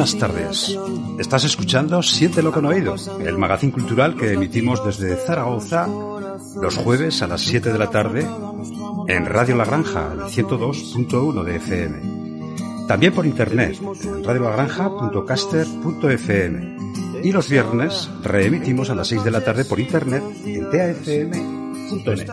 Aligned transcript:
buenas 0.00 0.16
tardes. 0.16 0.78
Estás 1.18 1.44
escuchando 1.44 2.02
Siéntelo 2.02 2.50
con 2.52 2.64
oído, 2.64 2.94
el 3.22 3.36
magazín 3.36 3.70
cultural 3.70 4.16
que 4.16 4.32
emitimos 4.32 4.82
desde 4.82 5.14
Zaragoza 5.14 5.86
los 6.56 6.76
jueves 6.76 7.20
a 7.20 7.26
las 7.26 7.42
7 7.42 7.70
de 7.70 7.78
la 7.78 7.90
tarde 7.90 8.26
en 9.08 9.26
Radio 9.26 9.56
La 9.56 9.66
Granja, 9.66 10.14
102.1 10.26 11.44
de 11.44 11.56
FM. 11.56 12.86
También 12.88 13.12
por 13.12 13.26
internet, 13.26 13.78
en 13.78 14.24
radiolagranja.caster.fm. 14.24 16.78
Y 17.22 17.32
los 17.32 17.50
viernes 17.50 18.08
reemitimos 18.22 18.88
a 18.88 18.94
las 18.94 19.08
6 19.08 19.22
de 19.22 19.30
la 19.30 19.44
tarde 19.44 19.66
por 19.66 19.80
internet 19.80 20.22
en 20.46 20.70
tafm.net. 20.70 22.30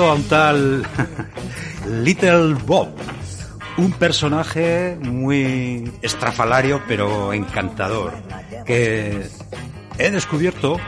a 0.00 0.14
un 0.14 0.24
tal 0.24 0.82
Little 2.02 2.54
Bob, 2.64 2.88
un 3.76 3.92
personaje 3.92 4.96
muy 4.98 5.92
estrafalario 6.00 6.80
pero 6.88 7.32
encantador, 7.34 8.14
que 8.64 9.26
he 9.98 10.10
descubierto, 10.10 10.78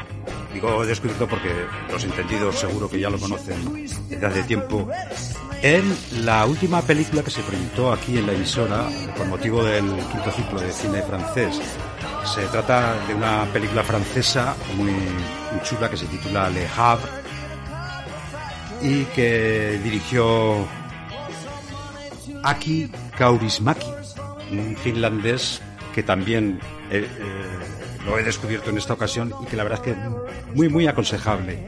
digo 0.55 0.83
he 0.83 0.87
descubierto 0.87 1.29
porque 1.29 1.51
los 1.93 2.03
entendidos 2.03 2.59
seguro 2.59 2.89
que 2.89 2.99
ya 2.99 3.11
lo 3.11 3.19
conocen 3.19 3.87
desde 4.09 4.27
hace 4.27 4.43
tiempo, 4.45 4.89
en 5.63 5.85
la 6.25 6.47
última 6.47 6.81
película 6.81 7.23
que 7.23 7.31
se 7.31 7.43
proyectó 7.43 7.93
aquí 7.93 8.17
en 8.17 8.27
la 8.27 8.33
emisora 8.33 8.89
con 9.19 9.29
motivo 9.29 9.63
del 9.63 9.85
quinto 9.85 10.31
ciclo 10.35 10.61
de 10.61 10.73
cine 10.73 11.03
francés. 11.03 11.61
Se 12.25 12.43
trata 12.47 12.95
de 13.07 13.15
una 13.15 13.45
película 13.53 13.83
francesa 13.83 14.57
muy 14.77 14.95
chula 15.63 15.91
que 15.91 15.99
se 15.99 16.07
titula 16.07 16.49
Le 16.49 16.67
Havre 16.75 17.24
y 18.85 19.05
que 19.07 19.81
dirigió 19.83 20.69
Aki 22.43 22.91
Kaurismaki, 23.17 23.87
un 24.53 24.77
finlandés 24.77 25.63
que 25.95 26.03
también 26.03 26.61
eh, 26.91 27.09
eh, 27.09 28.05
lo 28.05 28.19
he 28.19 28.23
descubierto 28.23 28.69
en 28.69 28.77
esta 28.77 28.93
ocasión 28.93 29.33
y 29.43 29.47
que 29.47 29.57
la 29.57 29.63
verdad 29.63 29.81
es 29.87 29.95
que 29.95 30.01
muy 30.55 30.69
muy 30.69 30.87
aconsejable. 30.87 31.59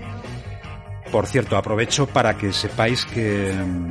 Por 1.10 1.26
cierto, 1.26 1.56
aprovecho 1.56 2.06
para 2.06 2.36
que 2.36 2.52
sepáis 2.52 3.06
que 3.06 3.50
mm, 3.54 3.90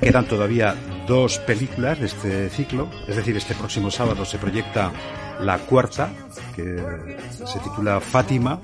quedan 0.00 0.26
todavía 0.26 0.76
dos 1.08 1.38
películas 1.38 1.98
de 1.98 2.06
este 2.06 2.50
ciclo, 2.50 2.88
es 3.08 3.16
decir, 3.16 3.36
este 3.36 3.54
próximo 3.56 3.90
sábado 3.90 4.24
se 4.24 4.38
proyecta 4.38 4.92
la 5.40 5.58
cuarta, 5.58 6.10
que 6.54 7.16
se 7.32 7.58
titula 7.58 8.00
Fátima, 8.00 8.60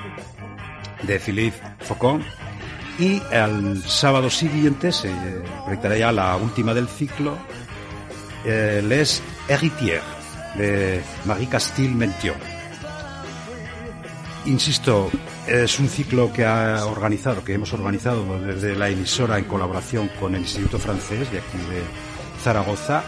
de 1.03 1.19
Philippe 1.19 1.59
Faucon, 1.81 2.22
y 2.99 3.23
el 3.31 3.83
sábado 3.83 4.31
siguiente 4.31 4.93
se 4.93 5.12
proyectará 5.65 5.97
ya 5.97 6.12
la 6.12 6.37
última 6.37 6.73
del 6.75 6.89
ciclo, 6.89 7.37
Les 8.45 9.23
Héritières, 9.49 10.03
de 10.57 11.03
Marie 11.25 11.49
Castille 11.49 11.95
Mention. 11.95 12.37
Insisto, 14.47 15.11
es 15.47 15.79
un 15.79 15.89
ciclo 15.89 16.33
que 16.33 16.45
ha 16.45 16.87
organizado, 16.87 17.45
que 17.45 17.55
hemos 17.55 17.73
organizado 17.73 18.39
desde 18.41 18.77
la 18.77 18.89
emisora 18.89 19.39
en 19.39 19.45
colaboración 19.45 20.09
con 20.21 20.34
el 20.34 20.43
Instituto 20.43 20.78
Francés 20.78 21.31
de 21.31 21.39
aquí 21.39 21.59
de 21.59 21.83
Zaragoza 22.43 23.03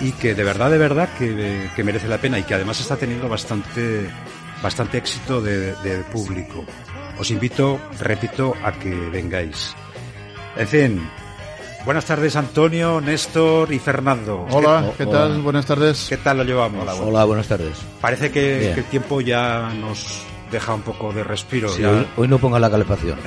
y 0.00 0.12
que 0.12 0.34
de 0.34 0.44
verdad, 0.44 0.70
de 0.70 0.78
verdad 0.78 1.08
que, 1.18 1.68
que 1.74 1.84
merece 1.84 2.08
la 2.08 2.18
pena 2.18 2.38
y 2.38 2.44
que 2.44 2.54
además 2.54 2.80
está 2.80 2.96
teniendo 2.96 3.28
bastante, 3.28 4.08
bastante 4.62 4.98
éxito 4.98 5.40
de, 5.40 5.74
de 5.76 5.98
público. 6.04 6.64
Os 7.18 7.30
invito, 7.30 7.80
repito, 8.00 8.54
a 8.62 8.72
que 8.72 8.92
vengáis. 9.10 9.74
En 10.56 10.68
fin, 10.68 11.10
buenas 11.84 12.04
tardes 12.04 12.36
Antonio, 12.36 13.00
Néstor 13.00 13.72
y 13.72 13.78
Fernando. 13.78 14.46
Hola, 14.50 14.92
¿qué, 14.98 15.06
tal? 15.06 15.40
Buenas 15.40 15.66
tardes. 15.66 16.06
¿Qué 16.08 16.18
tal 16.18 16.38
lo 16.38 16.44
llevamos? 16.44 16.82
Hola, 16.82 16.94
Hola 16.94 17.24
buenas 17.24 17.48
tardes. 17.48 17.78
Parece 18.00 18.30
que, 18.30 18.72
que, 18.74 18.80
el 18.80 18.86
tiempo 18.86 19.20
ya 19.20 19.70
nos 19.80 20.22
deja 20.50 20.74
un 20.74 20.82
poco 20.82 21.12
de 21.12 21.24
respiro. 21.24 21.68
Sí, 21.70 21.82
ya. 21.82 21.90
hoy, 21.90 22.06
hoy, 22.16 22.28
no 22.28 22.38
ponga 22.38 22.58
la 22.58 22.70
calefacción. 22.70 23.18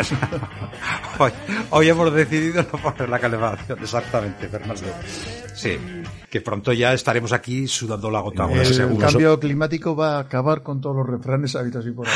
hoy, 1.18 1.32
hoy, 1.72 1.90
hemos 1.90 2.14
decidido 2.14 2.64
no 2.72 2.80
poner 2.80 3.10
la 3.10 3.20
calefacción, 3.20 3.80
exactamente, 3.80 4.48
Fernando. 4.48 4.84
Sí, 5.54 5.78
que 6.30 6.42
pronto 6.42 6.72
ya 6.74 6.94
estaremos 6.94 7.34
aquí 7.34 7.68
sudando 7.68 8.12
la 8.12 8.22
gota. 8.22 8.50
El 8.52 8.66
seguro. 8.66 9.08
cambio 9.08 9.40
climático 9.40 9.96
va 9.96 10.18
a 10.18 10.20
acabar 10.20 10.62
con 10.64 10.82
todos 10.82 10.96
los 10.96 11.08
refranes 11.08 11.56
habidos 11.56 11.86
y 11.88 11.92
por 11.92 12.08
ahí. 12.08 12.14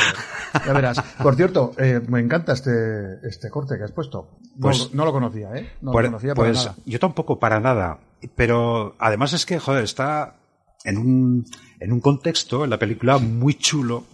Ya 0.66 0.72
verás. 0.72 1.00
Por 1.22 1.34
cierto, 1.34 1.72
eh, 1.78 2.00
me 2.08 2.20
encanta 2.20 2.52
este, 2.52 2.70
este 3.26 3.50
corte 3.50 3.76
que 3.76 3.84
has 3.84 3.92
puesto. 3.92 4.30
Pues, 4.60 4.92
no, 4.92 4.98
no 4.98 5.04
lo 5.06 5.12
conocía, 5.12 5.54
¿eh? 5.56 5.72
No 5.80 5.92
pues, 5.92 6.04
lo 6.04 6.10
conocía 6.10 6.34
para 6.34 6.48
pues 6.48 6.64
nada. 6.64 6.76
yo 6.84 6.98
tampoco 7.00 7.38
para 7.38 7.60
nada. 7.60 7.98
Pero 8.36 8.94
además 8.98 9.32
es 9.32 9.44
que, 9.44 9.58
joder, 9.58 9.84
está 9.84 10.36
en 10.84 10.98
un, 10.98 11.46
en 11.80 11.92
un 11.92 12.00
contexto, 12.00 12.64
en 12.64 12.70
la 12.70 12.78
película, 12.78 13.18
muy 13.18 13.54
chulo, 13.54 14.04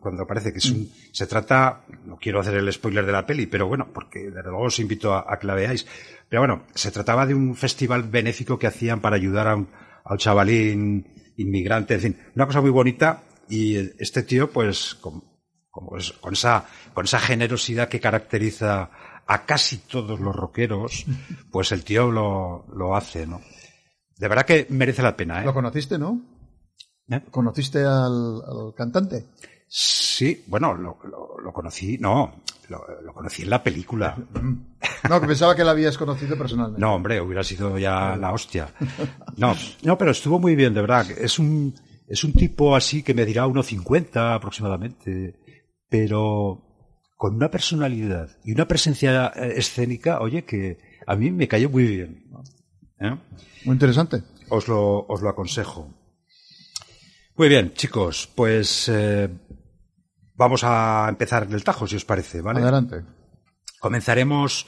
cuando 0.00 0.26
parece 0.26 0.52
que 0.52 0.58
es 0.58 0.70
un, 0.70 0.90
se 1.12 1.26
trata, 1.26 1.84
no 2.04 2.16
quiero 2.16 2.40
hacer 2.40 2.54
el 2.54 2.72
spoiler 2.72 3.06
de 3.06 3.12
la 3.12 3.26
peli, 3.26 3.46
pero 3.46 3.66
bueno, 3.66 3.88
porque 3.92 4.30
desde 4.30 4.50
luego 4.50 4.64
os 4.64 4.78
invito 4.78 5.14
a, 5.14 5.24
a 5.28 5.38
que 5.38 5.46
la 5.46 5.54
veáis. 5.54 5.86
Pero 6.28 6.42
bueno, 6.42 6.62
se 6.74 6.90
trataba 6.90 7.26
de 7.26 7.34
un 7.34 7.54
festival 7.54 8.04
benéfico 8.04 8.58
que 8.58 8.66
hacían 8.66 9.00
para 9.00 9.16
ayudar 9.16 9.48
a 9.48 9.56
un, 9.56 9.68
a 10.04 10.12
un 10.12 10.18
chavalín 10.18 11.06
inmigrante, 11.36 11.94
en 11.94 12.00
fin, 12.00 12.16
una 12.34 12.46
cosa 12.46 12.60
muy 12.60 12.70
bonita 12.70 13.22
y 13.48 13.76
este 13.76 14.22
tío, 14.22 14.50
pues, 14.50 14.94
con, 14.94 15.24
como 15.70 15.96
es, 15.96 16.12
con 16.12 16.32
esa, 16.34 16.66
con 16.94 17.04
esa 17.04 17.18
generosidad 17.18 17.88
que 17.88 18.00
caracteriza 18.00 18.90
a 19.26 19.46
casi 19.46 19.78
todos 19.78 20.20
los 20.20 20.34
rockeros, 20.34 21.06
pues 21.50 21.72
el 21.72 21.84
tío 21.84 22.10
lo, 22.10 22.66
lo 22.74 22.96
hace, 22.96 23.26
¿no? 23.26 23.40
De 24.16 24.28
verdad 24.28 24.44
que 24.44 24.66
merece 24.68 25.02
la 25.02 25.16
pena, 25.16 25.42
¿eh? 25.42 25.44
¿Lo 25.46 25.54
conociste, 25.54 25.98
no? 25.98 26.20
¿Eh? 27.10 27.20
¿Conociste 27.30 27.80
al, 27.80 28.42
al, 28.46 28.74
cantante? 28.76 29.26
Sí, 29.66 30.44
bueno, 30.46 30.74
lo, 30.74 30.98
lo, 31.04 31.38
lo, 31.42 31.52
conocí, 31.52 31.98
no, 31.98 32.42
lo, 32.68 33.12
conocí 33.12 33.42
en 33.42 33.50
la 33.50 33.62
película. 33.62 34.16
No, 35.08 35.18
que 35.18 35.26
pensaba 35.26 35.56
que 35.56 35.64
la 35.64 35.70
habías 35.70 35.96
conocido 35.96 36.36
personalmente. 36.36 36.78
No, 36.78 36.94
hombre, 36.94 37.22
hubiera 37.22 37.42
sido 37.42 37.78
ya 37.78 38.16
la 38.16 38.32
hostia. 38.32 38.68
No, 39.38 39.56
no, 39.82 39.96
pero 39.96 40.10
estuvo 40.10 40.38
muy 40.38 40.54
bien, 40.54 40.74
de 40.74 40.82
verdad. 40.82 41.10
Es 41.10 41.38
un, 41.38 41.74
es 42.06 42.22
un 42.22 42.34
tipo 42.34 42.76
así 42.76 43.02
que 43.02 43.14
me 43.14 43.24
dirá 43.24 43.46
1,50 43.46 44.34
aproximadamente, 44.34 45.40
pero 45.88 46.62
con 47.16 47.34
una 47.34 47.50
personalidad 47.50 48.28
y 48.44 48.52
una 48.52 48.68
presencia 48.68 49.32
eh, 49.34 49.54
escénica, 49.56 50.20
oye, 50.20 50.44
que 50.44 50.78
a 51.06 51.16
mí 51.16 51.30
me 51.30 51.48
cayó 51.48 51.70
muy 51.70 51.86
bien. 51.86 52.24
¿Eh? 53.00 53.16
Muy 53.64 53.72
interesante. 53.72 54.22
Os 54.50 54.68
lo, 54.68 55.06
os 55.06 55.22
lo 55.22 55.30
aconsejo. 55.30 55.88
Muy 57.40 57.48
bien, 57.48 57.72
chicos, 57.72 58.28
pues 58.34 58.86
eh, 58.92 59.26
vamos 60.36 60.60
a 60.62 61.06
empezar 61.08 61.48
el 61.50 61.64
tajo, 61.64 61.86
si 61.86 61.96
os 61.96 62.04
parece, 62.04 62.42
¿vale? 62.42 62.60
Adelante. 62.60 63.02
Comenzaremos. 63.80 64.66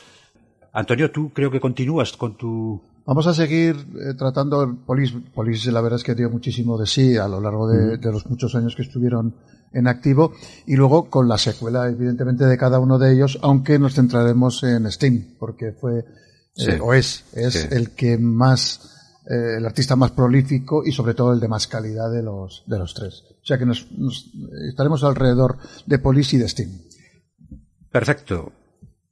Antonio, 0.72 1.10
tú 1.10 1.34
creo 1.34 1.50
que 1.50 1.60
continúas 1.60 2.16
con 2.16 2.38
tu. 2.38 2.82
Vamos 3.04 3.26
a 3.26 3.34
seguir 3.34 3.76
eh, 3.76 4.14
tratando 4.16 4.74
Polis. 4.86 5.12
Polis, 5.34 5.66
la 5.66 5.82
verdad 5.82 5.98
es 5.98 6.02
que 6.02 6.14
dio 6.14 6.30
muchísimo 6.30 6.78
de 6.78 6.86
sí 6.86 7.14
a 7.18 7.28
lo 7.28 7.42
largo 7.42 7.68
de, 7.68 7.98
de, 7.98 8.10
los 8.10 8.24
muchos 8.24 8.54
años 8.54 8.74
que 8.74 8.80
estuvieron 8.80 9.36
en 9.74 9.86
activo 9.86 10.32
y 10.66 10.74
luego 10.74 11.10
con 11.10 11.28
la 11.28 11.36
secuela, 11.36 11.86
evidentemente, 11.88 12.46
de 12.46 12.56
cada 12.56 12.78
uno 12.78 12.98
de 12.98 13.12
ellos, 13.12 13.38
aunque 13.42 13.78
nos 13.78 13.92
centraremos 13.96 14.62
en 14.62 14.90
Steam, 14.90 15.34
porque 15.38 15.72
fue 15.72 16.06
eh, 16.56 16.80
o 16.80 16.94
es, 16.94 17.24
es 17.34 17.70
el 17.70 17.90
que 17.90 18.16
más 18.16 18.91
eh, 19.24 19.58
el 19.58 19.66
artista 19.66 19.94
más 19.94 20.10
prolífico 20.10 20.84
y 20.84 20.90
sobre 20.90 21.14
todo 21.14 21.32
el 21.32 21.38
de 21.38 21.46
más 21.46 21.68
calidad 21.68 22.10
de 22.10 22.22
los, 22.22 22.64
de 22.66 22.78
los 22.78 22.92
tres. 22.92 23.22
O 23.40 23.44
sea 23.44 23.56
que 23.56 23.66
nos, 23.66 23.86
estaremos 24.68 25.04
alrededor 25.04 25.58
de 25.86 25.98
Police 26.00 26.36
y 26.36 26.38
de 26.40 26.48
Steam. 26.48 26.70
Perfecto. 27.90 28.52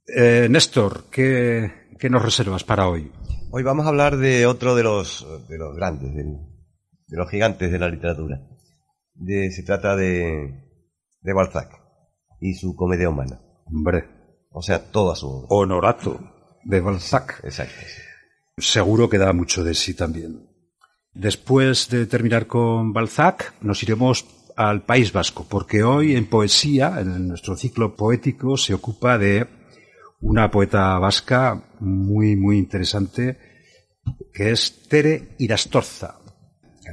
Eh, 0.05 0.47
Néstor, 0.49 1.05
¿qué, 1.09 1.71
¿qué, 1.97 2.09
nos 2.09 2.23
reservas 2.23 2.65
para 2.65 2.89
hoy? 2.89 3.09
Hoy 3.51 3.63
vamos 3.63 3.85
a 3.85 3.89
hablar 3.89 4.17
de 4.17 4.45
otro 4.47 4.75
de 4.75 4.83
los, 4.83 5.25
de 5.47 5.57
los 5.57 5.75
grandes, 5.77 6.13
de, 6.13 6.23
de 6.23 7.17
los 7.17 7.29
gigantes 7.29 7.71
de 7.71 7.79
la 7.79 7.87
literatura. 7.87 8.41
De, 9.13 9.49
se 9.51 9.63
trata 9.63 9.95
de, 9.95 10.61
de 11.21 11.33
Balzac 11.33 11.71
y 12.41 12.55
su 12.55 12.75
comedia 12.75 13.07
humana. 13.07 13.39
Hombre. 13.65 14.09
O 14.49 14.61
sea, 14.61 14.91
toda 14.91 15.15
su 15.15 15.29
obra. 15.29 15.47
Honorato 15.49 16.19
de 16.65 16.81
Balzac. 16.81 17.39
Exacto 17.45 17.79
seguro 18.57 19.09
que 19.09 19.17
da 19.17 19.33
mucho 19.33 19.63
de 19.63 19.73
sí 19.73 19.93
también. 19.93 20.47
Después 21.13 21.89
de 21.89 22.05
terminar 22.05 22.47
con 22.47 22.93
Balzac, 22.93 23.53
nos 23.61 23.83
iremos 23.83 24.25
al 24.55 24.83
País 24.83 25.11
Vasco, 25.11 25.45
porque 25.49 25.83
hoy 25.83 26.15
en 26.15 26.27
poesía, 26.27 26.99
en 26.99 27.27
nuestro 27.27 27.55
ciclo 27.55 27.95
poético, 27.95 28.57
se 28.57 28.73
ocupa 28.73 29.17
de 29.17 29.47
una 30.21 30.51
poeta 30.51 30.97
vasca 30.99 31.63
muy, 31.79 32.35
muy 32.35 32.57
interesante, 32.57 33.37
que 34.33 34.51
es 34.51 34.87
Tere 34.87 35.35
Irastorza. 35.39 36.19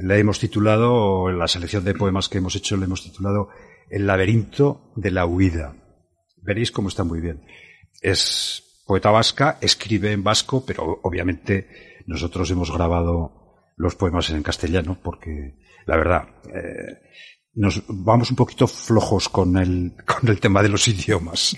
Le 0.01 0.19
hemos 0.19 0.39
titulado, 0.39 1.29
en 1.29 1.37
la 1.37 1.47
selección 1.47 1.83
de 1.83 1.93
poemas 1.93 2.29
que 2.29 2.39
hemos 2.39 2.55
hecho, 2.55 2.77
le 2.77 2.85
hemos 2.85 3.03
titulado 3.03 3.49
El 3.89 4.07
laberinto 4.07 4.91
de 4.95 5.11
la 5.11 5.25
huida. 5.25 5.75
Veréis 6.41 6.71
cómo 6.71 6.89
está 6.89 7.03
muy 7.03 7.21
bien. 7.21 7.41
Es 8.01 8.68
poeta 8.89 9.11
vasca, 9.11 9.59
escribe 9.61 10.11
en 10.11 10.23
vasco, 10.23 10.65
pero 10.65 10.99
obviamente 11.03 12.01
nosotros 12.07 12.49
hemos 12.49 12.71
grabado 12.71 13.69
los 13.77 13.93
poemas 13.93 14.31
en 14.31 14.41
castellano 14.41 14.97
porque, 15.03 15.59
la 15.85 15.95
verdad, 15.95 16.23
eh, 16.51 16.97
nos 17.53 17.83
vamos 17.87 18.31
un 18.31 18.35
poquito 18.35 18.65
flojos 18.65 19.29
con 19.29 19.57
el, 19.57 19.93
con 20.07 20.27
el 20.27 20.39
tema 20.39 20.63
de 20.63 20.69
los 20.69 20.87
idiomas. 20.87 21.55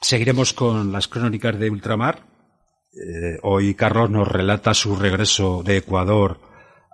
Seguiremos 0.00 0.52
con 0.52 0.92
las 0.92 1.08
crónicas 1.08 1.58
de 1.58 1.70
ultramar. 1.70 2.24
Eh, 2.92 3.40
hoy 3.42 3.74
Carlos 3.74 4.10
nos 4.10 4.28
relata 4.28 4.74
su 4.74 4.94
regreso 4.94 5.64
de 5.64 5.78
Ecuador 5.78 6.40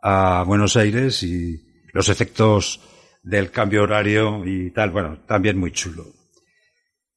a 0.03 0.43
Buenos 0.47 0.75
Aires 0.75 1.23
y 1.23 1.85
los 1.93 2.09
efectos 2.09 2.81
del 3.23 3.51
cambio 3.51 3.83
horario 3.83 4.43
y 4.47 4.71
tal. 4.71 4.91
Bueno, 4.91 5.19
también 5.27 5.59
muy 5.59 5.73
chulo. 5.73 6.16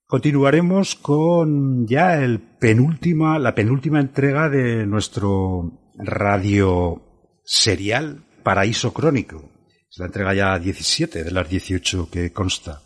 Continuaremos 0.09 0.95
con 0.95 1.85
ya 1.85 2.15
el 2.23 2.39
penúltima, 2.39 3.37
la 3.37 3.53
penúltima 3.53 3.99
entrega 3.99 4.49
de 4.49 4.87
nuestro 4.87 5.91
radio 5.99 7.39
serial 7.45 8.25
Paraíso 8.41 8.91
Crónico. 8.91 9.51
Es 9.87 9.99
la 9.99 10.07
entrega 10.07 10.33
ya 10.33 10.57
17 10.57 11.23
de 11.23 11.29
las 11.29 11.47
18 11.47 12.09
que 12.09 12.33
consta. 12.33 12.81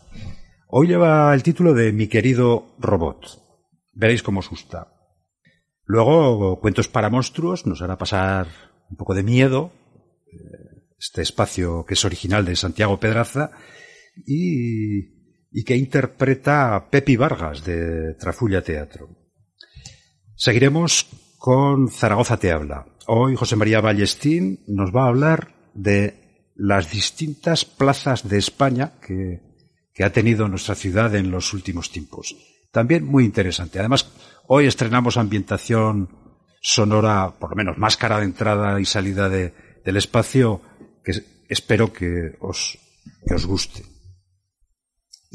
Hoy 0.68 0.88
lleva 0.88 1.32
el 1.32 1.42
título 1.42 1.72
de 1.72 1.92
Mi 1.92 2.08
querido 2.08 2.74
robot. 2.78 3.40
Veréis 3.94 4.22
cómo 4.22 4.40
os 4.40 4.50
gusta. 4.50 4.92
Luego, 5.86 6.60
Cuentos 6.60 6.88
para 6.88 7.08
monstruos 7.08 7.64
nos 7.64 7.80
hará 7.80 7.96
pasar 7.96 8.48
un 8.90 8.98
poco 8.98 9.14
de 9.14 9.22
miedo. 9.22 9.72
Eh, 10.30 10.92
este 10.98 11.22
espacio 11.22 11.86
que 11.86 11.94
es 11.94 12.04
original 12.04 12.44
de 12.44 12.54
Santiago 12.54 13.00
Pedraza. 13.00 13.50
Y 14.26 15.13
y 15.56 15.62
que 15.62 15.76
interpreta 15.76 16.74
a 16.74 16.90
Pepi 16.90 17.16
Vargas 17.16 17.64
de 17.64 18.14
Trafulla 18.14 18.60
Teatro. 18.60 19.08
Seguiremos 20.34 21.06
con 21.38 21.88
Zaragoza 21.88 22.38
te 22.38 22.50
habla. 22.50 22.86
Hoy 23.06 23.36
José 23.36 23.54
María 23.54 23.80
Ballestín 23.80 24.64
nos 24.66 24.90
va 24.90 25.04
a 25.04 25.08
hablar 25.08 25.54
de 25.72 26.50
las 26.56 26.90
distintas 26.90 27.64
plazas 27.64 28.28
de 28.28 28.38
España 28.38 28.94
que, 29.00 29.42
que 29.94 30.02
ha 30.02 30.12
tenido 30.12 30.48
nuestra 30.48 30.74
ciudad 30.74 31.14
en 31.14 31.30
los 31.30 31.54
últimos 31.54 31.92
tiempos. 31.92 32.34
También 32.72 33.04
muy 33.04 33.24
interesante. 33.24 33.78
Además, 33.78 34.10
hoy 34.48 34.66
estrenamos 34.66 35.16
ambientación 35.16 36.08
sonora, 36.60 37.32
por 37.38 37.50
lo 37.50 37.56
menos 37.56 37.78
máscara 37.78 38.18
de 38.18 38.24
entrada 38.24 38.80
y 38.80 38.86
salida 38.86 39.28
de, 39.28 39.54
del 39.84 39.98
espacio, 39.98 40.62
que 41.04 41.12
espero 41.48 41.92
que 41.92 42.36
os, 42.40 42.76
que 43.24 43.34
os 43.34 43.46
guste. 43.46 43.93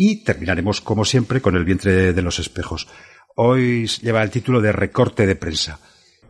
Y 0.02 0.24
terminaremos, 0.24 0.80
como 0.80 1.04
siempre, 1.04 1.42
con 1.42 1.58
el 1.58 1.66
vientre 1.66 2.14
de 2.14 2.22
los 2.22 2.40
espejos. 2.40 2.88
Hoy 3.36 3.86
lleva 4.02 4.24
el 4.24 4.32
título 4.32 4.62
de 4.62 4.72
recorte 4.72 5.28
de 5.28 5.36
prensa. 5.36 5.82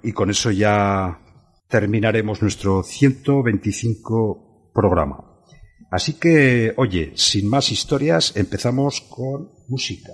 Y 0.02 0.12
con 0.12 0.32
eso 0.32 0.50
ya 0.50 1.20
terminaremos 1.68 2.42
nuestro 2.42 2.82
125 2.82 4.72
programa. 4.74 5.24
Así 5.92 6.14
que, 6.14 6.74
oye, 6.78 7.12
sin 7.14 7.48
más 7.48 7.72
historias, 7.72 8.36
empezamos 8.36 9.02
con 9.02 9.52
música. 9.68 10.14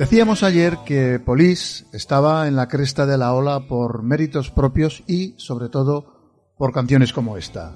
Decíamos 0.00 0.42
ayer 0.42 0.78
que 0.86 1.20
Polis 1.20 1.84
estaba 1.92 2.48
en 2.48 2.56
la 2.56 2.68
cresta 2.68 3.04
de 3.04 3.18
la 3.18 3.34
ola 3.34 3.68
por 3.68 4.02
méritos 4.02 4.50
propios 4.50 5.02
y, 5.06 5.34
sobre 5.36 5.68
todo, 5.68 6.54
por 6.56 6.72
canciones 6.72 7.12
como 7.12 7.36
esta. 7.36 7.74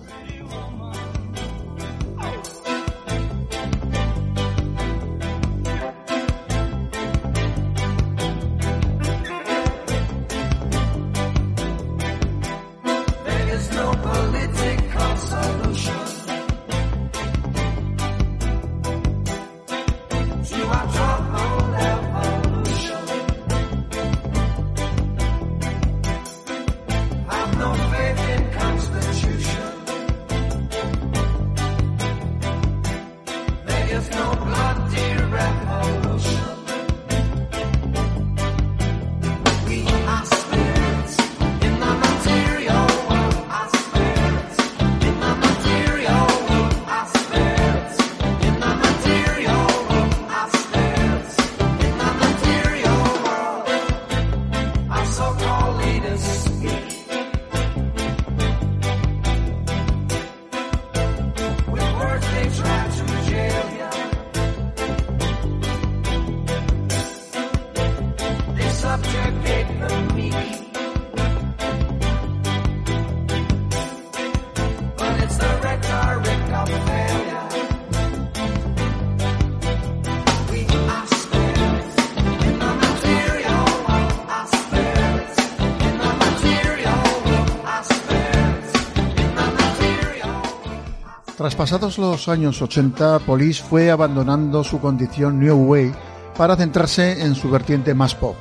Traspasados 91.44 91.98
los 91.98 92.26
años 92.30 92.62
80, 92.62 93.18
Police 93.18 93.62
fue 93.62 93.90
abandonando 93.90 94.64
su 94.64 94.80
condición 94.80 95.38
New 95.38 95.54
Way 95.66 95.92
para 96.38 96.56
centrarse 96.56 97.22
en 97.22 97.34
su 97.34 97.50
vertiente 97.50 97.92
más 97.92 98.14
pop. 98.14 98.34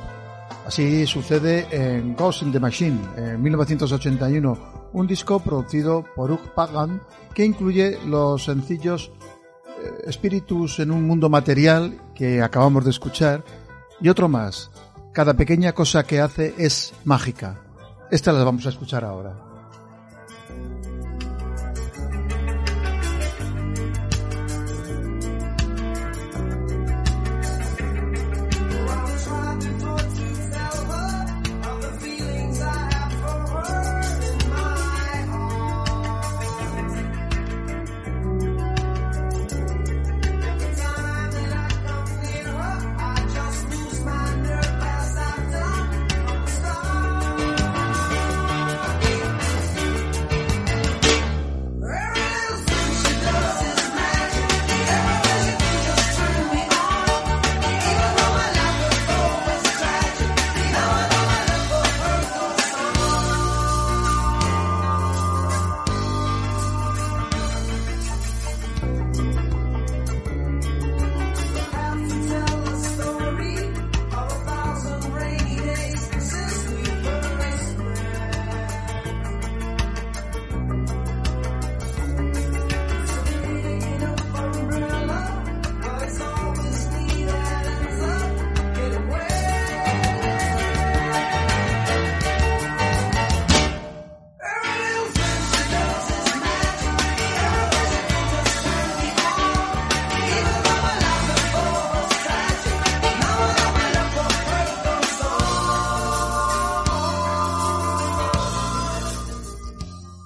Así 0.66 1.06
sucede 1.06 1.66
en 1.70 2.16
Ghost 2.16 2.40
in 2.40 2.50
the 2.50 2.58
Machine, 2.58 2.98
en 3.18 3.42
1981, 3.42 4.88
un 4.94 5.06
disco 5.06 5.38
producido 5.38 6.02
por 6.16 6.32
Hugh 6.32 6.54
Pagan 6.54 7.02
que 7.34 7.44
incluye 7.44 7.98
los 8.06 8.44
sencillos 8.44 9.12
eh, 9.82 10.04
Espíritus 10.06 10.78
en 10.78 10.90
un 10.90 11.06
mundo 11.06 11.28
material 11.28 12.00
que 12.14 12.40
acabamos 12.40 12.84
de 12.84 12.90
escuchar 12.90 13.44
y 14.00 14.08
otro 14.08 14.30
más. 14.30 14.70
Cada 15.12 15.34
pequeña 15.34 15.74
cosa 15.74 16.04
que 16.04 16.22
hace 16.22 16.54
es 16.56 16.94
mágica. 17.04 17.60
Esta 18.10 18.32
la 18.32 18.44
vamos 18.44 18.64
a 18.64 18.70
escuchar 18.70 19.04
ahora. 19.04 19.53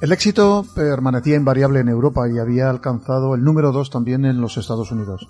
El 0.08 0.12
éxito 0.12 0.64
permanecía 0.74 1.36
invariable 1.36 1.80
en 1.80 1.90
Europa 1.90 2.26
y 2.30 2.38
había 2.38 2.70
alcanzado 2.70 3.34
el 3.34 3.44
número 3.44 3.72
2 3.72 3.90
también 3.90 4.24
en 4.24 4.40
los 4.40 4.56
Estados 4.56 4.90
Unidos. 4.90 5.28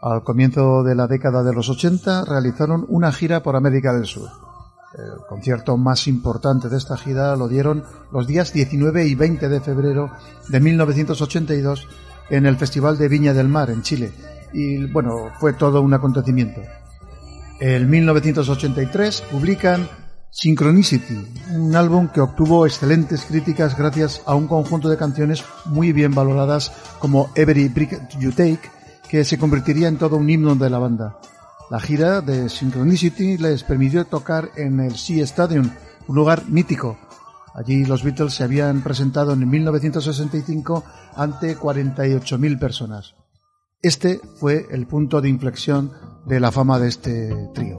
Al 0.00 0.24
comienzo 0.24 0.82
de 0.82 0.94
la 0.94 1.06
década 1.06 1.42
de 1.42 1.52
los 1.52 1.68
80 1.68 2.24
realizaron 2.24 2.86
una 2.88 3.12
gira 3.12 3.42
por 3.42 3.56
América 3.56 3.92
del 3.92 4.06
Sur. 4.06 4.30
El 4.94 5.26
concierto 5.28 5.76
más 5.76 6.08
importante 6.08 6.70
de 6.70 6.78
esta 6.78 6.96
gira 6.96 7.36
lo 7.36 7.46
dieron 7.46 7.84
los 8.10 8.26
días 8.26 8.54
19 8.54 9.06
y 9.06 9.14
20 9.14 9.50
de 9.50 9.60
febrero 9.60 10.10
de 10.48 10.60
1982 10.60 11.86
en 12.30 12.46
el 12.46 12.56
Festival 12.56 12.96
de 12.96 13.08
Viña 13.08 13.34
del 13.34 13.48
Mar 13.48 13.68
en 13.68 13.82
Chile. 13.82 14.14
Y 14.54 14.90
bueno, 14.92 15.30
fue 15.38 15.52
todo 15.52 15.82
un 15.82 15.92
acontecimiento. 15.92 16.62
En 17.60 17.90
1983 17.90 19.24
publican 19.30 19.86
Synchronicity, 20.38 21.16
un 21.54 21.74
álbum 21.74 22.08
que 22.08 22.20
obtuvo 22.20 22.66
excelentes 22.66 23.24
críticas 23.24 23.74
gracias 23.74 24.20
a 24.26 24.34
un 24.34 24.46
conjunto 24.46 24.90
de 24.90 24.98
canciones 24.98 25.42
muy 25.64 25.92
bien 25.92 26.14
valoradas 26.14 26.72
como 26.98 27.30
Every 27.34 27.68
Brick 27.68 28.06
You 28.18 28.32
Take, 28.32 28.60
que 29.08 29.24
se 29.24 29.38
convertiría 29.38 29.88
en 29.88 29.96
todo 29.96 30.16
un 30.16 30.28
himno 30.28 30.54
de 30.54 30.68
la 30.68 30.78
banda. 30.78 31.18
La 31.70 31.80
gira 31.80 32.20
de 32.20 32.50
Synchronicity 32.50 33.38
les 33.38 33.64
permitió 33.64 34.04
tocar 34.04 34.50
en 34.56 34.80
el 34.80 34.98
Sea 34.98 35.24
Stadium, 35.24 35.70
un 36.06 36.14
lugar 36.14 36.46
mítico. 36.50 36.98
Allí 37.54 37.86
los 37.86 38.04
Beatles 38.04 38.34
se 38.34 38.44
habían 38.44 38.82
presentado 38.82 39.32
en 39.32 39.48
1965 39.48 40.84
ante 41.16 41.56
48.000 41.56 42.58
personas. 42.58 43.14
Este 43.80 44.20
fue 44.38 44.66
el 44.70 44.86
punto 44.86 45.22
de 45.22 45.30
inflexión 45.30 45.92
de 46.26 46.40
la 46.40 46.52
fama 46.52 46.78
de 46.78 46.88
este 46.88 47.48
trío. 47.54 47.78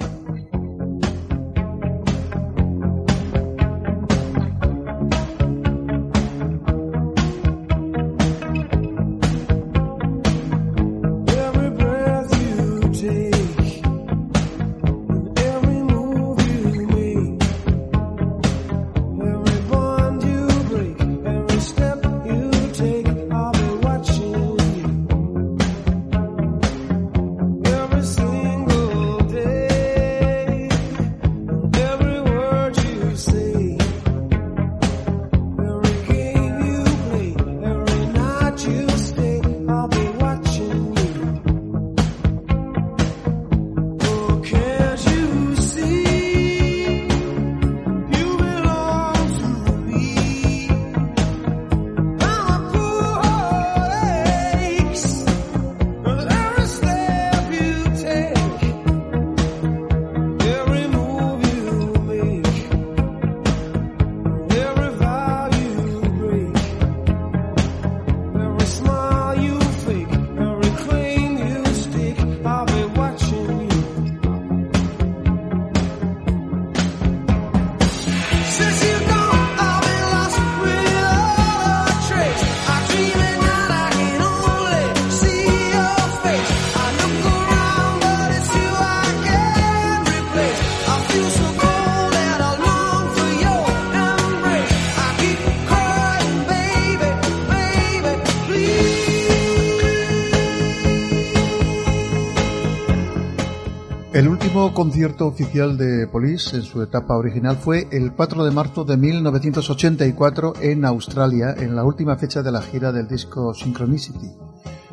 Concierto 104.98 105.28
oficial 105.28 105.78
de 105.78 106.08
Police 106.08 106.56
en 106.56 106.64
su 106.64 106.82
etapa 106.82 107.16
original 107.16 107.56
fue 107.56 107.88
el 107.92 108.14
4 108.14 108.44
de 108.44 108.50
marzo 108.50 108.84
de 108.84 108.98
1984 108.98 110.56
en 110.60 110.86
Australia, 110.86 111.54
en 111.56 111.76
la 111.76 111.84
última 111.84 112.18
fecha 112.18 112.42
de 112.42 112.52
la 112.52 112.64
gira 112.64 112.92
del 112.92 113.08
disco 113.08 113.54
Synchronicity. 113.54 114.32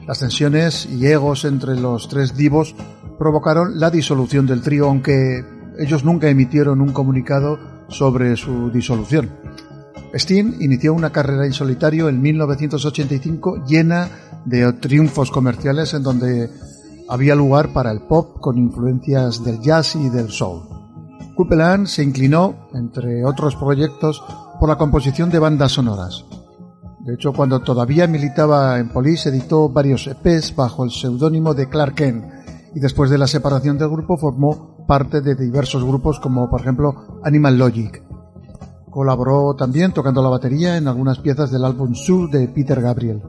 Las 0.07 0.19
tensiones 0.19 0.85
y 0.85 1.07
egos 1.07 1.47
entre 1.47 1.81
los 1.81 2.11
tres 2.11 2.37
divos 2.37 2.75
provocaron 3.19 3.81
la 3.81 3.91
disolución 3.91 4.47
del 4.47 4.61
trío, 4.61 4.89
aunque 4.89 5.43
ellos 5.79 6.05
nunca 6.05 6.29
emitieron 6.29 6.83
un 6.83 6.93
comunicado 6.93 7.59
sobre 7.89 8.37
su 8.37 8.71
disolución. 8.71 9.31
Sting 10.13 10.57
inició 10.61 10.93
una 10.93 11.13
carrera 11.13 11.47
en 11.47 11.55
solitario 11.55 12.11
en 12.11 12.21
1985 12.21 13.65
llena 13.67 14.11
de 14.45 14.71
triunfos 14.75 15.31
comerciales 15.31 15.95
en 15.95 16.03
donde 16.03 16.51
había 17.09 17.35
lugar 17.35 17.73
para 17.73 17.91
el 17.91 18.01
pop 18.01 18.41
con 18.41 18.59
influencias 18.59 19.45
del 19.45 19.61
jazz 19.61 19.97
y 19.97 20.09
del 20.09 20.31
soul. 20.31 20.63
Copeland 21.37 21.87
se 21.87 22.03
inclinó, 22.03 22.69
entre 22.73 23.25
otros 23.25 23.57
proyectos, 23.57 24.23
por 24.61 24.69
la 24.69 24.77
composición 24.77 25.31
de 25.31 25.41
bandas 25.41 25.73
sonoras. 25.73 26.25
De 27.01 27.15
hecho, 27.15 27.33
cuando 27.33 27.61
todavía 27.61 28.07
militaba 28.07 28.79
en 28.79 28.89
Police, 28.89 29.29
editó 29.29 29.69
varios 29.69 30.07
EPs 30.07 30.57
bajo 30.57 30.85
el 30.85 30.91
seudónimo 30.91 31.53
de 31.53 31.69
Clark 31.69 31.95
Kent 31.97 32.25
y 32.75 32.81
después 32.81 33.11
de 33.11 33.19
la 33.19 33.27
separación 33.27 33.77
del 33.77 33.91
grupo 33.91 34.17
formó 34.17 34.85
parte 34.87 35.21
de 35.21 35.35
diversos 35.35 35.85
grupos 35.85 36.19
como 36.21 36.49
por 36.49 36.61
ejemplo 36.61 37.21
Animal 37.23 37.59
Logic. 37.59 38.03
Colaboró 38.91 39.55
también 39.55 39.93
tocando 39.93 40.23
la 40.23 40.29
batería 40.29 40.77
en 40.77 40.89
algunas 40.89 41.19
piezas 41.19 41.51
del 41.51 41.65
álbum 41.65 41.95
Sur 41.95 42.31
de 42.31 42.49
Peter 42.49 42.81
Gabriel. 42.81 43.23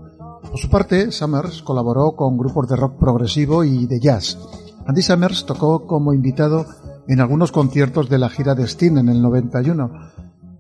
Por 0.50 0.60
su 0.60 0.70
parte, 0.70 1.12
Summers 1.12 1.62
colaboró 1.62 2.16
con 2.16 2.38
grupos 2.38 2.68
de 2.68 2.75
rock 2.75 2.98
progresivo 2.98 3.64
y 3.64 3.88
de 3.88 4.00
jazz. 4.00 4.38
Andy 4.86 5.02
Summers 5.02 5.46
tocó 5.46 5.86
como 5.86 6.14
invitado 6.14 6.66
en 7.08 7.20
algunos 7.20 7.52
conciertos 7.52 8.10
de 8.10 8.20
la 8.20 8.30
gira 8.30 8.56
de 8.56 8.68
Sting 8.68 8.98
en 8.98 9.10
el 9.10 9.22
91, 9.22 9.92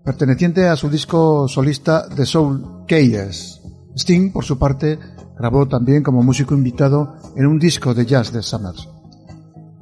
perteneciente 0.03 0.67
a 0.67 0.75
su 0.75 0.89
disco 0.89 1.47
solista 1.47 2.07
The 2.13 2.25
Soul 2.25 2.85
Chaos. 2.87 3.61
Sting, 3.95 4.31
por 4.31 4.43
su 4.43 4.57
parte, 4.57 4.99
grabó 5.37 5.67
también 5.67 6.03
como 6.03 6.23
músico 6.23 6.53
invitado 6.53 7.15
en 7.35 7.45
un 7.45 7.59
disco 7.59 7.93
de 7.93 8.05
jazz 8.05 8.31
de 8.31 8.41
Summers. 8.41 8.89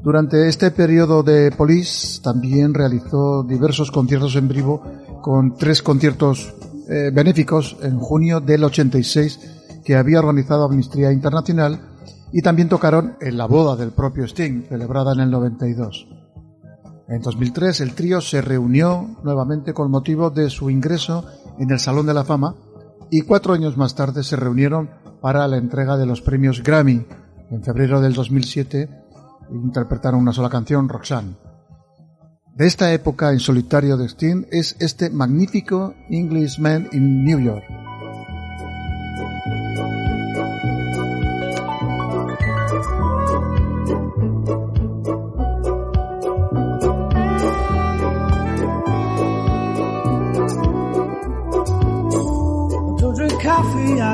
Durante 0.03 0.49
este 0.49 0.71
periodo 0.71 1.23
de 1.23 1.51
Police 1.51 2.21
también 2.21 2.73
realizó 2.73 3.43
diversos 3.43 3.89
conciertos 3.89 4.35
en 4.35 4.49
vivo 4.49 4.83
con 5.21 5.55
tres 5.55 5.81
conciertos 5.81 6.53
eh, 6.89 7.11
benéficos 7.13 7.77
en 7.81 7.97
junio 7.99 8.41
del 8.41 8.65
86 8.65 9.62
que 9.83 9.95
había 9.95 10.19
organizado 10.19 10.65
Amnistía 10.65 11.11
Internacional 11.11 11.79
y 12.31 12.41
también 12.41 12.69
tocaron 12.69 13.15
en 13.21 13.37
la 13.37 13.45
boda 13.45 13.75
del 13.75 13.91
propio 13.91 14.25
Sting, 14.25 14.63
celebrada 14.67 15.13
en 15.13 15.19
el 15.19 15.31
92. 15.31 16.07
En 17.07 17.21
2003 17.21 17.81
el 17.81 17.93
trío 17.93 18.21
se 18.21 18.41
reunió 18.41 19.17
nuevamente 19.23 19.73
con 19.73 19.91
motivo 19.91 20.29
de 20.29 20.49
su 20.49 20.69
ingreso 20.69 21.25
en 21.59 21.69
el 21.69 21.79
Salón 21.79 22.07
de 22.07 22.13
la 22.13 22.23
Fama 22.23 22.55
y 23.11 23.21
cuatro 23.21 23.53
años 23.53 23.77
más 23.77 23.93
tarde 23.93 24.23
se 24.23 24.35
reunieron 24.35 24.89
para 25.21 25.47
la 25.47 25.57
entrega 25.57 25.97
de 25.97 26.05
los 26.05 26.21
premios 26.21 26.63
Grammy. 26.63 27.05
En 27.51 27.63
febrero 27.63 28.01
del 28.01 28.13
2007 28.13 28.89
interpretaron 29.51 30.21
una 30.21 30.33
sola 30.33 30.49
canción, 30.49 30.89
Roxanne. 30.89 31.35
De 32.55 32.65
esta 32.65 32.91
época 32.93 33.31
en 33.31 33.39
solitario 33.39 33.97
de 33.97 34.05
Sting 34.05 34.45
es 34.51 34.75
este 34.79 35.09
magnífico 35.09 35.93
Englishman 36.09 36.89
in 36.91 37.23
New 37.23 37.39
York. 37.39 37.63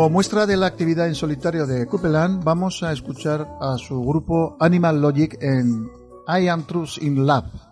Como 0.00 0.08
muestra 0.08 0.46
de 0.46 0.56
la 0.56 0.64
actividad 0.64 1.08
en 1.08 1.14
solitario 1.14 1.66
de 1.66 1.86
Copeland, 1.86 2.42
vamos 2.42 2.82
a 2.82 2.90
escuchar 2.90 3.46
a 3.60 3.76
su 3.76 4.02
grupo 4.02 4.56
Animal 4.58 4.98
Logic 4.98 5.36
en 5.42 5.90
I 6.26 6.48
Am 6.48 6.62
Truth 6.62 7.02
in 7.02 7.26
Love. 7.26 7.69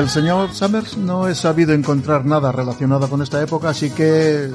Del 0.00 0.08
señor 0.08 0.54
Summers 0.54 0.96
no 0.96 1.28
he 1.28 1.34
sabido 1.34 1.74
encontrar 1.74 2.24
nada 2.24 2.50
relacionado 2.52 3.06
con 3.10 3.20
esta 3.20 3.42
época, 3.42 3.68
así 3.68 3.90
que, 3.90 4.48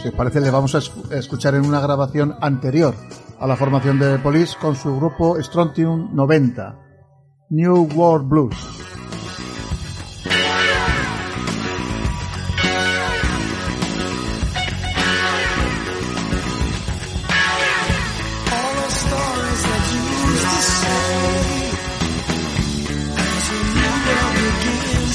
si 0.00 0.06
os 0.06 0.14
parece, 0.14 0.40
le 0.40 0.48
vamos 0.48 0.76
a 0.76 0.78
es- 0.78 0.92
a 1.10 1.16
escuchar 1.16 1.56
en 1.56 1.66
una 1.66 1.80
grabación 1.80 2.36
anterior 2.40 2.94
a 3.40 3.48
la 3.48 3.56
formación 3.56 3.98
de 3.98 4.20
Police 4.20 4.56
con 4.60 4.76
su 4.76 4.94
grupo 4.96 5.42
Strontium 5.42 6.14
90, 6.14 6.78
New 7.50 7.88
World 7.96 8.28
Blues. 8.28 8.81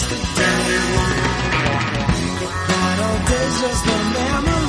All 0.10 0.16
days 3.28 3.62
just 3.62 3.86
the 3.86 3.98
memory. 4.14 4.67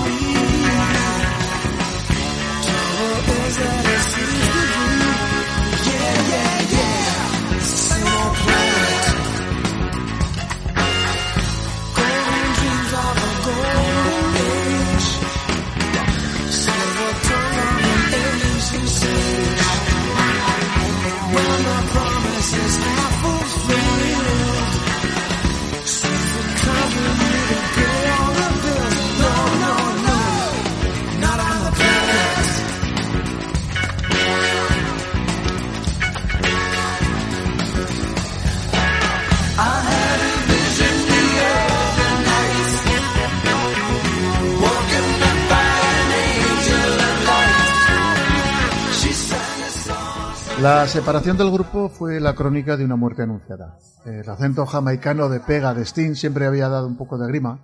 La 50.61 50.89
separación 50.89 51.37
del 51.37 51.53
grupo 51.53 51.89
fue 51.89 52.19
la 52.19 52.35
crónica 52.35 52.77
de 52.77 52.85
una 52.85 52.97
muerte 52.97 53.23
anunciada. 53.23 53.79
El 54.05 54.29
acento 54.29 54.67
jamaicano 54.67 55.29
de 55.29 55.39
pega 55.39 55.73
de 55.73 55.85
Sting 55.85 56.17
siempre 56.17 56.47
había 56.47 56.69
dado 56.69 56.89
un 56.89 56.97
poco 56.97 57.17
de 57.17 57.29
grima 57.29 57.61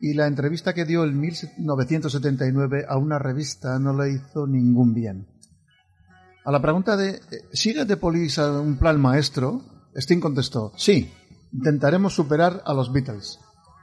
y 0.00 0.14
la 0.14 0.26
entrevista 0.26 0.72
que 0.72 0.86
dio 0.86 1.04
en 1.04 1.20
1979 1.20 2.86
a 2.88 2.96
una 2.96 3.18
revista 3.18 3.78
no 3.78 3.94
le 3.94 4.12
hizo 4.12 4.46
ningún 4.46 4.94
bien. 4.94 5.26
A 6.46 6.50
la 6.50 6.62
pregunta 6.62 6.96
de 6.96 7.20
¿sigue 7.52 7.84
The 7.84 7.98
Police 7.98 8.40
a 8.40 8.50
un 8.60 8.78
plan 8.78 8.98
maestro? 8.98 9.60
Sting 9.94 10.20
contestó 10.20 10.72
sí, 10.74 11.12
intentaremos 11.52 12.14
superar 12.14 12.62
a 12.64 12.72
los 12.72 12.94
Beatles. 12.94 13.40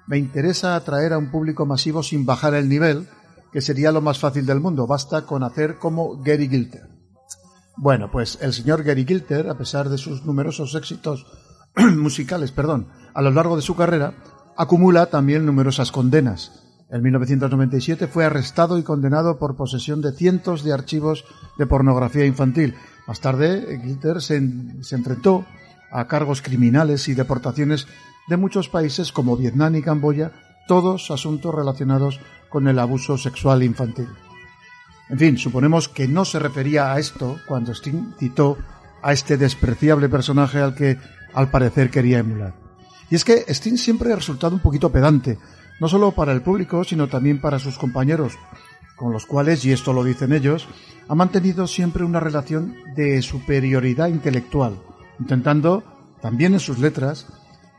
Me 0.07 0.17
interesa 0.17 0.75
atraer 0.75 1.13
a 1.13 1.19
un 1.19 1.29
público 1.29 1.67
masivo 1.67 2.01
sin 2.01 2.25
bajar 2.25 2.55
el 2.55 2.67
nivel, 2.67 3.07
que 3.53 3.61
sería 3.61 3.91
lo 3.91 4.01
más 4.01 4.17
fácil 4.17 4.47
del 4.47 4.59
mundo. 4.59 4.87
Basta 4.87 5.21
con 5.27 5.43
hacer 5.43 5.77
como 5.77 6.19
Gary 6.23 6.49
Gilter. 6.49 6.98
Bueno, 7.81 8.11
pues 8.11 8.37
el 8.41 8.51
señor 8.51 8.83
Gary 8.83 9.05
Gilter, 9.05 9.49
a 9.49 9.57
pesar 9.57 9.87
de 9.87 9.97
sus 9.97 10.25
numerosos 10.25 10.75
éxitos 10.75 11.25
musicales, 11.95 12.51
perdón, 12.51 12.89
a 13.13 13.21
lo 13.21 13.31
largo 13.31 13.55
de 13.55 13.61
su 13.61 13.73
carrera, 13.75 14.15
acumula 14.57 15.05
también 15.05 15.45
numerosas 15.45 15.89
condenas. 15.89 16.51
En 16.89 17.01
1997 17.03 18.07
fue 18.07 18.25
arrestado 18.25 18.77
y 18.77 18.83
condenado 18.83 19.39
por 19.39 19.55
posesión 19.55 20.01
de 20.01 20.11
cientos 20.11 20.63
de 20.65 20.73
archivos 20.73 21.23
de 21.57 21.67
pornografía 21.67 22.25
infantil. 22.25 22.75
Más 23.07 23.21
tarde, 23.21 23.79
Gilter 23.81 24.21
se, 24.21 24.35
en- 24.35 24.83
se 24.83 24.95
enfrentó 24.95 25.45
a 25.89 26.05
cargos 26.07 26.41
criminales 26.41 27.07
y 27.07 27.13
deportaciones 27.13 27.87
de 28.27 28.35
muchos 28.37 28.67
países 28.67 29.13
como 29.13 29.37
Vietnam 29.37 29.75
y 29.77 29.81
Camboya, 29.81 30.33
todos 30.67 31.11
asuntos 31.11 31.55
relacionados 31.55 32.19
con 32.49 32.67
el 32.67 32.77
abuso 32.77 33.17
sexual 33.17 33.63
infantil. 33.63 34.09
En 35.09 35.17
fin, 35.17 35.37
suponemos 35.37 35.89
que 35.89 36.07
no 36.07 36.23
se 36.23 36.39
refería 36.39 36.93
a 36.93 36.99
esto 36.99 37.39
cuando 37.47 37.73
Sting 37.73 38.13
citó 38.19 38.57
a 39.01 39.11
este 39.11 39.37
despreciable 39.37 40.07
personaje 40.07 40.59
al 40.59 40.75
que 40.75 40.97
al 41.33 41.49
parecer 41.49 41.89
quería 41.89 42.19
emular. 42.19 42.53
Y 43.09 43.15
es 43.15 43.25
que 43.25 43.43
Sting 43.47 43.77
siempre 43.77 44.13
ha 44.13 44.15
resultado 44.15 44.55
un 44.55 44.61
poquito 44.61 44.91
pedante, 44.91 45.39
no 45.79 45.87
solo 45.87 46.11
para 46.11 46.31
el 46.31 46.41
público, 46.41 46.83
sino 46.83 47.07
también 47.07 47.41
para 47.41 47.57
sus 47.57 47.77
compañeros, 47.79 48.33
con 48.95 49.11
los 49.11 49.25
cuales, 49.25 49.65
y 49.65 49.71
esto 49.71 49.93
lo 49.93 50.03
dicen 50.03 50.31
ellos, 50.31 50.67
ha 51.07 51.15
mantenido 51.15 51.65
siempre 51.65 52.03
una 52.03 52.19
relación 52.19 52.75
de 52.95 53.21
superioridad 53.23 54.09
intelectual, 54.09 54.79
intentando, 55.19 55.83
también 56.21 56.53
en 56.53 56.59
sus 56.59 56.77
letras, 56.77 57.25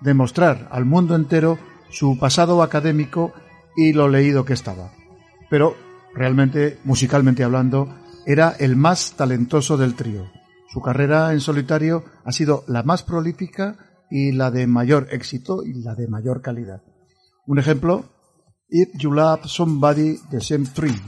demostrar 0.00 0.66
al 0.72 0.84
mundo 0.84 1.14
entero 1.14 1.58
su 1.90 2.18
pasado 2.18 2.62
académico 2.62 3.32
y 3.76 3.92
lo 3.92 4.08
leído 4.08 4.44
que 4.44 4.54
estaba. 4.54 4.90
Pero 5.48 5.76
realmente, 6.14 6.79
musicalmente 6.85 7.44
hablando, 7.44 7.94
era 8.27 8.51
el 8.59 8.77
más 8.77 9.14
talentoso 9.16 9.77
del 9.77 9.94
trío. 9.94 10.31
Su 10.73 10.81
carrera 10.81 11.33
en 11.33 11.40
solitario 11.40 12.05
ha 12.25 12.33
sido 12.33 12.64
la 12.68 12.83
más 12.83 13.03
prolífica 13.03 13.77
y 14.11 14.33
la 14.33 14.51
de 14.51 14.66
mayor 14.66 15.09
éxito 15.11 15.64
y 15.64 15.83
la 15.83 15.94
de 15.94 16.09
mayor 16.09 16.42
calidad. 16.42 16.83
Un 17.46 17.59
ejemplo, 17.59 18.05
If 18.68 18.90
You 18.99 19.12
Love 19.12 19.46
Somebody, 19.46 20.18
The 20.31 20.40
Same 20.40 20.66
Tree. 20.66 21.01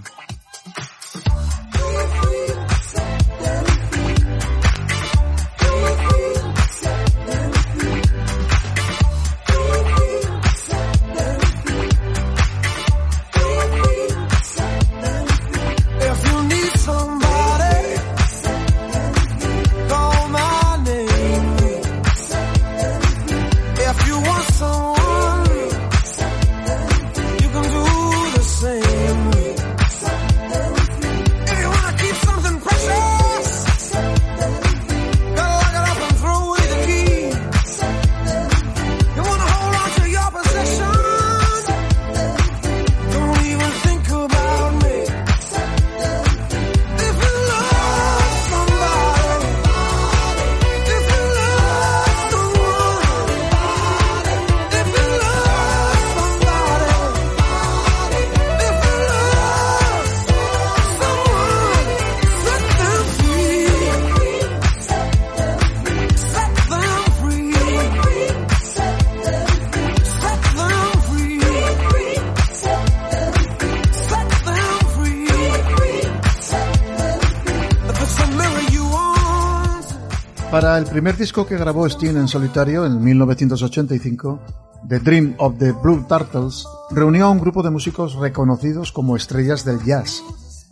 El 80.79 80.85
primer 80.85 81.19
disco 81.19 81.47
que 81.47 81.59
grabó 81.59 81.87
Sting 81.87 82.17
en 82.17 82.29
solitario 82.29 82.87
en 82.87 83.05
1985, 83.05 84.41
The 84.89 85.01
Dream 85.01 85.35
of 85.37 85.59
the 85.59 85.73
Blue 85.73 86.07
Turtles, 86.09 86.67
reunió 86.91 87.27
a 87.27 87.31
un 87.31 87.41
grupo 87.41 87.63
de 87.63 87.69
músicos 87.69 88.15
reconocidos 88.15 88.91
como 88.91 89.15
estrellas 89.15 89.67
del 89.67 89.85
jazz. 89.85 90.23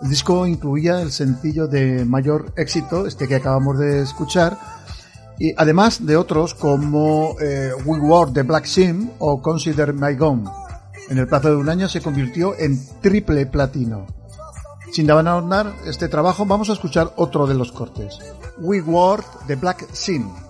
El 0.02 0.08
disco 0.08 0.46
incluía 0.46 1.02
el 1.02 1.12
sencillo 1.12 1.68
de 1.68 2.06
mayor 2.06 2.50
éxito, 2.56 3.06
este 3.06 3.28
que 3.28 3.36
acabamos 3.36 3.78
de 3.78 4.00
escuchar, 4.00 4.56
y 5.38 5.52
además 5.58 6.06
de 6.06 6.16
otros 6.16 6.54
como 6.54 7.36
eh, 7.38 7.72
We 7.84 7.98
Wore 7.98 8.32
the 8.32 8.42
Black 8.42 8.64
Sim 8.64 9.10
o 9.18 9.42
Consider 9.42 9.92
My 9.92 10.14
Gone. 10.16 10.44
En 11.10 11.18
el 11.18 11.26
plazo 11.26 11.50
de 11.50 11.56
un 11.56 11.68
año 11.68 11.90
se 11.90 12.00
convirtió 12.00 12.58
en 12.58 12.80
triple 13.02 13.44
platino. 13.44 14.06
Sin 14.92 15.10
abandonar 15.10 15.74
este 15.86 16.08
trabajo, 16.08 16.44
vamos 16.46 16.68
a 16.68 16.72
escuchar 16.72 17.12
otro 17.16 17.46
de 17.46 17.54
los 17.54 17.70
cortes. 17.70 18.18
We 18.58 18.80
Wore 18.80 19.22
the 19.46 19.56
Black 19.56 19.86
Sin. 19.92 20.49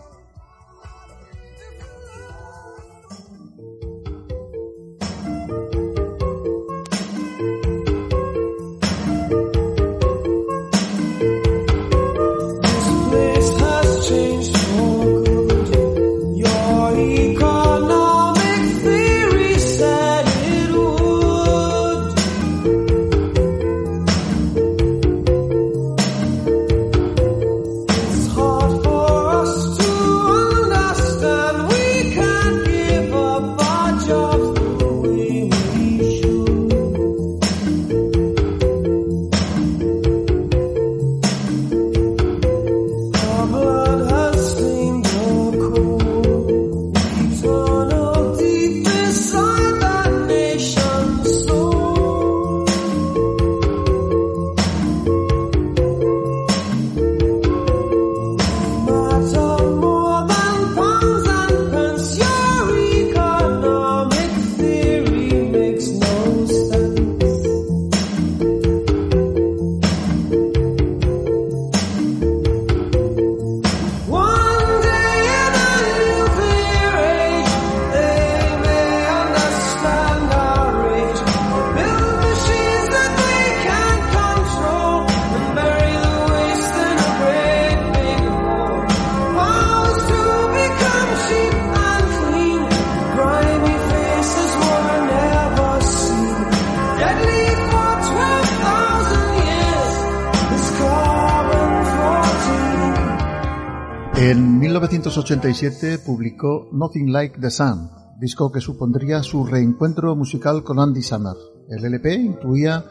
1987 105.31 106.05
publicó 106.05 106.69
Nothing 106.73 107.13
Like 107.13 107.41
the 107.41 107.53
Sun, 107.53 107.89
disco 108.19 108.51
que 108.51 108.61
supondría 108.61 109.23
su 109.23 109.47
reencuentro 109.47 110.17
musical 110.17 110.65
con 110.65 110.81
Andy 110.81 111.03
Summer. 111.03 111.37
El 111.69 111.85
LP 111.85 112.15
incluía 112.15 112.85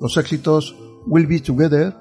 los 0.00 0.16
éxitos 0.16 0.74
We'll 1.06 1.26
Be 1.26 1.40
Together, 1.40 1.94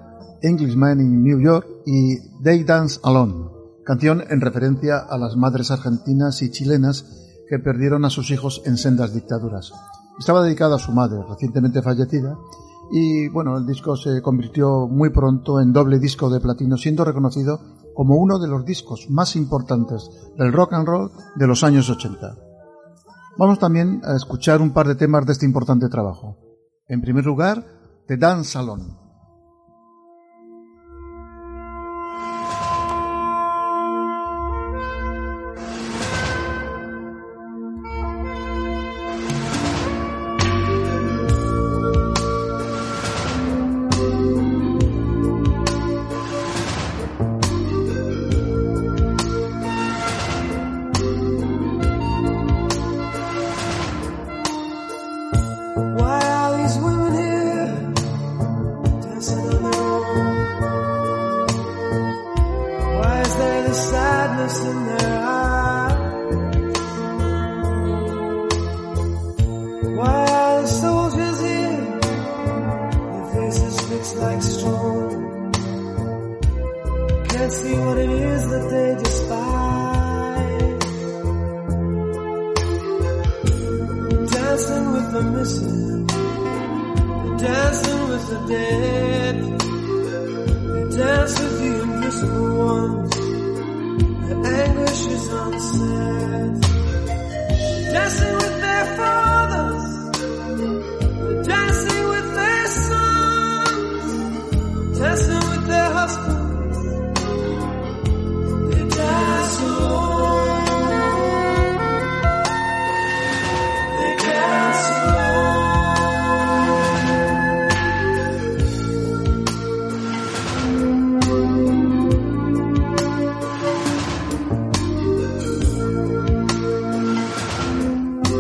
Englishman 0.44 1.02
in 1.02 1.22
New 1.22 1.42
York 1.42 1.68
y 1.86 2.18
They 2.42 2.64
Dance 2.64 3.02
Alone, 3.04 3.50
canción 3.84 4.24
en 4.30 4.40
referencia 4.40 4.98
a 5.00 5.18
las 5.18 5.36
madres 5.36 5.72
argentinas 5.72 6.42
y 6.42 6.52
chilenas 6.52 7.06
que 7.50 7.60
perdieron 7.60 8.06
a 8.06 8.10
sus 8.10 8.32
hijos 8.32 8.62
en 8.66 8.78
sendas 8.78 9.14
dictaduras. 9.14 9.74
Estaba 10.18 10.42
dedicada 10.42 10.78
a 10.78 10.80
su 10.80 10.94
madre, 10.94 11.20
recientemente 11.28 11.82
fallecida, 11.82 12.38
y 12.94 13.28
bueno, 13.28 13.58
el 13.58 13.66
disco 13.66 13.98
se 13.98 14.22
convirtió 14.22 14.88
muy 14.88 15.10
pronto 15.10 15.60
en 15.60 15.74
doble 15.74 16.00
disco 16.00 16.30
de 16.30 16.40
platino, 16.40 16.78
siendo 16.78 17.04
reconocido 17.04 17.60
como 18.02 18.16
uno 18.16 18.40
de 18.40 18.48
los 18.48 18.66
discos 18.66 19.12
más 19.12 19.36
importantes 19.36 20.10
del 20.36 20.52
rock 20.52 20.74
and 20.74 20.88
roll 20.88 21.12
de 21.36 21.46
los 21.46 21.64
años 21.64 21.88
80. 21.88 22.36
Vamos 23.38 23.60
también 23.60 24.02
a 24.04 24.16
escuchar 24.16 24.60
un 24.60 24.74
par 24.74 24.88
de 24.88 24.96
temas 24.96 25.24
de 25.28 25.34
este 25.34 25.46
importante 25.46 25.88
trabajo. 25.88 26.36
En 26.88 27.02
primer 27.02 27.24
lugar, 27.24 27.64
The 28.08 28.18
Dance 28.18 28.54
Salon. 28.54 29.01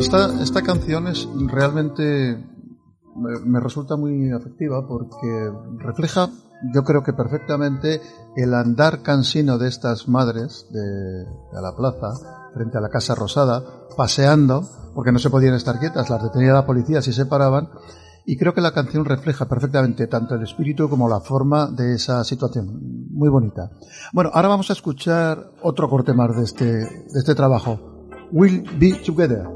Esta, 0.02 0.42
esta 0.42 0.64
canción 0.64 1.08
es 1.08 1.30
realmente 1.46 2.44
me, 3.16 3.60
resulta 3.60 3.98
muy 3.98 4.32
afectiva 4.32 4.88
porque 4.88 5.52
refleja, 5.78 6.28
yo 6.74 6.84
creo 6.84 7.04
que 7.04 7.14
perfectamente, 7.14 8.02
el 8.36 8.56
andar 8.56 9.04
cansino 9.04 9.60
de 9.60 9.68
estas 9.68 10.08
madres 10.08 10.66
de, 10.72 10.82
de 10.82 11.62
la 11.62 11.76
plaza, 11.78 12.14
frente 12.52 12.80
a 12.80 12.82
la 12.82 12.90
Casa 12.90 13.14
Rosada, 13.14 13.64
paseando, 13.96 14.68
porque 14.96 15.12
no 15.12 15.20
se 15.20 15.30
podían 15.30 15.54
estar 15.54 15.78
quietas, 15.78 16.10
las 16.10 16.24
detenía 16.24 16.54
la 16.54 16.66
policía 16.66 17.04
si 17.04 17.14
se 17.14 17.28
paraban, 17.28 17.70
y 18.26 18.38
creo 18.38 18.56
que 18.56 18.62
la 18.62 18.74
canción 18.74 19.06
refleja 19.06 19.48
perfectamente 19.48 20.08
tanto 20.08 20.34
el 20.34 20.42
espíritu 20.42 20.90
como 20.90 21.08
la 21.10 21.20
forma 21.20 21.68
de 21.68 21.94
esa 21.94 22.24
situación. 22.24 23.08
Muy 23.12 23.30
bonita. 23.30 23.70
Bueno, 24.14 24.32
ahora 24.34 24.48
vamos 24.48 24.72
a 24.72 24.74
escuchar 24.74 25.52
otro 25.62 25.88
corte 25.88 26.14
más 26.16 26.36
de 26.36 26.44
este, 26.44 26.66
de 26.66 27.20
este 27.20 27.36
trabajo. 27.36 27.80
We'll 28.32 28.64
Be 28.80 28.94
Together. 29.06 29.48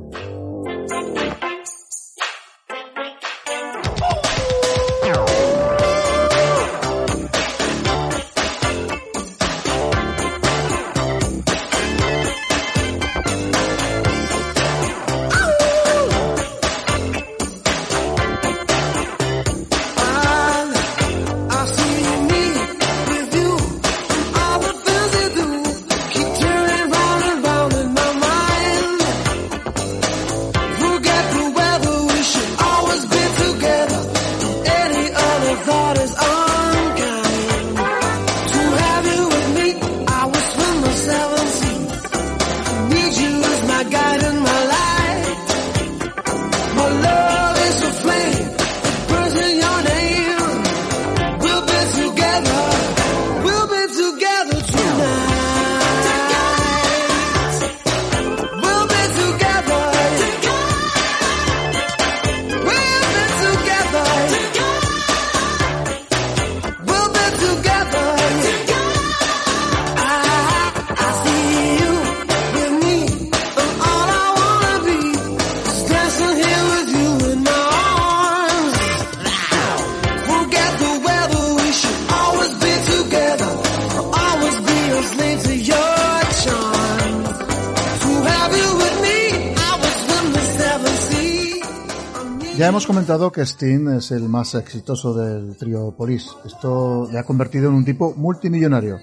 Sting 93.38 93.90
es 93.90 94.12
el 94.12 94.30
más 94.30 94.56
exitoso 94.56 95.14
del 95.14 95.58
trío 95.58 95.96
Police. 95.98 96.30
Esto 96.46 97.08
le 97.12 97.20
ha 97.20 97.24
convertido 97.24 97.70
en 97.70 97.76
un 97.76 97.86
tipo 97.86 98.14
multimillonario. 98.16 99.00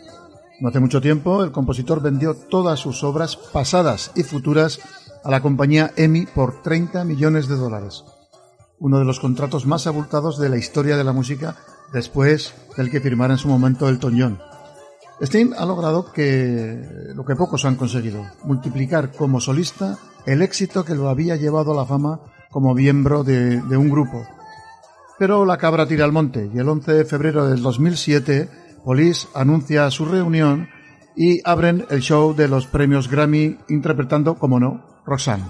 No 0.61 0.69
hace 0.69 0.81
mucho 0.81 1.01
tiempo, 1.01 1.43
el 1.43 1.53
compositor 1.53 2.01
vendió 2.01 2.35
todas 2.35 2.81
sus 2.81 3.05
obras 3.05 3.37
pasadas 3.37 4.13
y 4.15 4.23
futuras 4.23 4.81
a 5.25 5.31
la 5.31 5.43
compañía 5.43 5.93
EMI 5.97 6.27
por 6.27 6.63
30 6.63 7.05
millones 7.05 7.49
de 7.49 7.57
dólares. 7.57 8.05
Uno 8.79 8.99
de 8.99 9.05
los 9.05 9.21
contratos 9.21 9.67
más 9.67 9.87
abultados 9.87 10.39
de 10.39 10.49
la 10.49 10.57
historia 10.57 10.97
de 10.97 11.05
la 11.05 11.13
música 11.13 11.57
después 11.93 12.55
del 12.77 12.91
que 12.91 13.01
firmara 13.01 13.35
en 13.35 13.39
su 13.39 13.49
momento 13.49 13.89
Elton 13.89 14.19
John. 14.19 14.39
Sting 15.21 15.53
ha 15.57 15.67
logrado 15.67 16.13
que 16.13 17.13
lo 17.15 17.25
que 17.25 17.37
pocos 17.37 17.65
han 17.65 17.77
conseguido, 17.77 18.25
multiplicar 18.45 19.13
como 19.13 19.41
solista 19.41 19.99
el 20.27 20.43
éxito 20.43 20.85
que 20.85 20.95
lo 20.95 21.09
había 21.09 21.37
llevado 21.37 21.73
a 21.73 21.77
la 21.77 21.87
fama 21.87 22.21
como 22.53 22.75
miembro 22.75 23.25
de, 23.25 23.61
de 23.61 23.77
un 23.77 23.91
grupo. 23.91 24.25
Pero 25.19 25.45
la 25.45 25.59
cabra 25.59 25.87
tira 25.87 26.05
al 26.05 26.13
monte 26.13 26.49
y 26.55 26.59
el 26.59 26.69
11 26.69 26.93
de 26.93 27.05
febrero 27.05 27.49
del 27.49 27.63
2007 27.63 28.49
Police 28.85 29.29
anuncia 29.35 29.91
su 29.91 30.05
reunión 30.05 30.69
y 31.17 31.41
abren 31.45 31.85
el 31.91 32.01
show 32.01 32.35
de 32.35 32.49
los 32.49 32.67
premios 32.67 33.09
Grammy 33.09 33.59
interpretando, 33.69 34.37
como 34.37 34.59
no, 34.59 34.85
Roxanne. 35.05 35.45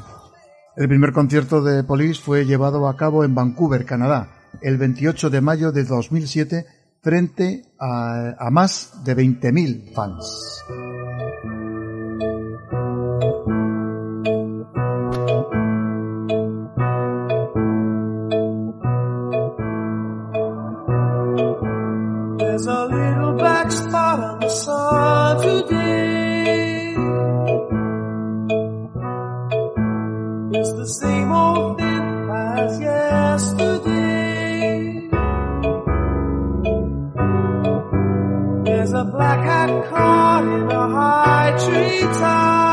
El 0.76 0.88
primer 0.88 1.12
concierto 1.12 1.62
de 1.62 1.84
Police 1.84 2.20
fue 2.20 2.44
llevado 2.44 2.88
a 2.88 2.96
cabo 2.96 3.24
en 3.24 3.34
Vancouver, 3.34 3.84
Canadá, 3.84 4.28
el 4.60 4.78
28 4.78 5.30
de 5.30 5.40
mayo 5.40 5.72
de 5.72 5.84
2007 5.84 6.66
frente 7.02 7.64
a, 7.78 8.34
a 8.38 8.50
más 8.50 9.04
de 9.04 9.16
20.000 9.16 9.92
fans. 9.94 10.91
It's 30.54 30.72
the 30.74 30.86
same 30.86 31.32
old 31.32 31.78
thing 31.78 32.30
as 32.30 32.80
yesterday. 32.80 33.80
There's 38.64 38.92
a 38.92 39.04
black 39.04 39.40
hat 39.40 39.70
caught 39.90 40.44
in 40.44 40.70
a 40.70 40.88
high 40.88 41.52
tree 41.58 42.00
top. 42.20 42.71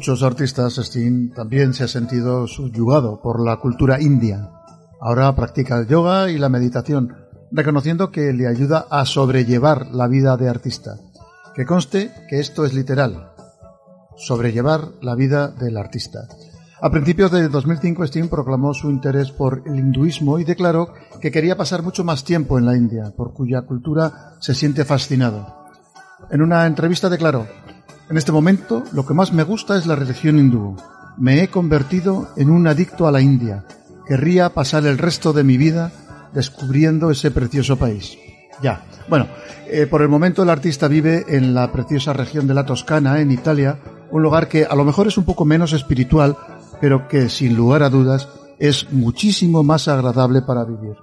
Muchos 0.00 0.22
artistas, 0.22 0.78
Sting 0.78 1.34
también 1.34 1.74
se 1.74 1.84
ha 1.84 1.88
sentido 1.88 2.46
subyugado 2.46 3.20
por 3.20 3.38
la 3.38 3.58
cultura 3.58 4.00
india. 4.00 4.48
Ahora 4.98 5.36
practica 5.36 5.78
el 5.78 5.88
yoga 5.88 6.30
y 6.30 6.38
la 6.38 6.48
meditación, 6.48 7.14
reconociendo 7.52 8.10
que 8.10 8.32
le 8.32 8.46
ayuda 8.46 8.86
a 8.90 9.04
sobrellevar 9.04 9.88
la 9.88 10.08
vida 10.08 10.38
de 10.38 10.48
artista. 10.48 10.96
Que 11.54 11.66
conste 11.66 12.10
que 12.30 12.40
esto 12.40 12.64
es 12.64 12.72
literal, 12.72 13.32
sobrellevar 14.16 14.88
la 15.02 15.14
vida 15.16 15.48
del 15.48 15.76
artista. 15.76 16.20
A 16.80 16.90
principios 16.90 17.30
de 17.30 17.50
2005, 17.50 18.04
Sting 18.04 18.30
proclamó 18.30 18.72
su 18.72 18.88
interés 18.88 19.30
por 19.30 19.64
el 19.66 19.78
hinduismo 19.78 20.38
y 20.38 20.44
declaró 20.44 20.94
que 21.20 21.30
quería 21.30 21.58
pasar 21.58 21.82
mucho 21.82 22.04
más 22.04 22.24
tiempo 22.24 22.58
en 22.58 22.64
la 22.64 22.74
India, 22.74 23.12
por 23.14 23.34
cuya 23.34 23.66
cultura 23.66 24.36
se 24.40 24.54
siente 24.54 24.86
fascinado. 24.86 25.60
En 26.30 26.40
una 26.40 26.64
entrevista 26.64 27.10
declaró, 27.10 27.46
en 28.10 28.16
este 28.16 28.32
momento 28.32 28.82
lo 28.92 29.06
que 29.06 29.14
más 29.14 29.32
me 29.32 29.44
gusta 29.44 29.78
es 29.78 29.86
la 29.86 29.94
religión 29.94 30.38
hindú. 30.38 30.76
Me 31.16 31.42
he 31.42 31.48
convertido 31.48 32.28
en 32.36 32.50
un 32.50 32.66
adicto 32.66 33.06
a 33.06 33.12
la 33.12 33.20
India. 33.20 33.64
Querría 34.06 34.50
pasar 34.50 34.84
el 34.84 34.98
resto 34.98 35.32
de 35.32 35.44
mi 35.44 35.56
vida 35.56 35.92
descubriendo 36.34 37.10
ese 37.10 37.30
precioso 37.30 37.76
país. 37.76 38.18
Ya. 38.62 38.84
Bueno, 39.08 39.28
eh, 39.68 39.86
por 39.86 40.02
el 40.02 40.08
momento 40.08 40.42
el 40.42 40.50
artista 40.50 40.88
vive 40.88 41.24
en 41.28 41.54
la 41.54 41.70
preciosa 41.70 42.12
región 42.12 42.46
de 42.48 42.54
la 42.54 42.66
Toscana, 42.66 43.20
en 43.20 43.30
Italia, 43.30 43.78
un 44.10 44.22
lugar 44.22 44.48
que 44.48 44.64
a 44.64 44.74
lo 44.74 44.84
mejor 44.84 45.06
es 45.06 45.16
un 45.16 45.24
poco 45.24 45.44
menos 45.44 45.72
espiritual, 45.72 46.36
pero 46.80 47.06
que 47.06 47.28
sin 47.28 47.56
lugar 47.56 47.84
a 47.84 47.90
dudas 47.90 48.28
es 48.58 48.92
muchísimo 48.92 49.62
más 49.62 49.86
agradable 49.86 50.42
para 50.42 50.64
vivir. 50.64 50.96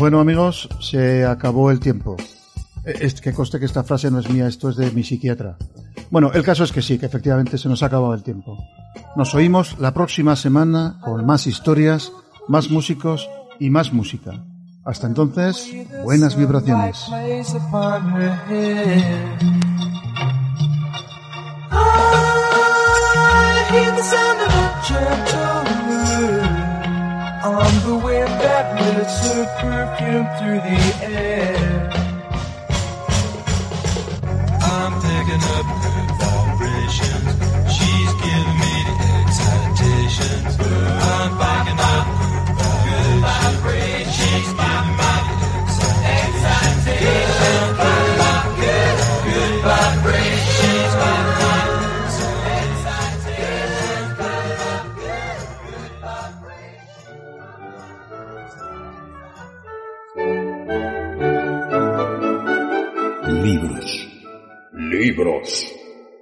Bueno 0.00 0.18
amigos, 0.18 0.66
se 0.80 1.26
acabó 1.26 1.70
el 1.70 1.78
tiempo. 1.78 2.16
Es 2.86 3.20
que 3.20 3.34
conste 3.34 3.58
que 3.58 3.66
esta 3.66 3.84
frase 3.84 4.10
no 4.10 4.18
es 4.18 4.30
mía, 4.30 4.46
esto 4.46 4.70
es 4.70 4.76
de 4.76 4.90
mi 4.92 5.04
psiquiatra. 5.04 5.58
Bueno, 6.10 6.32
el 6.32 6.42
caso 6.42 6.64
es 6.64 6.72
que 6.72 6.80
sí, 6.80 6.98
que 6.98 7.04
efectivamente 7.04 7.58
se 7.58 7.68
nos 7.68 7.82
ha 7.82 7.86
acabado 7.86 8.14
el 8.14 8.22
tiempo. 8.22 8.56
Nos 9.14 9.34
oímos 9.34 9.78
la 9.78 9.92
próxima 9.92 10.36
semana 10.36 10.98
con 11.04 11.26
más 11.26 11.46
historias, 11.46 12.12
más 12.48 12.70
músicos 12.70 13.28
y 13.58 13.68
más 13.68 13.92
música. 13.92 14.42
Hasta 14.86 15.06
entonces, 15.06 15.70
buenas 16.02 16.34
vibraciones. 16.34 17.04
Lifts 29.10 29.26
her 29.26 29.44
perfume 29.60 30.28
through 30.38 30.60
the 30.60 30.78
air. 31.04 31.90
I'm 34.62 34.92
picking 35.00 35.42
up 35.56 35.69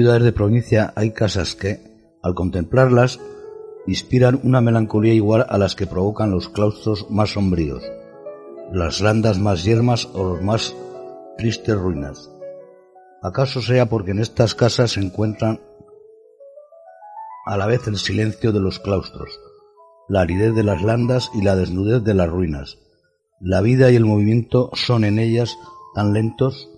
Ciudades 0.00 0.24
de 0.24 0.32
provincia 0.32 0.94
hay 0.96 1.10
casas 1.10 1.54
que, 1.54 1.78
al 2.22 2.34
contemplarlas, 2.34 3.20
inspiran 3.86 4.40
una 4.44 4.62
melancolía 4.62 5.12
igual 5.12 5.44
a 5.46 5.58
las 5.58 5.74
que 5.74 5.86
provocan 5.86 6.30
los 6.30 6.48
claustros 6.48 7.10
más 7.10 7.34
sombríos, 7.34 7.82
las 8.72 9.02
landas 9.02 9.38
más 9.38 9.62
yermas 9.62 10.08
o 10.14 10.24
los 10.24 10.42
más 10.42 10.74
tristes 11.36 11.76
ruinas. 11.76 12.30
¿Acaso 13.22 13.60
sea 13.60 13.90
porque 13.90 14.12
en 14.12 14.20
estas 14.20 14.54
casas 14.54 14.92
se 14.92 15.00
encuentran 15.00 15.60
a 17.44 17.58
la 17.58 17.66
vez 17.66 17.86
el 17.86 17.98
silencio 17.98 18.52
de 18.52 18.60
los 18.60 18.78
claustros, 18.78 19.38
la 20.08 20.22
aridez 20.22 20.54
de 20.54 20.62
las 20.62 20.80
landas 20.80 21.30
y 21.34 21.42
la 21.42 21.56
desnudez 21.56 22.02
de 22.02 22.14
las 22.14 22.30
ruinas? 22.30 22.78
La 23.38 23.60
vida 23.60 23.90
y 23.90 23.96
el 23.96 24.06
movimiento 24.06 24.70
son 24.72 25.04
en 25.04 25.18
ellas 25.18 25.58
tan 25.94 26.14
lentos 26.14 26.70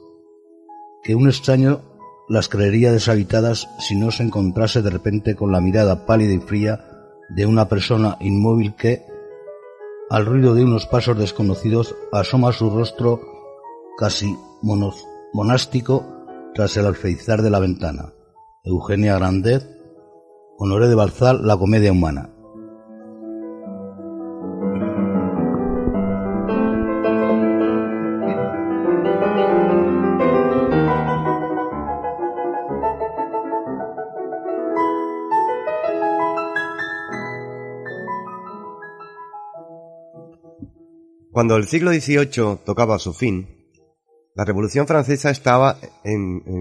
que 1.05 1.15
un 1.15 1.29
extraño 1.29 1.92
las 2.33 2.49
creería 2.49 2.93
deshabitadas 2.93 3.69
si 3.79 3.95
no 3.95 4.11
se 4.11 4.23
encontrase 4.23 4.81
de 4.81 4.89
repente 4.89 5.37
con 5.37 5.53
la 5.53 5.61
mirada 5.61 6.07
pálida 6.07 6.33
y 6.33 6.39
fría 6.39 6.83
de 7.29 7.45
una 7.45 7.69
persona 7.69 8.17
inmóvil 8.21 8.75
que, 8.75 9.05
al 10.09 10.25
ruido 10.25 10.55
de 10.55 10.65
unos 10.65 10.87
pasos 10.87 11.19
desconocidos, 11.19 11.95
asoma 12.11 12.55
su 12.55 12.71
rostro 12.71 13.21
casi 13.99 14.35
monástico 15.35 16.07
tras 16.55 16.75
el 16.79 16.87
alfeizar 16.87 17.43
de 17.43 17.51
la 17.51 17.59
ventana. 17.59 18.15
Eugenia 18.65 19.17
Grandet, 19.17 19.69
Honoré 20.57 20.89
de 20.89 20.95
Balzar, 20.95 21.39
La 21.39 21.59
comedia 21.59 21.93
humana. 21.93 22.31
Cuando 41.43 41.57
el 41.57 41.67
siglo 41.67 41.91
XVIII 41.91 42.59
tocaba 42.65 43.01
su 43.01 43.13
fin, 43.13 43.49
la 44.37 44.45
Revolución 44.45 44.87
Francesa 44.87 45.29
estaba 45.29 45.77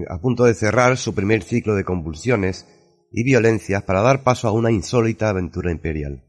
a 0.08 0.18
punto 0.18 0.42
de 0.42 0.54
cerrar 0.54 0.96
su 0.96 1.14
primer 1.14 1.44
ciclo 1.44 1.76
de 1.76 1.84
convulsiones 1.84 2.66
y 3.12 3.22
violencias 3.22 3.84
para 3.84 4.00
dar 4.00 4.24
paso 4.24 4.48
a 4.48 4.50
una 4.50 4.72
insólita 4.72 5.28
aventura 5.28 5.70
imperial. 5.70 6.24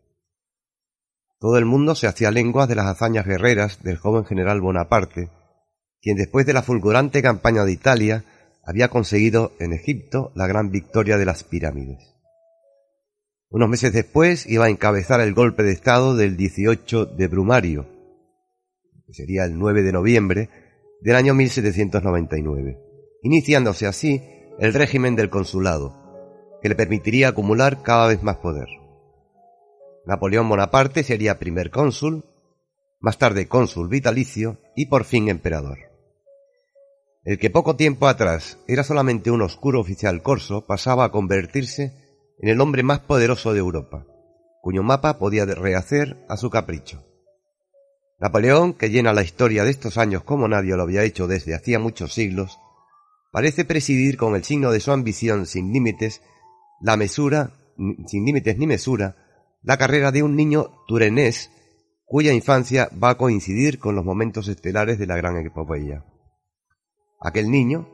Todo 1.39 1.57
el 1.57 1.65
mundo 1.65 1.95
se 1.95 2.05
hacía 2.05 2.29
lenguas 2.29 2.69
de 2.69 2.75
las 2.75 2.85
hazañas 2.85 3.25
guerreras 3.25 3.81
del 3.81 3.97
joven 3.97 4.23
general 4.23 4.61
Bonaparte, 4.61 5.31
quien 5.99 6.15
después 6.15 6.45
de 6.45 6.53
la 6.53 6.61
fulgurante 6.61 7.23
campaña 7.23 7.65
de 7.65 7.71
Italia 7.71 8.23
había 8.63 8.89
conseguido 8.89 9.53
en 9.57 9.73
Egipto 9.73 10.31
la 10.35 10.45
gran 10.45 10.69
victoria 10.69 11.17
de 11.17 11.25
las 11.25 11.43
pirámides. 11.43 12.13
Unos 13.49 13.67
meses 13.67 13.93
después 13.93 14.45
iba 14.45 14.65
a 14.65 14.69
encabezar 14.69 15.21
el 15.21 15.33
golpe 15.33 15.63
de 15.63 15.71
Estado 15.71 16.15
del 16.15 16.37
18 16.37 17.07
de 17.07 17.27
Brumario, 17.27 17.92
sería 19.13 19.45
el 19.45 19.57
9 19.57 19.83
de 19.83 19.91
noviembre 19.91 20.49
del 21.01 21.15
año 21.15 21.33
1799, 21.33 22.79
iniciándose 23.21 23.87
así 23.87 24.21
el 24.59 24.73
régimen 24.73 25.15
del 25.15 25.29
consulado, 25.29 25.95
que 26.61 26.69
le 26.69 26.75
permitiría 26.75 27.29
acumular 27.29 27.83
cada 27.83 28.07
vez 28.07 28.23
más 28.23 28.37
poder. 28.37 28.67
Napoleón 30.05 30.49
Bonaparte 30.49 31.03
sería 31.03 31.39
primer 31.39 31.69
cónsul, 31.71 32.25
más 32.99 33.17
tarde 33.17 33.47
cónsul 33.47 33.89
vitalicio 33.89 34.59
y 34.75 34.87
por 34.87 35.03
fin 35.03 35.29
emperador. 35.29 35.77
El 37.25 37.37
que 37.37 37.49
poco 37.49 37.75
tiempo 37.75 38.07
atrás 38.07 38.59
era 38.67 38.83
solamente 38.83 39.31
un 39.31 39.41
oscuro 39.41 39.79
oficial 39.79 40.21
corso 40.21 40.65
pasaba 40.65 41.05
a 41.05 41.11
convertirse 41.11 41.93
en 42.39 42.49
el 42.49 42.59
hombre 42.59 42.83
más 42.83 42.99
poderoso 42.99 43.53
de 43.53 43.59
Europa, 43.59 44.05
cuyo 44.61 44.83
mapa 44.83 45.19
podía 45.19 45.45
rehacer 45.45 46.17
a 46.27 46.35
su 46.35 46.49
capricho. 46.49 47.12
Napoleón, 48.23 48.71
que 48.71 48.89
llena 48.89 49.11
la 49.11 49.21
historia 49.21 49.65
de 49.65 49.71
estos 49.71 49.97
años 49.97 50.23
como 50.23 50.47
nadie 50.47 50.77
lo 50.77 50.83
había 50.83 51.03
hecho 51.03 51.27
desde 51.27 51.55
hacía 51.55 51.77
muchos 51.77 52.13
siglos, 52.13 52.57
parece 53.33 53.65
presidir 53.65 54.15
con 54.15 54.33
el 54.35 54.45
signo 54.45 54.71
de 54.71 54.79
su 54.79 54.93
ambición 54.93 55.45
sin 55.45 55.73
límites, 55.73 56.21
la 56.79 56.95
mesura, 56.95 57.51
sin 58.07 58.23
límites 58.23 58.57
ni 58.57 58.65
mesura, 58.65 59.17
la 59.61 59.75
carrera 59.75 60.13
de 60.13 60.23
un 60.23 60.37
niño 60.37 60.71
turenés 60.87 61.51
cuya 62.05 62.31
infancia 62.31 62.87
va 62.91 63.09
a 63.09 63.17
coincidir 63.17 63.77
con 63.77 63.93
los 63.93 64.05
momentos 64.05 64.47
estelares 64.47 64.97
de 64.97 65.07
la 65.07 65.17
gran 65.17 65.35
epopeya. 65.45 66.05
Aquel 67.19 67.51
niño, 67.51 67.89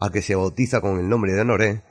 al 0.00 0.12
que 0.12 0.22
se 0.22 0.34
bautiza 0.34 0.80
con 0.80 0.98
el 0.98 1.10
nombre 1.10 1.34
de 1.34 1.42
Honoré, 1.42 1.82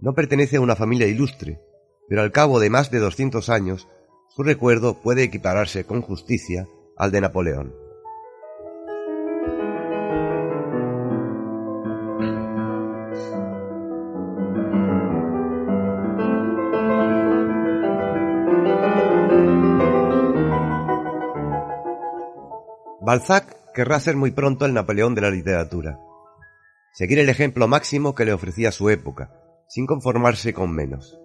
no 0.00 0.12
pertenece 0.12 0.58
a 0.58 0.60
una 0.60 0.76
familia 0.76 1.06
ilustre, 1.06 1.62
pero 2.10 2.20
al 2.20 2.30
cabo 2.30 2.60
de 2.60 2.68
más 2.68 2.90
de 2.90 2.98
200 2.98 3.48
años, 3.48 3.88
su 4.28 4.42
recuerdo 4.42 5.00
puede 5.00 5.22
equipararse 5.22 5.84
con 5.84 6.02
justicia 6.02 6.68
al 7.00 7.10
de 7.10 7.20
Napoleón. 7.22 7.74
Balzac 23.00 23.56
querrá 23.72 23.98
ser 23.98 24.16
muy 24.16 24.30
pronto 24.30 24.66
el 24.66 24.74
Napoleón 24.74 25.14
de 25.14 25.22
la 25.22 25.30
literatura. 25.30 25.98
Seguir 26.92 27.18
el 27.18 27.30
ejemplo 27.30 27.66
máximo 27.66 28.14
que 28.14 28.26
le 28.26 28.34
ofrecía 28.34 28.72
su 28.72 28.90
época, 28.90 29.32
sin 29.68 29.86
conformarse 29.86 30.52
con 30.52 30.70
menos. 30.74 31.18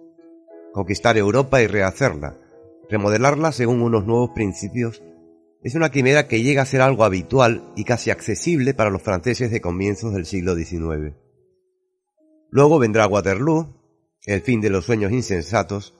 Conquistar 0.72 1.18
Europa 1.18 1.60
y 1.60 1.66
rehacerla, 1.66 2.34
remodelarla 2.88 3.52
según 3.52 3.82
unos 3.82 4.06
nuevos 4.06 4.30
principios 4.34 5.02
es 5.62 5.74
una 5.74 5.90
quimera 5.90 6.28
que 6.28 6.42
llega 6.42 6.62
a 6.62 6.66
ser 6.66 6.80
algo 6.80 7.04
habitual 7.04 7.72
y 7.76 7.84
casi 7.84 8.10
accesible 8.10 8.74
para 8.74 8.90
los 8.90 9.02
franceses 9.02 9.50
de 9.50 9.60
comienzos 9.60 10.14
del 10.14 10.26
siglo 10.26 10.54
XIX. 10.54 11.14
Luego 12.50 12.78
vendrá 12.78 13.06
Waterloo, 13.06 13.74
el 14.26 14.40
fin 14.42 14.60
de 14.60 14.70
los 14.70 14.84
sueños 14.84 15.12
insensatos, 15.12 15.94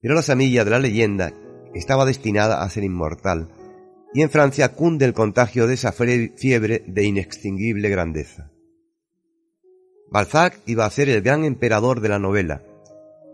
pero 0.00 0.14
la 0.14 0.22
semilla 0.22 0.64
de 0.64 0.70
la 0.70 0.78
leyenda 0.78 1.32
estaba 1.74 2.04
destinada 2.04 2.62
a 2.62 2.70
ser 2.70 2.84
inmortal, 2.84 3.48
y 4.12 4.22
en 4.22 4.30
Francia 4.30 4.72
cunde 4.74 5.04
el 5.04 5.12
contagio 5.12 5.66
de 5.66 5.74
esa 5.74 5.92
fiebre 5.92 6.84
de 6.86 7.04
inextinguible 7.04 7.88
grandeza. 7.88 8.52
Balzac 10.10 10.60
iba 10.66 10.86
a 10.86 10.90
ser 10.90 11.08
el 11.08 11.22
gran 11.22 11.44
emperador 11.44 12.00
de 12.00 12.08
la 12.08 12.20
novela, 12.20 12.62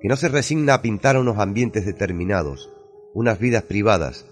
que 0.00 0.08
no 0.08 0.16
se 0.16 0.28
resigna 0.28 0.74
a 0.74 0.82
pintar 0.82 1.18
unos 1.18 1.38
ambientes 1.38 1.84
determinados, 1.84 2.72
unas 3.12 3.38
vidas 3.38 3.64
privadas, 3.64 4.24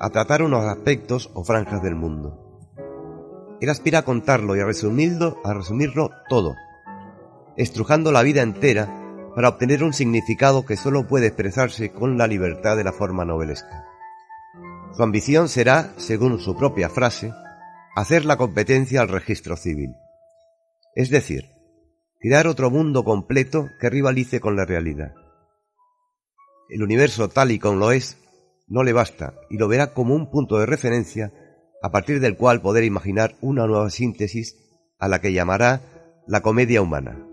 a 0.00 0.10
tratar 0.10 0.42
unos 0.42 0.64
aspectos 0.64 1.30
o 1.34 1.44
franjas 1.44 1.82
del 1.82 1.94
mundo. 1.94 2.40
Él 3.60 3.70
aspira 3.70 4.00
a 4.00 4.04
contarlo 4.04 4.56
y 4.56 4.60
a 4.60 4.66
resumirlo, 4.66 5.40
a 5.44 5.54
resumirlo 5.54 6.10
todo, 6.28 6.54
estrujando 7.56 8.12
la 8.12 8.22
vida 8.22 8.42
entera 8.42 9.00
para 9.34 9.48
obtener 9.48 9.82
un 9.82 9.92
significado 9.92 10.64
que 10.64 10.76
solo 10.76 11.06
puede 11.06 11.28
expresarse 11.28 11.90
con 11.92 12.18
la 12.18 12.26
libertad 12.26 12.76
de 12.76 12.84
la 12.84 12.92
forma 12.92 13.24
novelesca. 13.24 13.84
Su 14.96 15.02
ambición 15.02 15.48
será, 15.48 15.92
según 15.96 16.38
su 16.38 16.56
propia 16.56 16.88
frase, 16.88 17.32
hacer 17.96 18.24
la 18.24 18.36
competencia 18.36 19.00
al 19.00 19.08
registro 19.08 19.56
civil. 19.56 19.94
Es 20.94 21.10
decir, 21.10 21.50
crear 22.20 22.46
otro 22.46 22.70
mundo 22.70 23.04
completo 23.04 23.68
que 23.80 23.90
rivalice 23.90 24.40
con 24.40 24.56
la 24.56 24.64
realidad. 24.64 25.14
El 26.68 26.82
universo 26.82 27.28
tal 27.28 27.50
y 27.50 27.58
como 27.58 27.76
lo 27.76 27.92
es 27.92 28.18
no 28.66 28.82
le 28.82 28.92
basta 28.92 29.34
y 29.50 29.58
lo 29.58 29.68
verá 29.68 29.94
como 29.94 30.14
un 30.14 30.30
punto 30.30 30.58
de 30.58 30.66
referencia 30.66 31.32
a 31.82 31.90
partir 31.90 32.20
del 32.20 32.36
cual 32.36 32.60
poder 32.60 32.84
imaginar 32.84 33.36
una 33.40 33.66
nueva 33.66 33.90
síntesis 33.90 34.56
a 34.98 35.08
la 35.08 35.20
que 35.20 35.32
llamará 35.32 35.82
la 36.26 36.40
comedia 36.40 36.80
humana. 36.80 37.26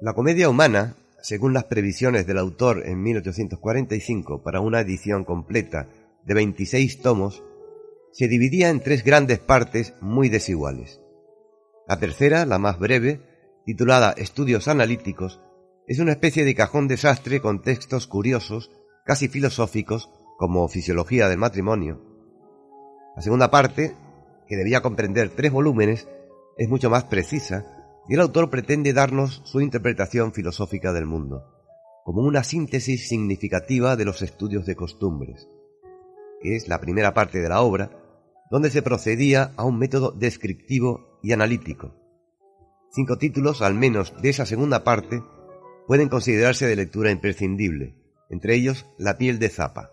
La 0.00 0.14
comedia 0.14 0.48
humana, 0.48 0.96
según 1.22 1.52
las 1.52 1.64
previsiones 1.64 2.26
del 2.26 2.38
autor 2.38 2.86
en 2.86 3.02
1845 3.02 4.42
para 4.42 4.60
una 4.60 4.80
edición 4.80 5.24
completa 5.24 5.88
de 6.24 6.34
26 6.34 7.00
tomos, 7.00 7.44
se 8.12 8.28
dividía 8.28 8.70
en 8.70 8.80
tres 8.80 9.04
grandes 9.04 9.38
partes 9.38 9.94
muy 10.00 10.28
desiguales. 10.28 11.00
La 11.86 11.98
tercera, 11.98 12.46
la 12.46 12.58
más 12.58 12.78
breve, 12.78 13.20
titulada 13.64 14.12
Estudios 14.16 14.68
Analíticos, 14.68 15.40
es 15.86 15.98
una 15.98 16.12
especie 16.12 16.44
de 16.44 16.54
cajón 16.54 16.88
desastre 16.88 17.40
con 17.40 17.62
textos 17.62 18.06
curiosos, 18.06 18.70
casi 19.04 19.28
filosóficos, 19.28 20.10
como 20.38 20.68
Fisiología 20.68 21.28
del 21.28 21.38
Matrimonio. 21.38 22.00
La 23.16 23.22
segunda 23.22 23.50
parte, 23.50 23.94
que 24.46 24.56
debía 24.56 24.82
comprender 24.82 25.30
tres 25.30 25.52
volúmenes, 25.52 26.08
es 26.56 26.68
mucho 26.68 26.90
más 26.90 27.04
precisa 27.04 27.79
y 28.08 28.14
el 28.14 28.20
autor 28.20 28.50
pretende 28.50 28.92
darnos 28.92 29.42
su 29.44 29.60
interpretación 29.60 30.32
filosófica 30.32 30.92
del 30.92 31.06
mundo, 31.06 31.44
como 32.04 32.22
una 32.22 32.42
síntesis 32.42 33.08
significativa 33.08 33.96
de 33.96 34.04
los 34.04 34.22
estudios 34.22 34.66
de 34.66 34.76
costumbres, 34.76 35.48
que 36.40 36.56
es 36.56 36.68
la 36.68 36.80
primera 36.80 37.14
parte 37.14 37.40
de 37.40 37.48
la 37.48 37.60
obra, 37.60 37.90
donde 38.50 38.70
se 38.70 38.82
procedía 38.82 39.52
a 39.56 39.64
un 39.64 39.78
método 39.78 40.10
descriptivo 40.10 41.18
y 41.22 41.32
analítico. 41.32 41.94
Cinco 42.92 43.18
títulos, 43.18 43.62
al 43.62 43.74
menos 43.74 44.14
de 44.20 44.30
esa 44.30 44.46
segunda 44.46 44.82
parte, 44.82 45.22
pueden 45.86 46.08
considerarse 46.08 46.66
de 46.66 46.76
lectura 46.76 47.10
imprescindible, 47.10 47.94
entre 48.28 48.54
ellos 48.54 48.86
La 48.98 49.18
piel 49.18 49.38
de 49.38 49.48
Zapa. 49.48 49.90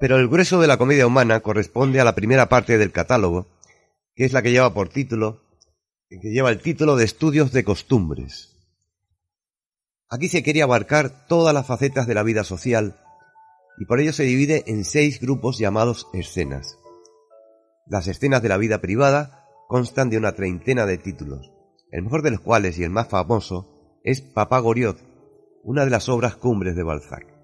Pero 0.00 0.16
el 0.16 0.28
grueso 0.28 0.58
de 0.60 0.66
la 0.66 0.78
comedia 0.78 1.06
humana 1.06 1.40
corresponde 1.40 2.00
a 2.00 2.04
la 2.04 2.14
primera 2.14 2.48
parte 2.48 2.78
del 2.78 2.90
catálogo, 2.90 3.48
que 4.14 4.24
es 4.24 4.32
la 4.32 4.40
que 4.40 4.50
lleva 4.50 4.72
por 4.72 4.88
título, 4.88 5.42
que 6.08 6.30
lleva 6.30 6.50
el 6.50 6.62
título 6.62 6.96
de 6.96 7.04
Estudios 7.04 7.52
de 7.52 7.64
Costumbres. 7.64 8.56
Aquí 10.08 10.28
se 10.28 10.42
quería 10.42 10.64
abarcar 10.64 11.26
todas 11.28 11.52
las 11.52 11.66
facetas 11.66 12.06
de 12.06 12.14
la 12.14 12.22
vida 12.22 12.44
social 12.44 12.96
y 13.78 13.84
por 13.84 14.00
ello 14.00 14.14
se 14.14 14.24
divide 14.24 14.64
en 14.66 14.84
seis 14.84 15.20
grupos 15.20 15.58
llamados 15.58 16.08
escenas. 16.14 16.78
Las 17.86 18.08
escenas 18.08 18.42
de 18.42 18.48
la 18.48 18.56
vida 18.56 18.80
privada 18.80 19.44
constan 19.68 20.08
de 20.08 20.16
una 20.16 20.32
treintena 20.32 20.86
de 20.86 20.96
títulos, 20.96 21.52
el 21.92 22.02
mejor 22.02 22.22
de 22.22 22.30
los 22.30 22.40
cuales 22.40 22.78
y 22.78 22.84
el 22.84 22.90
más 22.90 23.08
famoso 23.08 24.00
es 24.02 24.22
Papá 24.22 24.60
Goriot, 24.60 24.98
una 25.62 25.84
de 25.84 25.90
las 25.90 26.08
obras 26.08 26.36
cumbres 26.36 26.74
de 26.74 26.82
Balzac. 26.82 27.39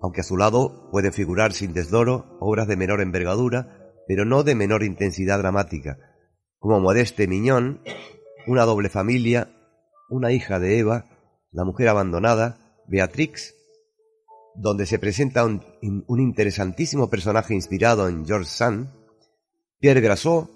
Aunque 0.00 0.20
a 0.20 0.24
su 0.24 0.36
lado 0.36 0.88
pueden 0.90 1.12
figurar 1.12 1.52
sin 1.52 1.72
desdoro 1.72 2.36
obras 2.40 2.68
de 2.68 2.76
menor 2.76 3.00
envergadura, 3.00 3.92
pero 4.06 4.24
no 4.24 4.42
de 4.42 4.54
menor 4.54 4.82
intensidad 4.82 5.38
dramática, 5.38 5.98
como 6.58 6.80
Modeste 6.80 7.26
Miñón, 7.26 7.82
Una 8.46 8.64
doble 8.64 8.88
familia, 8.88 9.50
Una 10.08 10.32
hija 10.32 10.58
de 10.58 10.78
Eva, 10.78 11.06
La 11.50 11.64
mujer 11.64 11.88
abandonada, 11.88 12.58
Beatrix, 12.86 13.54
donde 14.54 14.86
se 14.86 14.98
presenta 14.98 15.44
un, 15.44 15.62
interesantísimo 16.08 17.10
personaje 17.10 17.54
inspirado 17.54 18.08
en 18.08 18.24
George 18.24 18.48
Sand, 18.48 18.90
Pierre 19.78 20.00
Grassot, 20.00 20.50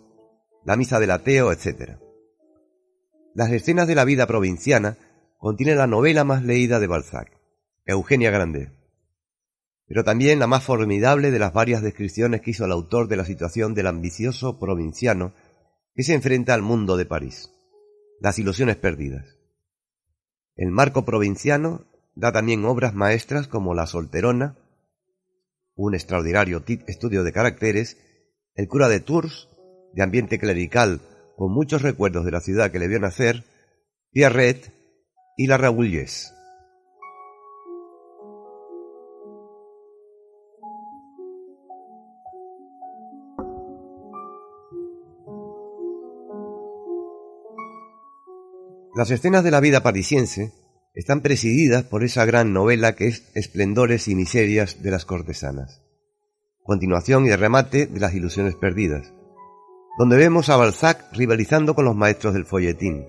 La 0.64 0.76
misa 0.76 1.00
del 1.00 1.10
ateo, 1.10 1.52
etc. 1.52 1.98
Las 3.34 3.50
escenas 3.50 3.86
de 3.86 3.94
la 3.94 4.04
vida 4.04 4.26
provinciana 4.26 4.96
contienen 5.38 5.78
la 5.78 5.86
novela 5.86 6.24
más 6.24 6.44
leída 6.44 6.80
de 6.80 6.86
Balzac, 6.86 7.30
Eugenia 7.86 8.30
Grandet, 8.30 8.79
pero 9.90 10.04
también 10.04 10.38
la 10.38 10.46
más 10.46 10.62
formidable 10.62 11.32
de 11.32 11.40
las 11.40 11.52
varias 11.52 11.82
descripciones 11.82 12.42
que 12.42 12.52
hizo 12.52 12.64
el 12.64 12.70
autor 12.70 13.08
de 13.08 13.16
la 13.16 13.24
situación 13.24 13.74
del 13.74 13.88
ambicioso 13.88 14.56
provinciano 14.56 15.32
que 15.96 16.04
se 16.04 16.14
enfrenta 16.14 16.54
al 16.54 16.62
mundo 16.62 16.96
de 16.96 17.06
París, 17.06 17.50
las 18.20 18.38
ilusiones 18.38 18.76
perdidas. 18.76 19.36
El 20.54 20.70
marco 20.70 21.04
provinciano 21.04 21.86
da 22.14 22.30
también 22.30 22.64
obras 22.66 22.94
maestras 22.94 23.48
como 23.48 23.74
La 23.74 23.88
Solterona, 23.88 24.56
un 25.74 25.96
extraordinario 25.96 26.62
estudio 26.86 27.24
de 27.24 27.32
caracteres, 27.32 27.96
El 28.54 28.68
cura 28.68 28.88
de 28.88 29.00
Tours, 29.00 29.48
de 29.92 30.04
ambiente 30.04 30.38
clerical 30.38 31.00
con 31.36 31.52
muchos 31.52 31.82
recuerdos 31.82 32.24
de 32.24 32.30
la 32.30 32.40
ciudad 32.40 32.70
que 32.70 32.78
le 32.78 32.86
vio 32.86 33.00
nacer, 33.00 33.42
Pierrette 34.12 34.72
y 35.36 35.48
La 35.48 35.56
Rabouilleuse. 35.56 36.39
Las 48.92 49.12
escenas 49.12 49.44
de 49.44 49.52
la 49.52 49.60
vida 49.60 49.84
parisiense 49.84 50.52
están 50.94 51.20
presididas 51.20 51.84
por 51.84 52.02
esa 52.02 52.24
gran 52.24 52.52
novela 52.52 52.96
que 52.96 53.06
es 53.06 53.30
Esplendores 53.36 54.08
y 54.08 54.16
Miserias 54.16 54.82
de 54.82 54.90
las 54.90 55.04
Cortesanas, 55.04 55.80
continuación 56.64 57.24
y 57.24 57.36
remate 57.36 57.86
de 57.86 58.00
las 58.00 58.14
Ilusiones 58.14 58.56
Perdidas, 58.56 59.14
donde 59.96 60.16
vemos 60.16 60.48
a 60.48 60.56
Balzac 60.56 61.04
rivalizando 61.12 61.76
con 61.76 61.84
los 61.84 61.94
maestros 61.94 62.34
del 62.34 62.46
folletín. 62.46 63.06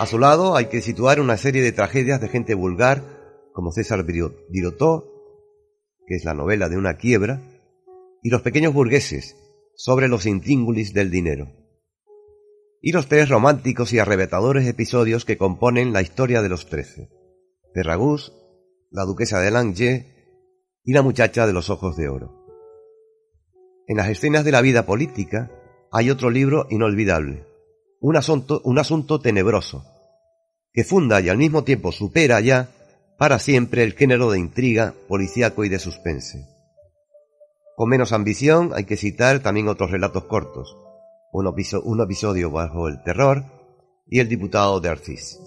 A 0.00 0.06
su 0.06 0.18
lado 0.18 0.56
hay 0.56 0.66
que 0.66 0.82
situar 0.82 1.20
una 1.20 1.36
serie 1.36 1.62
de 1.62 1.70
tragedias 1.70 2.20
de 2.20 2.28
gente 2.28 2.54
vulgar, 2.54 3.04
como 3.52 3.70
César 3.70 4.04
Birotteau, 4.04 5.04
que 6.08 6.16
es 6.16 6.24
la 6.24 6.34
novela 6.34 6.68
de 6.68 6.76
una 6.76 6.96
quiebra, 6.96 7.42
y 8.24 8.30
los 8.30 8.42
pequeños 8.42 8.74
burgueses, 8.74 9.36
sobre 9.76 10.08
los 10.08 10.26
intríngulis 10.26 10.92
del 10.94 11.12
dinero 11.12 11.59
y 12.80 12.92
los 12.92 13.08
tres 13.08 13.28
románticos 13.28 13.92
y 13.92 13.98
arrebatadores 13.98 14.66
episodios 14.66 15.24
que 15.24 15.36
componen 15.36 15.92
la 15.92 16.02
historia 16.02 16.42
de 16.42 16.48
los 16.48 16.66
trece. 16.66 17.10
Ferragus, 17.74 18.32
la 18.90 19.04
duquesa 19.04 19.40
de 19.40 19.50
Langeais 19.50 20.06
y 20.84 20.92
la 20.92 21.02
muchacha 21.02 21.46
de 21.46 21.52
los 21.52 21.70
ojos 21.70 21.96
de 21.96 22.08
oro. 22.08 22.46
En 23.86 23.96
las 23.96 24.08
escenas 24.08 24.44
de 24.44 24.52
la 24.52 24.62
vida 24.62 24.86
política 24.86 25.50
hay 25.92 26.10
otro 26.10 26.30
libro 26.30 26.66
inolvidable, 26.70 27.44
un 28.00 28.16
asunto, 28.16 28.60
un 28.64 28.78
asunto 28.78 29.20
tenebroso, 29.20 29.84
que 30.72 30.84
funda 30.84 31.20
y 31.20 31.28
al 31.28 31.36
mismo 31.36 31.64
tiempo 31.64 31.92
supera 31.92 32.40
ya 32.40 32.70
para 33.18 33.38
siempre 33.38 33.82
el 33.82 33.92
género 33.92 34.30
de 34.30 34.38
intriga, 34.38 34.94
policíaco 35.06 35.64
y 35.64 35.68
de 35.68 35.78
suspense. 35.78 36.46
Con 37.76 37.90
menos 37.90 38.12
ambición 38.12 38.72
hay 38.74 38.84
que 38.84 38.96
citar 38.96 39.40
también 39.40 39.68
otros 39.68 39.90
relatos 39.90 40.24
cortos, 40.24 40.76
un, 41.32 42.00
episodio 42.00 42.50
bajo 42.50 42.88
el 42.88 43.02
terror, 43.02 43.44
y 44.06 44.18
el 44.18 44.28
diputado 44.28 44.80
de 44.80 44.88
Arcis. 44.88 45.38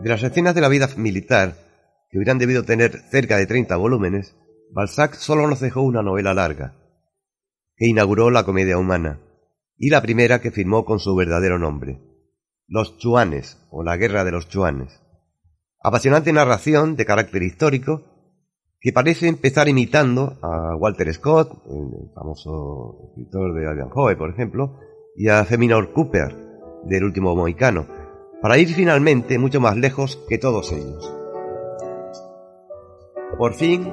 De 0.00 0.10
las 0.10 0.22
escenas 0.22 0.54
de 0.54 0.60
la 0.60 0.68
vida 0.68 0.88
militar, 0.96 1.54
que 2.10 2.18
hubieran 2.18 2.38
debido 2.38 2.64
tener 2.64 3.00
cerca 3.10 3.36
de 3.36 3.46
30 3.46 3.76
volúmenes, 3.76 4.36
Balzac 4.70 5.14
solo 5.14 5.46
nos 5.46 5.60
dejó 5.60 5.82
una 5.82 6.02
novela 6.02 6.32
larga, 6.32 6.85
que 7.76 7.86
inauguró 7.86 8.30
la 8.30 8.44
comedia 8.44 8.78
humana, 8.78 9.20
y 9.76 9.90
la 9.90 10.00
primera 10.00 10.40
que 10.40 10.50
firmó 10.50 10.84
con 10.84 10.98
su 10.98 11.14
verdadero 11.14 11.58
nombre, 11.58 12.00
Los 12.66 12.96
Chuanes, 12.98 13.58
o 13.70 13.82
La 13.82 13.96
Guerra 13.96 14.24
de 14.24 14.32
los 14.32 14.48
Chuanes. 14.48 15.02
Apasionante 15.80 16.32
narración 16.32 16.96
de 16.96 17.04
carácter 17.04 17.42
histórico, 17.42 18.02
que 18.80 18.92
parece 18.92 19.28
empezar 19.28 19.68
imitando 19.68 20.38
a 20.42 20.76
Walter 20.76 21.12
Scott, 21.12 21.50
el 21.66 22.10
famoso 22.14 23.08
escritor 23.08 23.54
de 23.54 23.62
Ivanhoe, 23.62 24.16
por 24.16 24.30
ejemplo, 24.30 24.80
y 25.14 25.28
a 25.28 25.44
Feminor 25.44 25.92
Cooper, 25.92 26.34
del 26.84 27.04
último 27.04 27.34
Mohicano, 27.34 27.86
para 28.40 28.58
ir 28.58 28.68
finalmente 28.68 29.38
mucho 29.38 29.60
más 29.60 29.76
lejos 29.76 30.18
que 30.28 30.38
todos 30.38 30.72
ellos. 30.72 31.12
Por 33.38 33.54
fin, 33.54 33.92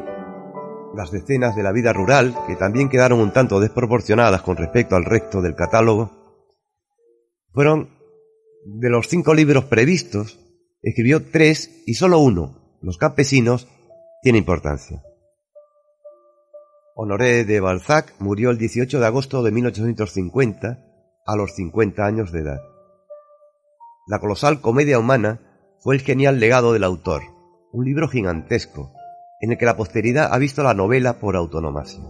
las 0.94 1.14
escenas 1.14 1.56
de 1.56 1.64
la 1.64 1.72
vida 1.72 1.91
rural, 1.91 2.36
que 2.48 2.56
también 2.56 2.89
quedaron 2.89 3.20
un 3.20 3.34
tanto 3.34 3.60
desproporcionadas 3.60 4.41
con 4.41 4.58
respecto 4.58 4.96
al 4.96 5.06
resto 5.06 5.41
del 5.41 5.56
catálogo, 5.56 6.12
fueron 7.52 7.89
de 8.66 8.89
los 8.89 9.08
cinco 9.08 9.34
libros 9.34 9.66
previstos, 9.66 10.39
escribió 10.82 11.24
tres 11.30 11.84
y 11.86 11.96
solo 11.96 12.20
uno, 12.20 12.78
Los 12.82 12.98
campesinos, 12.98 13.68
tiene 14.22 14.38
importancia. 14.38 15.02
Honoré 16.96 17.46
de 17.46 17.60
Balzac 17.60 18.14
murió 18.20 18.52
el 18.52 18.58
18 18.58 19.00
de 19.00 19.06
agosto 19.06 19.41
de 19.41 19.52
1850 19.52 20.86
a 21.26 21.36
los 21.36 21.56
50 21.56 22.06
años 22.06 22.32
de 22.32 22.41
edad. 22.41 22.60
La 24.06 24.20
colosal 24.20 24.60
comedia 24.62 25.00
humana 25.00 25.39
fue 25.80 25.96
el 25.96 26.02
genial 26.02 26.39
legado 26.39 26.74
del 26.74 26.84
autor, 26.84 27.24
un 27.72 27.86
libro 27.86 28.08
gigantesco, 28.10 28.91
en 29.44 29.52
el 29.52 29.58
que 29.58 29.66
la 29.66 29.76
posteridad 29.76 30.30
ha 30.32 30.38
visto 30.38 30.64
la 30.64 30.74
novela 30.74 31.20
por 31.20 31.36
autonomasia. 31.36 32.02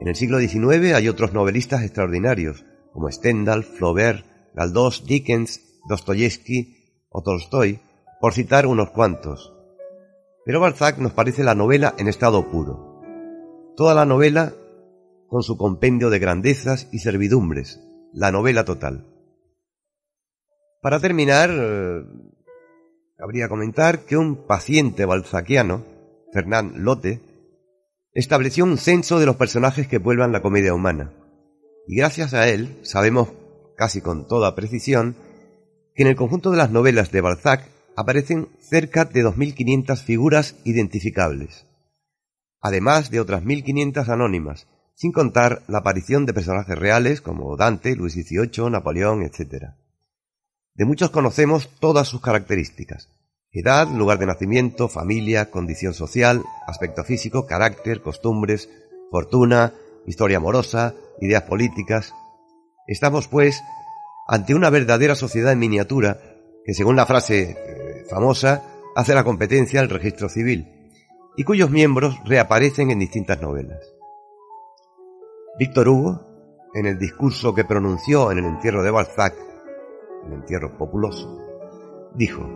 En 0.00 0.08
el 0.08 0.16
siglo 0.16 0.38
XIX 0.38 0.94
hay 0.94 1.06
otros 1.06 1.34
novelistas 1.34 1.82
extraordinarios, 1.82 2.64
como 2.94 3.12
Stendhal, 3.12 3.62
Flaubert, 3.62 4.24
Galdós, 4.54 5.04
Dickens, 5.04 5.60
Dostoyevsky 5.86 7.04
o 7.10 7.22
Tolstoy, 7.22 7.80
por 8.22 8.32
citar 8.32 8.66
unos 8.66 8.88
cuantos. 8.88 9.52
Pero 10.46 10.60
Balzac 10.60 10.96
nos 10.96 11.12
parece 11.12 11.44
la 11.44 11.54
novela 11.54 11.94
en 11.98 12.08
estado 12.08 12.50
puro. 12.50 13.02
Toda 13.76 13.94
la 13.94 14.06
novela 14.06 14.54
con 15.28 15.42
su 15.42 15.58
compendio 15.58 16.08
de 16.08 16.20
grandezas 16.20 16.88
y 16.90 17.00
servidumbres, 17.00 17.86
la 18.14 18.32
novela 18.32 18.64
total. 18.64 19.06
Para 20.80 21.00
terminar, 21.00 21.50
eh, 21.52 22.02
cabría 23.22 23.48
comentar 23.48 24.00
que 24.00 24.16
un 24.16 24.34
paciente 24.34 25.04
balzaquiano, 25.04 25.84
Fernand 26.32 26.78
Lotte, 26.78 27.20
estableció 28.14 28.64
un 28.64 28.78
censo 28.78 29.20
de 29.20 29.26
los 29.26 29.36
personajes 29.36 29.86
que 29.86 29.98
vuelvan 29.98 30.32
la 30.32 30.42
comedia 30.42 30.74
humana. 30.74 31.12
Y 31.86 31.94
gracias 31.94 32.34
a 32.34 32.48
él 32.48 32.80
sabemos 32.82 33.28
casi 33.76 34.00
con 34.00 34.26
toda 34.26 34.56
precisión 34.56 35.14
que 35.94 36.02
en 36.02 36.08
el 36.08 36.16
conjunto 36.16 36.50
de 36.50 36.56
las 36.56 36.72
novelas 36.72 37.12
de 37.12 37.20
Balzac 37.20 37.68
aparecen 37.94 38.48
cerca 38.58 39.04
de 39.04 39.24
2.500 39.24 40.02
figuras 40.02 40.56
identificables, 40.64 41.68
además 42.60 43.12
de 43.12 43.20
otras 43.20 43.44
1.500 43.44 44.08
anónimas, 44.08 44.66
sin 44.96 45.12
contar 45.12 45.62
la 45.68 45.78
aparición 45.78 46.26
de 46.26 46.34
personajes 46.34 46.76
reales 46.76 47.20
como 47.20 47.56
Dante, 47.56 47.94
Luis 47.94 48.14
XVIII, 48.14 48.68
Napoleón, 48.68 49.22
etc. 49.22 49.76
De 50.74 50.86
muchos 50.86 51.10
conocemos 51.10 51.68
todas 51.80 52.08
sus 52.08 52.22
características. 52.22 53.08
Edad, 53.50 53.88
lugar 53.88 54.18
de 54.18 54.26
nacimiento, 54.26 54.88
familia, 54.88 55.50
condición 55.50 55.92
social, 55.92 56.42
aspecto 56.66 57.04
físico, 57.04 57.46
carácter, 57.46 58.00
costumbres, 58.00 58.70
fortuna, 59.10 59.74
historia 60.06 60.38
amorosa, 60.38 60.94
ideas 61.20 61.42
políticas. 61.42 62.14
Estamos, 62.86 63.28
pues, 63.28 63.62
ante 64.26 64.54
una 64.54 64.70
verdadera 64.70 65.14
sociedad 65.14 65.52
en 65.52 65.58
miniatura 65.58 66.18
que, 66.64 66.72
según 66.72 66.96
la 66.96 67.04
frase 67.04 67.50
eh, 67.50 68.04
famosa, 68.08 68.62
hace 68.96 69.14
la 69.14 69.24
competencia 69.24 69.80
al 69.80 69.90
registro 69.90 70.30
civil 70.30 70.90
y 71.36 71.44
cuyos 71.44 71.70
miembros 71.70 72.18
reaparecen 72.24 72.90
en 72.90 72.98
distintas 72.98 73.40
novelas. 73.42 73.80
Víctor 75.58 75.88
Hugo, 75.88 76.26
en 76.74 76.86
el 76.86 76.98
discurso 76.98 77.54
que 77.54 77.64
pronunció 77.64 78.32
en 78.32 78.38
el 78.38 78.46
entierro 78.46 78.82
de 78.82 78.90
Balzac, 78.90 79.34
el 80.26 80.32
entierro 80.32 80.76
populoso, 80.76 81.38
dijo, 82.14 82.48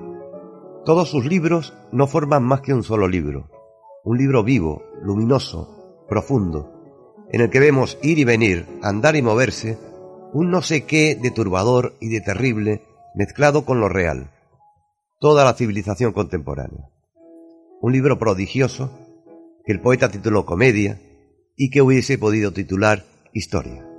todos 0.84 1.10
sus 1.10 1.24
libros 1.24 1.74
no 1.92 2.06
forman 2.06 2.44
más 2.44 2.60
que 2.60 2.72
un 2.72 2.82
solo 2.82 3.08
libro, 3.08 3.50
un 4.04 4.18
libro 4.18 4.44
vivo, 4.44 4.84
luminoso, 5.02 6.04
profundo, 6.08 6.72
en 7.32 7.40
el 7.40 7.50
que 7.50 7.58
vemos 7.58 7.98
ir 8.02 8.18
y 8.18 8.24
venir, 8.24 8.66
andar 8.82 9.16
y 9.16 9.22
moverse, 9.22 9.78
un 10.32 10.50
no 10.50 10.62
sé 10.62 10.84
qué 10.84 11.16
de 11.16 11.30
turbador 11.30 11.94
y 12.00 12.08
de 12.08 12.20
terrible 12.20 12.82
mezclado 13.14 13.64
con 13.64 13.80
lo 13.80 13.88
real, 13.88 14.30
toda 15.18 15.44
la 15.44 15.54
civilización 15.54 16.12
contemporánea. 16.12 16.88
Un 17.80 17.92
libro 17.92 18.18
prodigioso 18.18 18.90
que 19.64 19.72
el 19.72 19.80
poeta 19.80 20.10
tituló 20.10 20.46
Comedia 20.46 21.00
y 21.56 21.70
que 21.70 21.82
hubiese 21.82 22.18
podido 22.18 22.52
titular 22.52 23.04
Historia. 23.32 23.95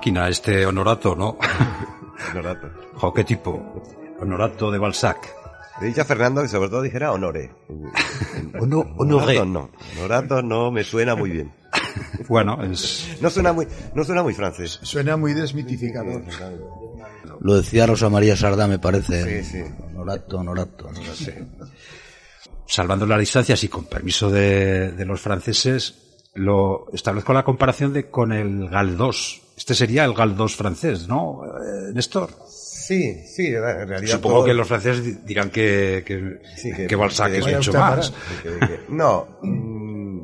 Máquina 0.00 0.28
este 0.30 0.64
Honorato, 0.64 1.14
¿no? 1.14 1.36
Honorato. 2.32 2.70
Jo, 2.94 3.12
qué 3.12 3.22
tipo. 3.22 3.82
Honorato 4.18 4.70
de 4.70 4.78
Balzac. 4.78 5.36
Le 5.80 5.88
dicho 5.88 6.00
a 6.00 6.04
Fernando 6.06 6.40
que 6.40 6.48
sobre 6.48 6.70
todo 6.70 6.80
dijera 6.80 7.12
honore. 7.12 7.50
Hono- 8.58 8.80
Honorato 8.96 9.42
honoré. 9.42 9.44
no. 9.46 9.70
Honorato 9.98 10.40
no 10.42 10.70
me 10.70 10.84
suena 10.84 11.14
muy 11.14 11.30
bien. 11.30 11.52
Bueno, 12.28 12.62
es... 12.62 13.16
No 13.20 13.28
suena 13.30 13.52
muy, 13.52 13.66
no 13.94 14.04
suena 14.04 14.22
muy 14.22 14.32
francés. 14.32 14.78
Suena 14.82 15.16
muy 15.16 15.34
desmitificador. 15.34 16.22
Lo 17.40 17.56
decía 17.56 17.84
Rosa 17.86 18.08
María 18.08 18.36
Sardá, 18.36 18.68
me 18.68 18.78
parece. 18.78 19.42
Sí, 19.42 19.50
sí. 19.64 19.64
Honorato, 19.94 20.38
honorato. 20.38 20.86
honorato. 20.86 21.66
salvando 22.66 23.06
las 23.06 23.18
distancias 23.18 23.62
y 23.64 23.68
con 23.68 23.84
permiso 23.86 24.30
de, 24.30 24.92
de 24.92 25.04
los 25.04 25.20
franceses, 25.20 26.20
lo 26.34 26.86
establezco 26.92 27.32
la 27.32 27.42
comparación 27.42 27.92
de 27.92 28.08
con 28.08 28.32
el 28.32 28.68
Galdós. 28.68 29.42
Este 29.60 29.74
sería 29.74 30.06
el 30.06 30.14
Galdós 30.14 30.56
francés, 30.56 31.06
¿no, 31.06 31.44
eh, 31.44 31.92
Néstor? 31.92 32.30
Sí, 32.48 33.22
sí, 33.26 33.48
en 33.48 33.60
realidad. 33.88 34.06
Supongo 34.16 34.36
todo- 34.36 34.46
que 34.46 34.54
los 34.54 34.66
franceses 34.66 35.04
di- 35.04 35.18
dirán 35.26 35.50
que, 35.50 36.02
que, 36.06 36.40
Sí, 36.56 36.70
que 36.88 36.96
Balzac 36.96 37.30
es 37.34 37.46
mucho 37.46 37.72
más. 37.74 38.10
No. 38.88 39.26
mm, 39.42 40.20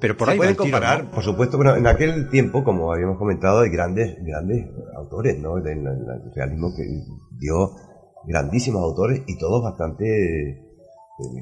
Pero 0.00 0.16
por 0.16 0.30
ahí 0.30 0.36
pueden 0.36 0.52
el 0.52 0.56
tiro, 0.56 0.64
comparar, 0.76 1.04
¿no? 1.04 1.10
por 1.10 1.24
supuesto, 1.24 1.58
pero 1.58 1.74
en 1.76 1.86
aquel 1.88 2.28
tiempo, 2.30 2.62
como 2.62 2.92
habíamos 2.92 3.18
comentado, 3.18 3.60
hay 3.62 3.70
grandes, 3.70 4.16
grandes 4.24 4.64
autores, 4.96 5.38
¿no? 5.40 5.56
Del 5.56 5.82
del 5.82 6.32
realismo 6.36 6.72
que 6.76 6.84
dio 7.38 7.72
grandísimos 8.28 8.80
autores 8.82 9.22
y 9.26 9.36
todos 9.38 9.60
bastante, 9.62 10.04
eh, 10.50 10.64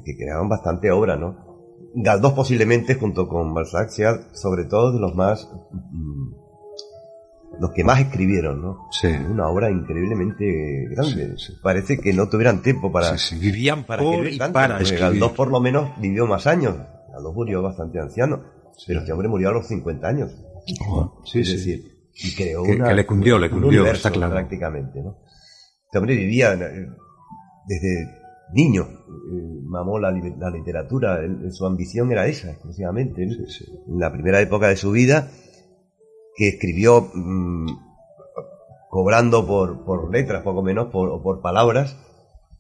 que 0.07 0.17
crearon 0.17 0.49
bastante 0.49 0.91
obra, 0.91 1.17
¿no? 1.17 1.50
Galdós 1.95 2.33
posiblemente, 2.35 2.95
junto 2.95 3.27
con 3.29 3.53
Balzac, 3.53 3.91
sea 3.91 4.21
sobre 4.33 4.65
todo 4.65 4.93
de 4.93 5.01
los 5.01 5.15
más, 5.15 5.49
mm, 5.73 6.33
los 7.61 7.73
que 7.73 7.83
más 7.85 8.01
escribieron, 8.01 8.63
¿no? 8.63 8.89
Sí. 8.93 9.09
Una 9.09 9.49
obra 9.49 9.71
increíblemente 9.71 10.87
grande. 10.91 11.37
Sí, 11.37 11.47
sí. 11.53 11.59
Parece 11.63 11.99
que 11.99 12.13
no 12.13 12.29
tuvieran 12.29 12.63
tiempo 12.63 12.93
para, 12.93 13.19
Sí, 13.19 13.35
sí, 13.35 13.41
Vivían 13.41 13.85
para 13.85 14.03
por 14.03 14.15
escribir 14.15 14.35
y 14.35 14.39
tanto, 14.39 14.53
para 14.55 14.77
escribir. 14.81 15.01
Galdós 15.01 15.33
por 15.33 15.51
lo 15.51 15.61
menos 15.61 15.91
vivió 16.01 16.27
más 16.27 16.47
años. 16.47 16.77
Galdós 17.13 17.35
murió 17.35 17.61
bastante 17.63 17.99
anciano, 17.99 18.45
pero 18.87 19.01
este 19.01 19.13
hombre 19.13 19.29
murió 19.29 19.49
a 19.49 19.53
los 19.53 19.67
50 19.67 20.07
años. 20.09 20.31
Sí, 21.25 21.41
es 21.41 21.49
decir, 21.53 21.83
y 22.15 22.35
creó 22.37 22.63
Que- 22.63 22.77
una- 22.77 22.89
que 22.89 22.95
le 22.95 23.07
cundió, 23.07 23.39
le 23.39 23.47
un 23.49 23.53
cundió, 23.53 23.81
universo 23.81 24.09
está 24.09 24.11
claro. 24.11 24.33
prácticamente, 24.33 25.03
¿no? 25.03 25.19
Este 25.87 25.99
hombre 25.99 26.15
vivía 26.15 26.53
eh, 26.55 26.87
desde 27.67 28.20
niño, 28.55 28.83
eh, 28.85 29.61
mamó 29.65 29.99
la, 29.99 30.11
li- 30.11 30.35
la 30.39 30.51
literatura, 30.51 31.21
él- 31.21 31.53
su 31.53 31.67
ambición 31.67 32.11
era 32.13 32.27
esa 32.27 32.51
exclusivamente. 32.51 33.23
En 33.23 33.99
la 33.99 34.11
primera 34.13 34.41
época 34.41 34.69
de 34.69 34.77
su 34.77 34.91
vida, 34.91 35.31
que 36.37 36.49
escribió 36.49 37.03
mm, 37.15 37.67
cobrando 38.89 39.47
por, 39.47 39.85
por 39.85 40.11
letras, 40.13 40.43
poco 40.43 40.63
menos, 40.63 40.89
por, 40.91 41.09
o 41.11 41.23
por 41.23 41.41
palabras, 41.41 41.97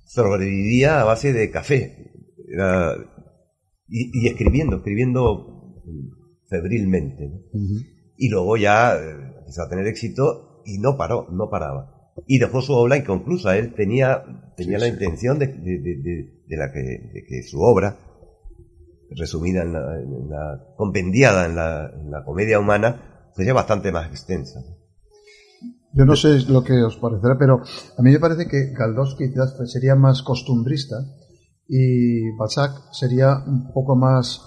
sobrevivía 0.04 1.00
a 1.00 1.04
base 1.04 1.32
de 1.32 1.50
café. 1.50 2.12
Era- 2.52 2.94
y, 3.88 4.10
y 4.24 4.28
escribiendo, 4.28 4.76
escribiendo 4.76 5.74
febrilmente. 6.48 7.28
¿no? 7.28 7.40
Y 8.16 8.28
luego 8.28 8.56
ya 8.56 8.94
eh, 8.96 9.34
empezó 9.40 9.62
a 9.62 9.68
tener 9.68 9.86
éxito 9.86 10.62
y 10.64 10.78
no 10.78 10.96
paró, 10.96 11.26
no 11.32 11.48
paraba. 11.50 11.99
Y 12.26 12.38
dejó 12.38 12.60
su 12.62 12.72
obra 12.72 12.96
inconclusa. 12.96 13.56
Él 13.56 13.74
tenía, 13.74 14.22
tenía 14.56 14.78
la 14.78 14.86
intención 14.88 15.38
de, 15.38 15.46
de- 15.48 15.78
de- 15.78 16.42
de- 16.46 16.56
la 16.56 16.72
que, 16.72 16.80
de 16.80 17.24
que 17.26 17.42
su 17.42 17.60
obra, 17.60 17.96
resumida 19.10 19.62
en 19.62 19.72
la, 19.72 20.00
en 20.00 20.30
la- 20.30 20.60
compendiada 20.76 21.46
en 21.46 21.56
la, 21.56 21.90
en 21.94 22.10
la 22.10 22.24
comedia 22.24 22.58
humana, 22.58 23.30
fuese 23.34 23.52
bastante 23.52 23.90
más 23.92 24.08
extensa. 24.10 24.60
Yo 25.92 26.04
no 26.04 26.14
sé 26.14 26.40
lo 26.48 26.62
que 26.62 26.82
os 26.84 26.96
parecerá, 26.98 27.36
pero 27.38 27.60
a 27.98 28.02
mí 28.02 28.10
me 28.12 28.20
parece 28.20 28.46
que 28.46 28.72
Galdós 28.72 29.16
quizás 29.18 29.56
sería 29.72 29.96
más 29.96 30.22
costumbrista 30.22 30.96
y 31.66 32.30
Balzac 32.36 32.92
sería 32.92 33.38
un 33.46 33.72
poco 33.72 33.96
más 33.96 34.40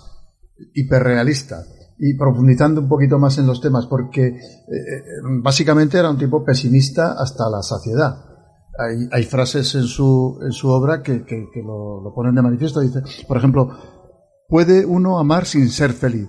hiperrealista 0.74 1.64
y 2.06 2.18
profundizando 2.18 2.82
un 2.82 2.90
poquito 2.90 3.18
más 3.18 3.38
en 3.38 3.48
los 3.48 3.62
temas, 3.62 3.86
porque 3.88 4.28
eh, 4.28 4.36
eh, 4.38 5.02
básicamente 5.42 5.98
era 5.98 6.10
un 6.10 6.18
tipo 6.18 6.44
pesimista 6.44 7.14
hasta 7.18 7.50
la 7.50 7.62
saciedad. 7.62 8.18
Hay, 8.78 9.08
hay 9.12 9.24
frases 9.24 9.74
en 9.76 9.84
su, 9.84 10.38
en 10.44 10.52
su 10.52 10.68
obra 10.70 11.02
que, 11.02 11.24
que- 11.26 11.48
lo, 11.64 12.02
lo 12.04 12.14
ponen 12.14 12.36
de 12.36 12.42
manifiesto. 12.42 12.82
Dice, 12.82 13.02
por 13.28 13.38
ejemplo, 13.38 13.70
puede 14.50 14.86
uno 14.86 15.18
amar 15.18 15.46
sin 15.46 15.70
ser 15.70 15.94
feliz, 15.94 16.28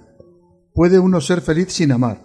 puede 0.75 0.99
uno 1.01 1.21
ser 1.21 1.41
feliz 1.41 1.73
sin 1.73 1.91
amar, 1.91 2.21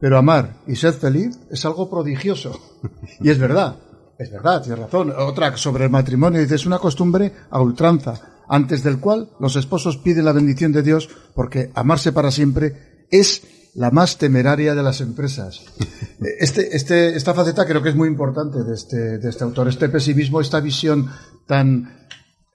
pero 0.00 0.18
amar 0.18 0.62
y 0.66 0.74
ser 0.74 0.92
feliz 0.94 1.38
es 1.50 1.64
algo 1.64 1.88
prodigioso. 1.88 2.52
Y 3.20 3.30
es 3.30 3.38
verdad, 3.38 3.76
es 4.18 4.30
verdad, 4.32 4.62
tienes 4.62 4.80
razón. 4.80 5.12
Otra 5.16 5.56
sobre 5.56 5.84
el 5.84 5.90
matrimonio, 5.90 6.40
dice, 6.40 6.56
es 6.56 6.66
una 6.66 6.78
costumbre 6.80 7.32
a 7.50 7.60
ultranza, 7.60 8.14
antes 8.48 8.82
del 8.82 8.98
cual 9.00 9.30
los 9.40 9.56
esposos 9.56 9.96
piden 9.98 10.24
la 10.24 10.32
bendición 10.32 10.72
de 10.72 10.82
Dios, 10.82 11.08
porque 11.34 11.70
amarse 11.74 12.12
para 12.12 12.30
siempre 12.30 13.06
es 13.10 13.42
la 13.74 13.90
más 13.90 14.16
temeraria 14.18 14.74
de 14.74 14.82
las 14.82 15.00
empresas. 15.00 15.62
Este, 16.40 16.74
este, 16.74 17.14
esta 17.14 17.34
faceta 17.34 17.66
creo 17.66 17.82
que 17.82 17.90
es 17.90 17.94
muy 17.94 18.08
importante 18.08 18.64
de 18.64 18.74
este, 18.74 19.18
de 19.18 19.28
este 19.28 19.44
autor, 19.44 19.68
este 19.68 19.90
pesimismo, 19.90 20.40
esta 20.40 20.60
visión 20.60 21.10
tan 21.46 21.94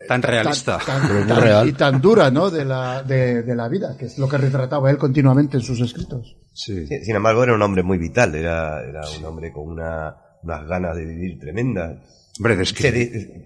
Tan 0.08 0.24
realista. 0.24 0.80
tan- 0.84 1.04
Pero 1.08 1.20
muy 1.20 1.28
tan- 1.28 1.42
real. 1.42 1.70
y 1.70 1.74
tan 1.74 2.02
dura 2.02 2.32
¿no? 2.32 2.50
de, 2.50 2.66
la, 2.66 3.04
de, 3.04 3.44
de 3.44 3.56
la 3.56 3.68
vida, 3.70 3.96
que 4.00 4.06
es 4.08 4.18
lo 4.18 4.28
que 4.28 4.38
retrataba 4.40 4.90
él 4.90 4.98
continuamente 4.98 5.58
en 5.58 5.64
sus 5.64 5.80
escritos. 5.80 6.38
Sí. 6.54 6.88
Sin 6.88 7.16
embargo, 7.16 7.44
era 7.44 7.54
un 7.54 7.62
hombre 7.62 7.84
muy 7.84 8.00
vital, 8.00 8.34
era, 8.34 8.82
era 8.84 9.02
un 9.20 9.24
hombre 9.26 9.54
con 9.54 9.70
una, 9.70 10.16
unas 10.42 10.68
ganas 10.68 10.96
de 10.96 11.06
vivir 11.06 11.40
tremendas. 11.40 12.00
Hombre, 12.40 12.58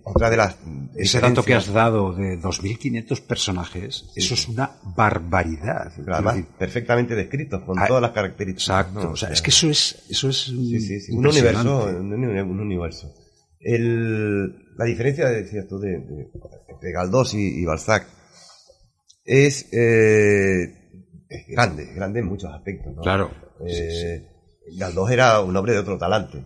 otra 0.04 0.30
de 0.30 0.38
las 0.38 0.56
Ese 0.96 1.20
dato 1.20 1.44
que 1.44 1.54
has 1.56 1.74
dado 1.74 2.14
de 2.14 2.38
2.500 2.40 3.22
personajes, 3.26 4.06
eso 4.16 4.34
es 4.36 4.48
una 4.48 4.72
barbaridad. 4.96 5.92
pero 5.98 6.14
además 6.14 6.38
perfectamente 6.58 7.16
descritos, 7.16 7.64
con 7.64 7.78
Ah, 7.80 7.88
todas 7.88 8.02
las 8.02 8.12
características. 8.12 8.70
Exacto. 8.86 9.04
¿no? 9.04 9.12
o 9.12 9.16
sea, 9.16 9.30
es 9.30 9.42
que 9.42 9.50
eso 9.50 9.70
es, 9.70 10.06
eso 10.10 10.30
es 10.30 10.38
Sí, 10.44 10.80
sí, 10.80 11.00
sí, 11.02 11.12
un 11.14 11.26
universo, 11.26 11.86
un, 11.86 12.14
uni- 12.14 12.40
un 12.42 12.60
universo. 12.60 13.14
El, 13.60 14.56
la 14.78 14.86
diferencia, 14.86 15.28
decías 15.30 15.68
tú, 15.68 15.80
de, 15.80 15.90
de, 15.98 16.28
de 16.82 16.92
Galdós 16.92 17.34
y, 17.34 17.62
y 17.62 17.66
Balzac 17.66 18.08
es, 19.26 19.68
eh, 19.74 20.64
es 21.28 21.48
grande, 21.48 21.86
grande 21.96 22.20
en 22.20 22.28
muchos 22.28 22.54
aspectos. 22.54 22.96
¿no? 22.96 23.02
Claro. 23.02 23.32
Eh, 23.68 24.24
Galdós 24.78 25.10
era 25.10 25.42
un 25.42 25.56
hombre 25.58 25.74
de 25.74 25.80
otro 25.80 25.98
talante. 25.98 26.46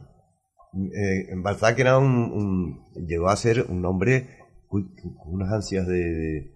Eh, 0.74 1.28
Balzac 1.38 1.80
era 1.80 1.98
un, 1.98 2.06
un- 2.16 3.08
llegó 3.08 3.30
a 3.30 3.36
ser 3.36 3.66
un 3.70 3.84
hombre 3.86 4.28
con 4.68 4.88
unas 5.26 5.52
ansias 5.52 5.88
de, 5.88 6.04
de, 6.04 6.52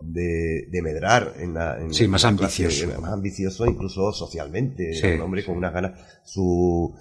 de- 0.00 0.66
de 0.70 0.82
medrar 0.82 1.32
en 1.38 1.54
la, 1.54 1.76
en 1.80 1.92
Sí, 1.92 2.04
la 2.04 2.10
más 2.10 2.22
clase, 2.22 2.64
ambicioso. 2.64 3.00
más 3.00 3.12
ambicioso 3.12 3.66
incluso 3.66 4.12
socialmente, 4.12 4.92
Sí, 4.94 5.06
un 5.08 5.20
hombre 5.22 5.44
con 5.44 5.56
unas 5.56 5.72
ganas. 5.72 5.98
Su 6.24 6.94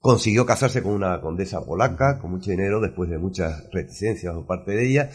consiguió 0.00 0.44
casarse 0.46 0.82
con 0.82 0.92
una 0.92 1.20
condesa 1.20 1.64
polaca 1.64 2.18
con 2.18 2.30
mucho 2.32 2.50
dinero 2.50 2.80
después 2.80 3.08
de 3.10 3.18
muchas 3.18 3.68
reticencias 3.72 4.32
por 4.34 4.46
parte 4.46 4.72
de 4.72 4.84
ella, 4.88 5.10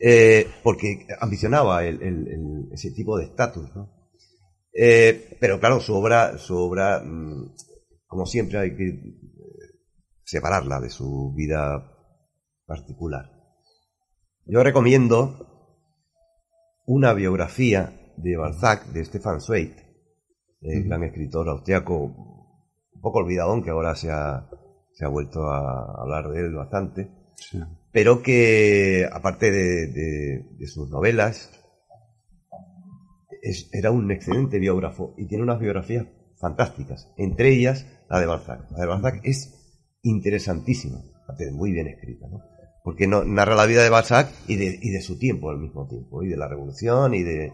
eh, 0.00 0.46
porque 0.62 1.06
ambicionaba 1.20 1.84
el- 1.84 2.02
el- 2.02 2.28
el- 2.28 2.68
ese 2.72 2.90
tipo 2.90 3.16
de 3.18 3.24
estatus, 3.24 3.74
¿no? 3.74 3.90
Eh, 4.72 5.36
pero 5.40 5.58
claro, 5.58 5.80
su 5.80 5.94
obra, 5.94 6.36
su 6.38 6.56
obra, 6.56 7.00
mm, 7.04 7.52
como 8.06 8.26
siempre, 8.26 8.58
hay 8.58 8.76
que 8.76 9.00
separarla 10.28 10.78
de 10.78 10.90
su 10.90 11.32
vida 11.34 11.90
particular. 12.66 13.30
Yo 14.44 14.62
recomiendo 14.62 15.46
una 16.86 17.14
biografía 17.14 18.12
de 18.18 18.36
Balzac, 18.36 18.84
de 18.88 19.04
Stefan 19.06 19.40
Zweig, 19.40 19.74
el 20.60 20.84
gran 20.84 21.02
escritor 21.04 21.48
austriaco, 21.48 21.96
un 22.92 23.00
poco 23.00 23.20
olvidadón, 23.20 23.62
que 23.62 23.70
ahora 23.70 23.94
se 23.96 24.10
ha, 24.10 24.50
se 24.92 25.06
ha 25.06 25.08
vuelto 25.08 25.48
a 25.50 26.02
hablar 26.02 26.28
de 26.28 26.40
él 26.40 26.54
bastante, 26.54 27.10
Sí. 27.36 27.60
pero 27.92 28.20
que, 28.22 29.08
aparte 29.10 29.50
de, 29.50 29.86
de- 29.86 30.44
de 30.58 30.66
sus 30.66 30.90
novelas, 30.90 31.50
es- 33.40 33.70
era 33.72 33.90
un 33.92 34.10
excelente 34.10 34.58
biógrafo 34.58 35.14
y 35.16 35.26
tiene 35.26 35.44
unas 35.44 35.60
biografías 35.60 36.06
fantásticas, 36.36 37.10
entre 37.16 37.48
ellas 37.54 37.86
la 38.10 38.20
de 38.20 38.26
Balzac. 38.26 38.70
La 38.72 38.78
de 38.80 38.86
Balzac 38.86 39.20
es 39.24 39.54
interesantísima, 40.08 41.02
muy 41.52 41.72
bien 41.72 41.86
escrita, 41.88 42.26
¿no? 42.28 42.40
porque 42.84 43.06
narra 43.06 43.54
la 43.54 43.66
vida 43.66 43.82
de 43.82 43.90
Balzac 43.90 44.32
y 44.46 44.56
de, 44.56 44.78
y 44.80 44.90
de 44.90 45.00
su 45.02 45.18
tiempo 45.18 45.50
al 45.50 45.58
mismo 45.58 45.86
tiempo, 45.86 46.22
y 46.22 46.28
de 46.28 46.36
la 46.36 46.48
revolución, 46.48 47.14
y 47.14 47.22
de... 47.22 47.52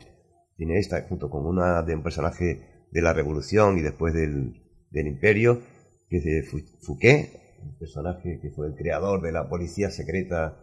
Tiene 0.57 0.79
esta, 0.79 1.03
junto 1.09 1.29
con 1.29 1.47
una 1.47 1.83
de 1.83 1.97
un 1.97 2.05
personaje 2.05 2.87
de 2.93 3.03
la 3.03 3.13
revolución 3.13 3.77
y 3.77 3.83
después 3.83 4.15
del, 4.15 4.55
imperio, 4.93 5.61
que 6.09 6.19
es 6.19 6.25
de 6.25 6.43
Fu- 6.45 6.61
Fouquet, 6.81 7.59
un 7.61 7.77
personaje 7.77 8.39
que 8.41 8.51
fue 8.53 8.69
el 8.69 8.77
creador 8.77 9.21
de 9.21 9.33
la 9.33 9.49
policía 9.49 9.91
secreta 9.91 10.57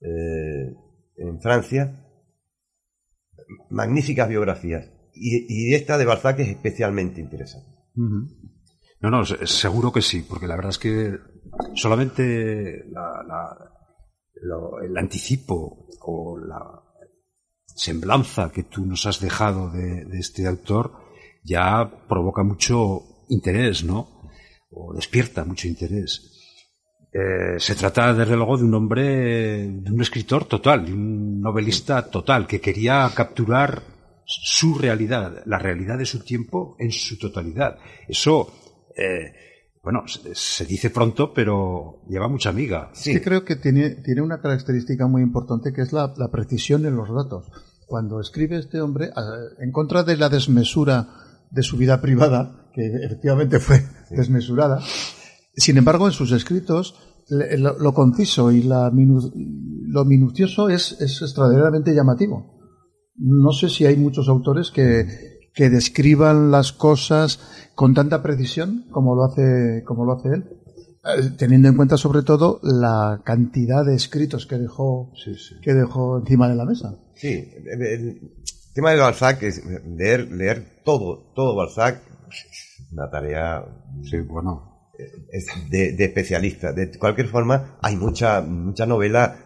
eh, 0.00 0.74
en 1.16 1.40
Francia. 1.40 2.04
Magníficas 3.70 4.28
biografías. 4.28 4.90
Y 5.14 5.74
esta 5.74 5.96
de 5.96 6.04
Balzac 6.04 6.40
es 6.40 6.48
especialmente 6.48 7.20
interesante. 7.20 7.68
No, 9.00 9.10
no, 9.10 9.24
se- 9.24 9.46
seguro 9.46 9.92
que 9.92 10.02
sí, 10.02 10.24
porque 10.28 10.46
la 10.46 10.56
verdad 10.56 10.70
es 10.70 10.78
que 10.78 11.18
solamente 11.74 12.84
la- 12.90 13.22
la- 13.26 13.56
el 14.84 14.96
anticipo 14.96 15.88
o 16.02 16.38
la 16.38 16.60
semblanza 17.66 18.50
que 18.50 18.64
tú 18.64 18.84
nos 18.86 19.06
has 19.06 19.20
dejado 19.20 19.70
de, 19.70 20.04
de 20.04 20.18
este 20.18 20.46
autor 20.46 20.92
ya 21.44 21.90
provoca 22.08 22.42
mucho 22.42 23.02
interés, 23.28 23.84
¿no? 23.84 24.28
O 24.70 24.94
despierta 24.94 25.44
mucho 25.44 25.68
interés. 25.68 26.34
Eh, 27.12 27.58
se 27.58 27.74
trata, 27.74 28.12
desde 28.12 28.36
luego, 28.36 28.58
de 28.58 28.64
un 28.64 28.74
hombre, 28.74 29.68
de 29.70 29.90
un 29.90 30.00
escritor 30.02 30.44
total, 30.44 30.84
de 30.86 30.92
un 30.92 31.40
novelista 31.40 32.08
total, 32.10 32.46
que 32.46 32.60
quería 32.60 33.10
capturar 33.14 33.82
su 34.26 34.74
realidad, 34.74 35.42
la 35.46 35.58
realidad 35.58 35.96
de 35.98 36.04
su 36.04 36.22
tiempo 36.22 36.76
en 36.78 36.92
su 36.92 37.18
totalidad. 37.18 37.78
Eso, 38.06 38.52
eh, 38.98 39.32
bueno, 39.82 40.02
se, 40.06 40.34
se 40.34 40.64
dice 40.66 40.90
pronto, 40.90 41.32
pero 41.32 42.02
lleva 42.08 42.28
mucha 42.28 42.50
amiga. 42.50 42.90
Es 42.92 43.04
que 43.04 43.22
creo 43.22 43.44
que 43.44 43.56
tiene, 43.56 43.90
tiene 43.90 44.20
una 44.22 44.40
característica 44.40 45.06
muy 45.06 45.22
importante 45.22 45.72
que 45.72 45.82
es 45.82 45.92
la, 45.92 46.12
la 46.16 46.30
precisión 46.30 46.84
en 46.84 46.96
los 46.96 47.08
datos. 47.08 47.46
Cuando 47.86 48.20
escribe 48.20 48.58
este 48.58 48.80
hombre, 48.80 49.10
en 49.60 49.72
contra 49.72 50.02
de 50.02 50.16
la 50.16 50.28
desmesura 50.28 51.08
de 51.50 51.62
su 51.62 51.76
vida 51.78 52.00
privada, 52.02 52.68
que 52.74 52.86
efectivamente 53.02 53.60
fue 53.60 53.80
desmesurada, 54.10 54.80
sin 55.54 55.78
embargo, 55.78 56.06
en 56.06 56.12
sus 56.12 56.32
escritos, 56.32 56.94
lo, 57.30 57.78
lo 57.78 57.94
conciso 57.94 58.52
y 58.52 58.62
la 58.62 58.90
minu- 58.90 59.32
lo 59.34 60.04
minucioso 60.04 60.68
es, 60.68 61.00
es 61.00 61.22
extraordinariamente 61.22 61.94
llamativo. 61.94 62.58
No 63.16 63.52
sé 63.52 63.68
si 63.70 63.86
hay 63.86 63.96
muchos 63.96 64.28
autores 64.28 64.70
que, 64.70 65.37
que 65.58 65.70
describan 65.70 66.52
las 66.52 66.72
cosas 66.72 67.40
con 67.74 67.92
tanta 67.92 68.22
precisión 68.22 68.86
como 68.92 69.16
lo 69.16 69.24
hace, 69.24 69.82
como 69.84 70.04
lo 70.04 70.12
hace 70.12 70.28
él. 70.28 70.44
Eh, 71.04 71.30
Teniendo 71.36 71.66
en 71.66 71.74
cuenta 71.74 71.96
sobre 71.96 72.22
todo 72.22 72.60
la 72.62 73.22
cantidad 73.24 73.84
de 73.84 73.96
escritos 73.96 74.46
que 74.46 74.56
dejó, 74.56 75.12
que 75.60 75.74
dejó 75.74 76.18
encima 76.20 76.48
de 76.48 76.54
la 76.54 76.64
mesa. 76.64 76.96
Sí, 77.16 77.50
el, 77.66 78.20
tema 78.72 78.92
de 78.92 79.00
Balzac 79.00 79.42
es 79.42 79.60
leer, 79.84 80.30
leer 80.30 80.80
todo, 80.84 81.32
todo 81.34 81.56
Balzac 81.56 82.02
una 82.92 83.10
tarea 83.10 83.64
Sí, 84.08 84.20
bueno. 84.20 84.92
es 85.32 85.46
de, 85.70 85.90
de 85.90 86.04
especialista. 86.04 86.72
De 86.72 86.96
cualquier 87.00 87.26
forma, 87.26 87.80
hay 87.82 87.96
mucha, 87.96 88.42
mucha 88.42 88.86
novela 88.86 89.36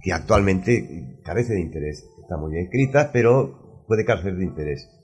que 0.00 0.12
actualmente 0.12 1.20
carece 1.24 1.54
de 1.54 1.60
interés. 1.60 2.06
Está 2.22 2.36
muy 2.36 2.52
bien 2.52 2.66
escrita, 2.66 3.10
pero 3.12 3.84
puede 3.88 4.04
carecer 4.04 4.36
de 4.36 4.44
interés. 4.44 4.95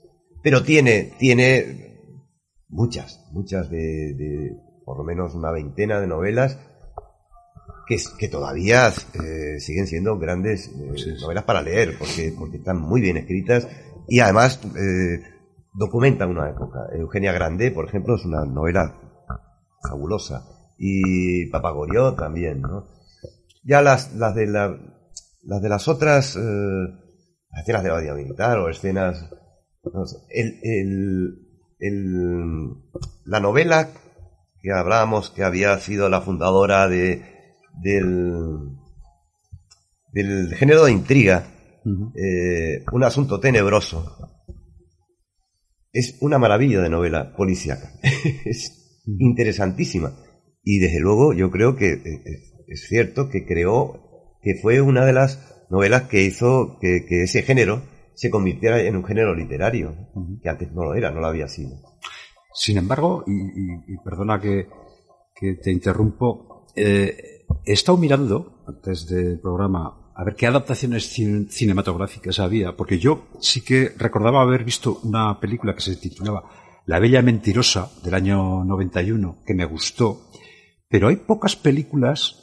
Pero 0.43 0.61
tiene, 0.61 1.13
tiene 1.17 2.19
muchas, 2.67 3.25
muchas 3.31 3.69
de, 3.69 4.13
de 4.13 4.57
por 4.85 4.97
lo 4.97 5.03
menos 5.03 5.33
una 5.35 5.51
veintena 5.51 5.99
de 5.99 6.07
novelas 6.07 6.59
que, 7.87 7.97
que 8.17 8.27
todavía 8.27 8.89
eh, 8.89 9.59
siguen 9.59 9.87
siendo 9.87 10.17
grandes 10.17 10.67
eh, 10.67 11.15
novelas 11.21 11.43
para 11.43 11.61
leer, 11.61 11.97
porque, 11.97 12.33
porque 12.37 12.57
están 12.57 12.79
muy 12.79 13.01
bien 13.01 13.17
escritas 13.17 13.67
y 14.07 14.19
además 14.19 14.59
eh, 14.77 15.23
documentan 15.73 16.29
una 16.29 16.49
época. 16.49 16.79
Eugenia 16.93 17.31
Grande, 17.31 17.71
por 17.71 17.87
ejemplo, 17.87 18.15
es 18.15 18.25
una 18.25 18.45
novela 18.45 18.99
fabulosa. 19.87 20.45
Y 20.77 21.45
Papagorió 21.47 22.13
también, 22.15 22.61
¿no? 22.61 22.89
Ya 23.63 23.81
las, 23.81 24.13
las 24.15 24.35
de 24.35 24.47
la, 24.47 24.77
las 25.43 25.61
de 25.61 25.69
las 25.69 25.87
otras 25.87 26.35
escenas 26.35 27.83
de 27.83 27.89
la 27.89 28.13
militar 28.15 28.57
o 28.57 28.69
escenas 28.69 29.29
el, 30.29 30.59
el, 30.63 31.39
el- 31.79 32.69
la 33.25 33.39
novela 33.39 33.89
que 34.61 34.71
hablábamos 34.71 35.29
que 35.29 35.43
había 35.43 35.77
sido 35.79 36.09
la 36.09 36.21
fundadora 36.21 36.87
de 36.87 37.21
del 37.81 38.69
del 40.13 40.53
género 40.55 40.85
de 40.85 40.91
intriga 40.91 41.47
eh, 42.15 42.83
un 42.91 43.03
asunto 43.03 43.39
tenebroso 43.39 44.15
es 45.91 46.17
una 46.21 46.39
maravilla 46.39 46.81
de 46.81 46.89
novela 46.89 47.35
policíaca. 47.35 47.91
Es 48.45 49.03
interesantísima. 49.05 50.15
Y 50.63 50.79
desde 50.79 50.99
luego 50.99 51.33
yo 51.33 51.51
creo 51.51 51.75
que 51.75 51.91
eh, 51.93 52.21
es, 52.25 52.53
es 52.67 52.87
cierto 52.87 53.29
que 53.29 53.45
creó 53.45 54.37
que 54.41 54.55
fue 54.55 54.81
una 54.81 55.05
de 55.05 55.13
las 55.13 55.39
novelas 55.69 56.03
que 56.03 56.23
hizo 56.23 56.79
que, 56.79 57.05
que 57.05 57.23
ese 57.23 57.43
género 57.43 57.83
se 58.15 58.29
convirtiera 58.29 58.81
en 58.81 58.95
un 58.95 59.03
género 59.05 59.33
literario 59.35 59.95
que 60.41 60.49
antes 60.49 60.71
no 60.71 60.83
lo 60.85 60.93
era 60.95 61.11
no 61.11 61.19
lo 61.19 61.27
había 61.27 61.47
sido 61.47 61.77
Sin 62.53 62.77
embargo, 62.77 63.23
y, 63.27 63.31
y- 63.33 63.93
y 63.93 63.97
perdona 64.03 64.39
que, 64.39 64.67
que 65.35 65.55
te 65.55 65.71
interrumpo, 65.71 66.67
eh, 66.75 67.45
he 67.65 67.73
estado 67.73 67.97
mirando 67.97 68.63
antes 68.67 69.07
del 69.07 69.39
programa 69.39 70.11
a 70.15 70.23
ver 70.23 70.35
qué 70.35 70.45
adaptaciones 70.45 71.17
cin- 71.17 71.49
cinematográficas 71.49 72.37
había, 72.39 72.75
porque 72.77 72.99
yo 72.99 73.25
sí 73.39 73.61
que 73.61 73.89
recordaba 73.97 74.41
haber 74.43 74.63
visto 74.63 74.99
una 75.03 75.39
película 75.39 75.73
que 75.73 75.81
se 75.81 75.95
titulaba 75.95 76.43
La 76.85 76.99
Bella 76.99 77.23
Mentirosa 77.23 77.89
del 78.03 78.13
año 78.13 78.63
91, 78.63 79.37
que 79.45 79.55
me 79.55 79.65
gustó, 79.65 80.29
pero 80.87 81.07
hay 81.07 81.15
pocas 81.15 81.55
películas 81.55 82.39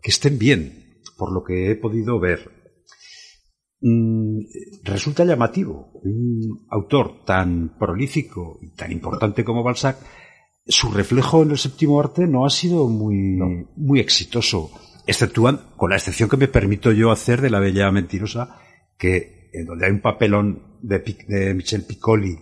que 0.00 0.10
estén 0.12 0.38
bien, 0.38 1.00
por 1.16 1.32
lo 1.32 1.42
que 1.42 1.72
he 1.72 1.74
podido 1.74 2.20
ver. 2.20 2.57
Mm, 3.80 4.40
resulta 4.84 5.24
llamativo. 5.24 5.90
Un 6.02 6.66
autor 6.70 7.24
tan 7.24 7.76
prolífico 7.78 8.58
y 8.60 8.70
tan 8.70 8.90
importante 8.92 9.44
como 9.44 9.62
Balzac, 9.62 9.98
su 10.66 10.90
reflejo 10.90 11.42
en 11.42 11.52
el 11.52 11.58
séptimo 11.58 12.00
arte 12.00 12.26
no 12.26 12.44
ha 12.44 12.50
sido 12.50 12.88
muy, 12.88 13.38
muy 13.76 14.00
exitoso, 14.00 14.70
exceptúan, 15.06 15.60
con 15.76 15.90
la 15.90 15.96
excepción 15.96 16.28
que 16.28 16.36
me 16.36 16.48
permito 16.48 16.92
yo 16.92 17.10
hacer 17.10 17.40
de 17.40 17.50
la 17.50 17.60
Bella 17.60 17.90
Mentirosa, 17.90 18.60
que 18.98 19.50
en 19.52 19.64
donde 19.64 19.86
hay 19.86 19.92
un 19.92 20.02
papelón 20.02 20.78
de, 20.82 20.98
de 21.26 21.54
Michel 21.54 21.84
Piccoli 21.84 22.36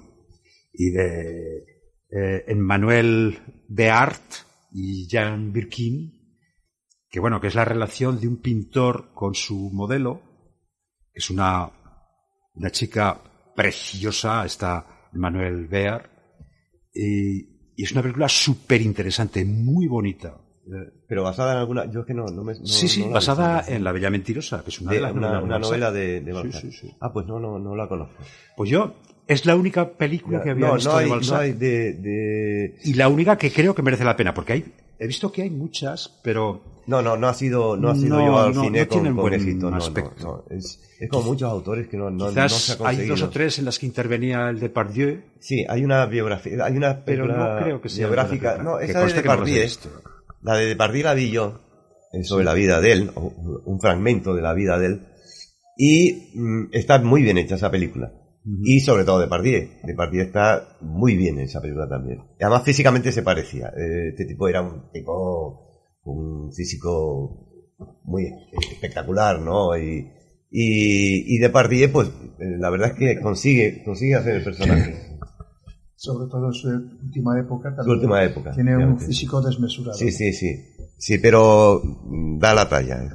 y 0.72 0.90
de 0.90 1.64
eh, 2.10 2.44
Emmanuel 2.48 3.38
Beart 3.68 4.22
y 4.72 5.06
Jean 5.06 5.52
Birkin, 5.52 6.12
que 7.08 7.20
bueno, 7.20 7.40
que 7.40 7.46
es 7.46 7.54
la 7.54 7.64
relación 7.64 8.20
de 8.20 8.26
un 8.26 8.38
pintor 8.38 9.12
con 9.14 9.34
su 9.34 9.70
modelo, 9.72 10.22
es 11.16 11.30
una, 11.30 11.68
una 12.54 12.70
chica 12.70 13.18
preciosa, 13.54 14.44
está 14.44 14.86
Manuel 15.12 15.66
Bear, 15.66 16.10
y, 16.94 17.72
y 17.76 17.82
es 17.84 17.92
una 17.92 18.02
película 18.02 18.28
súper 18.28 18.80
interesante, 18.82 19.44
muy 19.44 19.86
bonita. 19.88 20.36
Eh, 20.66 20.92
pero 21.08 21.22
basada 21.22 21.52
en 21.52 21.58
alguna 21.58 21.90
yo 21.90 22.00
es 22.00 22.06
que 22.06 22.14
no, 22.14 22.24
no 22.26 22.42
me 22.42 22.52
no- 22.54 22.66
sí, 22.66 22.88
sí, 22.88 23.04
no 23.06 23.10
basada 23.12 23.58
visto. 23.58 23.72
en 23.72 23.84
La 23.84 23.92
Bella 23.92 24.10
Mentirosa, 24.10 24.62
que 24.64 24.70
es 24.70 24.80
una 24.80 24.90
de, 24.90 24.96
De- 24.96 25.02
las 25.02 25.12
una, 25.14 25.58
novela 25.58 25.92
de, 25.92 26.20
de 26.20 26.32
Sí, 26.52 26.52
sí, 26.52 26.72
sí. 26.72 26.96
ah 27.00 27.12
pues 27.12 27.24
no 27.26 27.38
no 27.38 27.58
no 27.60 27.76
la 27.76 27.88
conozco 27.88 28.16
Pues 28.56 28.68
yo, 28.70 28.96
es 29.26 29.44
la 29.46 29.56
única 29.56 29.90
película 29.90 30.42
que 30.42 30.50
había 30.50 30.68
no, 30.68 30.74
visto 30.74 30.90
no 30.92 30.96
hay, 30.98 31.04
de 31.06 31.10
Balzac. 31.10 31.34
no 31.34 31.40
hay 31.40 31.52
de, 31.52 31.92
de- 31.94 32.74
Y 32.84 32.94
la 32.94 33.08
única 33.08 33.36
que 33.36 33.50
creo 33.52 33.74
que 33.74 33.82
merece 33.82 34.04
la 34.04 34.16
pena, 34.16 34.32
porque 34.34 34.52
hay, 34.54 34.64
he 34.98 35.06
visto 35.06 35.30
que 35.32 35.42
hay 35.42 35.50
muchas, 35.50 36.20
pero 36.22 36.62
no 36.86 37.02
no 37.02 37.16
no 37.16 37.26
ha 37.26 37.34
sido 37.34 37.76
no 37.76 37.90
ha 37.90 37.94
sido 37.96 38.16
No, 38.16 38.22
llevado 38.22 38.46
al 38.46 38.54
cine 38.54 38.86
con, 38.86 39.02
con 39.04 39.16
buen 39.16 39.34
éxito 39.34 39.68
aspecto. 39.74 40.44
Es, 40.50 40.80
es 41.00 41.10
como 41.10 41.24
muchos 41.24 41.50
autores 41.50 41.88
que 41.88 41.96
no, 41.96 42.10
no, 42.10 42.28
se 42.30 42.34
quizás 42.34 42.80
ha 42.80 42.88
hay 42.88 43.06
dos 43.08 43.22
o 43.22 43.28
tres 43.30 43.58
en 43.58 43.64
las 43.64 43.78
que 43.80 43.86
intervenía 43.86 44.48
el 44.48 44.60
de 44.60 44.68
Pardieu, 44.70 45.20
sí 45.40 45.64
hay 45.68 45.84
una 45.84 46.06
biografía 46.06 46.64
hay 46.64 46.76
una 46.76 47.04
pero 47.04 47.26
no 47.26 47.58
creo 47.58 47.80
que 47.80 47.88
sea 47.88 48.06
biográfica 48.06 48.58
no 48.62 48.78
esa 48.78 49.04
de 49.04 49.12
Depardieu 49.12 49.62
visto. 49.62 49.88
la 50.42 50.54
de 50.54 50.66
Depardieu 50.66 51.02
la 51.04 51.14
vi 51.14 51.30
yo 51.32 51.58
eh, 52.12 52.22
sobre 52.22 52.44
la 52.44 52.54
vida 52.54 52.80
de 52.80 52.92
él 52.92 53.10
un 53.64 53.80
fragmento 53.80 54.34
de 54.34 54.42
la 54.42 54.54
vida 54.54 54.78
de 54.78 54.86
él 54.86 55.00
y 55.76 56.30
mm, 56.38 56.68
está 56.72 57.00
muy 57.00 57.22
bien 57.22 57.36
hecha 57.38 57.56
esa 57.56 57.70
película 57.72 58.12
y 58.62 58.80
sobre 58.80 59.04
todo 59.04 59.18
Depardieu 59.18 59.68
Depardieu 59.82 60.22
está 60.22 60.76
muy 60.80 61.16
bien 61.16 61.38
en 61.38 61.44
esa 61.46 61.60
película 61.60 61.88
también 61.88 62.20
y 62.38 62.44
además 62.44 62.62
físicamente 62.62 63.10
se 63.10 63.22
parecía 63.22 63.68
Eh, 63.76 64.10
este 64.10 64.24
tipo 64.24 64.46
era 64.48 64.62
un 64.62 64.90
tipo 64.92 65.66
un 66.04 66.52
físico 66.52 67.48
muy 68.04 68.24
espectacular 68.72 69.40
no 69.40 69.76
y 69.76 70.12
y, 70.48 71.34
y 71.34 71.38
Depardieu 71.38 71.90
pues 71.90 72.08
eh, 72.38 72.56
la 72.58 72.70
verdad 72.70 72.92
es 72.92 72.98
que 72.98 73.20
consigue 73.20 73.82
consigue 73.84 74.14
hacer 74.14 74.36
el 74.36 74.44
personaje 74.44 74.94
Sobre 75.98 76.28
todo 76.30 76.46
en 76.48 76.52
su 76.52 76.68
última 76.68 77.40
época. 77.40 77.70
su 77.70 77.76
también 77.76 77.96
última 77.96 78.22
época 78.22 78.52
Tiene 78.52 78.76
un 78.76 79.00
físico 79.00 79.40
desmesurado. 79.40 79.96
sí 79.98 80.12
sí 80.12 80.32
sí 80.32 80.54
sí 80.98 81.18
pero 81.18 81.80
mm, 81.82 82.38
da 82.38 82.54
la 82.54 82.68
talla 82.68 82.96
eh. 83.02 83.10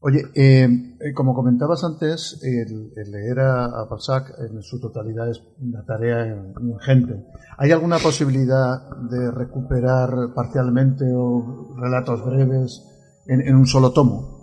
Oye, 0.00 0.22
eh, 0.34 0.68
eh, 1.00 1.12
como 1.14 1.34
comentabas 1.34 1.82
antes, 1.82 2.38
el, 2.42 2.92
el 2.96 3.10
leer 3.10 3.40
a, 3.40 3.64
a 3.64 3.84
Balzac 3.86 4.34
en 4.38 4.62
su 4.62 4.78
totalidad 4.78 5.28
es 5.30 5.42
una 5.60 5.84
tarea 5.84 6.26
ingente. 6.60 7.24
¿Hay 7.56 7.72
alguna 7.72 7.98
posibilidad 7.98 8.90
de 9.10 9.30
recuperar 9.30 10.34
parcialmente 10.34 11.06
o 11.14 11.74
relatos 11.76 12.24
breves 12.24 12.84
en, 13.26 13.40
en 13.40 13.56
un 13.56 13.66
solo 13.66 13.92
tomo? 13.92 14.36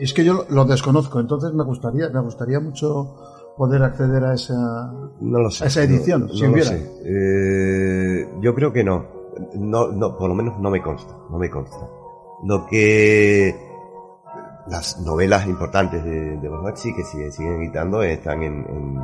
Es 0.00 0.12
que 0.14 0.24
yo 0.24 0.46
lo, 0.48 0.64
desconozco, 0.64 1.20
entonces 1.20 1.52
me 1.52 1.64
gustaría, 1.64 2.08
me 2.08 2.20
gustaría 2.20 2.60
mucho 2.60 3.16
poder 3.56 3.82
acceder 3.82 4.24
a 4.24 4.34
esa, 4.34 4.54
No 5.20 5.38
lo 5.40 5.50
sé. 5.50 5.64
a 5.64 5.66
esa 5.66 5.82
edición, 5.82 6.22
no, 6.22 6.28
si 6.32 6.42
no 6.44 6.56
lo 6.56 6.62
sé. 6.62 6.90
Eh, 7.04 8.28
yo 8.40 8.54
creo 8.54 8.72
que 8.72 8.84
no. 8.84 9.06
no. 9.54 9.92
No, 9.92 10.16
por 10.16 10.28
lo 10.28 10.34
menos 10.34 10.58
no 10.60 10.70
me 10.70 10.80
consta. 10.80 11.14
No 11.30 11.38
me 11.38 11.50
consta. 11.50 11.86
Lo 12.44 12.66
que 12.66 13.71
las 14.68 14.98
novelas 15.00 15.46
importantes 15.46 16.04
de, 16.04 16.36
de 16.36 16.48
que 16.96 17.04
siguen, 17.04 17.32
siguen 17.32 17.62
editando, 17.62 18.02
están 18.02 18.42
en, 18.42 18.64
en, 18.68 18.96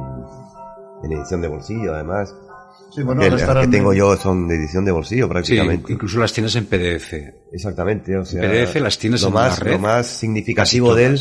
en 1.04 1.12
edición 1.12 1.40
de 1.40 1.48
bolsillo, 1.48 1.94
además. 1.94 2.34
Sí, 2.90 3.02
bueno, 3.02 3.20
Que 3.20 3.28
ahora 3.28 3.54
las 3.54 3.66
que 3.66 3.70
tengo 3.72 3.92
en- 3.92 3.98
yo 3.98 4.16
son 4.16 4.48
de 4.48 4.54
edición 4.56 4.84
de 4.84 4.92
bolsillo 4.92 5.24
Sí, 5.26 5.30
prácticamente. 5.30 5.92
incluso 5.92 6.18
las 6.20 6.32
tienes 6.32 6.54
en 6.56 6.66
PDF. 6.66 7.12
Exactamente, 7.52 8.16
o 8.16 8.24
sea, 8.24 8.40
PDF 8.42 8.76
las 8.80 8.98
tienes 8.98 9.22
lo 9.22 9.28
en 9.28 9.34
más, 9.34 9.58
la 9.58 9.64
red, 9.64 9.72
Lo 9.72 9.78
más 9.80 10.06
significativo 10.06 10.94
de 10.94 11.06
él 11.06 11.20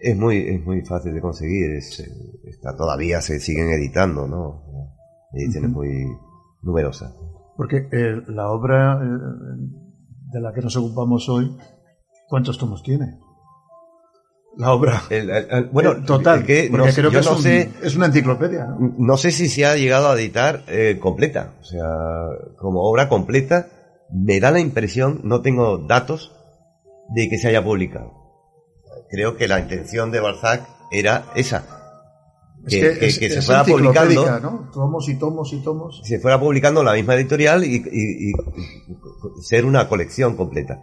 es 0.00 0.16
muy, 0.16 0.36
es 0.48 0.64
muy 0.64 0.82
fácil 0.82 1.14
de 1.14 1.20
conseguir. 1.20 1.70
Es, 1.72 1.98
está, 2.44 2.76
todavía 2.76 3.20
se 3.20 3.40
siguen 3.40 3.70
editando, 3.70 4.26
¿no? 4.28 4.62
Ediciones 5.32 5.70
muy 5.70 6.06
numerosas. 6.62 7.12
Porque 7.56 7.88
eh, 7.90 8.22
la 8.28 8.50
obra 8.50 9.00
eh, 9.02 9.08
de 10.32 10.40
la 10.40 10.52
que 10.52 10.60
nos 10.60 10.76
ocupamos 10.76 11.28
hoy, 11.28 11.56
¿cuántos 12.28 12.56
tomos 12.58 12.82
tiene? 12.82 13.18
La 14.58 14.72
obra. 14.72 15.02
El- 15.08 15.30
el- 15.30 15.46
el- 15.50 15.64
bueno, 15.66 15.92
Eh, 15.92 16.02
total, 16.04 16.44
que 16.44 16.68
no, 16.68 16.82
creo 16.84 17.10
yo 17.12 17.20
que 17.20 17.24
no 17.26 17.36
un- 17.36 17.42
sé, 17.42 17.70
es 17.82 17.94
una 17.96 18.06
enciclopedia, 18.06 18.66
¿no? 18.66 18.92
no 18.98 19.16
sé 19.16 19.30
si 19.30 19.48
se 19.48 19.64
ha 19.64 19.76
llegado 19.76 20.08
a 20.10 20.14
editar 20.14 20.64
eh, 20.66 20.98
completa, 21.00 21.52
o 21.60 21.64
sea, 21.64 21.86
como 22.58 22.82
obra 22.82 23.08
completa, 23.08 23.68
me 24.12 24.40
da 24.40 24.50
la 24.50 24.58
impresión, 24.60 25.20
no 25.22 25.42
tengo 25.42 25.78
datos 25.78 26.32
de 27.14 27.28
que 27.28 27.38
se 27.38 27.48
haya 27.48 27.62
publicado. 27.62 28.12
Creo 29.10 29.36
que 29.36 29.46
la 29.48 29.60
intención 29.60 30.10
de 30.10 30.18
Balzac 30.20 30.66
era 30.90 31.26
esa, 31.36 31.64
Es 32.66 32.74
que, 32.74 32.80
que, 32.80 32.98
que- 32.98 33.06
es, 33.06 33.18
que 33.20 33.30
se 33.30 33.42
fuera 33.42 33.64
publicando, 33.64 34.40
¿no? 34.40 34.70
Tomos 34.74 35.08
y 35.08 35.14
tomos 35.18 35.52
y 35.52 35.62
tomos. 35.62 36.00
se 36.02 36.18
fuera 36.18 36.40
publicando 36.40 36.80
en 36.80 36.86
la 36.86 36.94
misma 36.94 37.14
editorial 37.14 37.62
y, 37.64 37.76
y- 37.76 38.30
y 38.30 38.32
ser 39.42 39.64
una 39.64 39.88
colección 39.88 40.36
completa. 40.36 40.82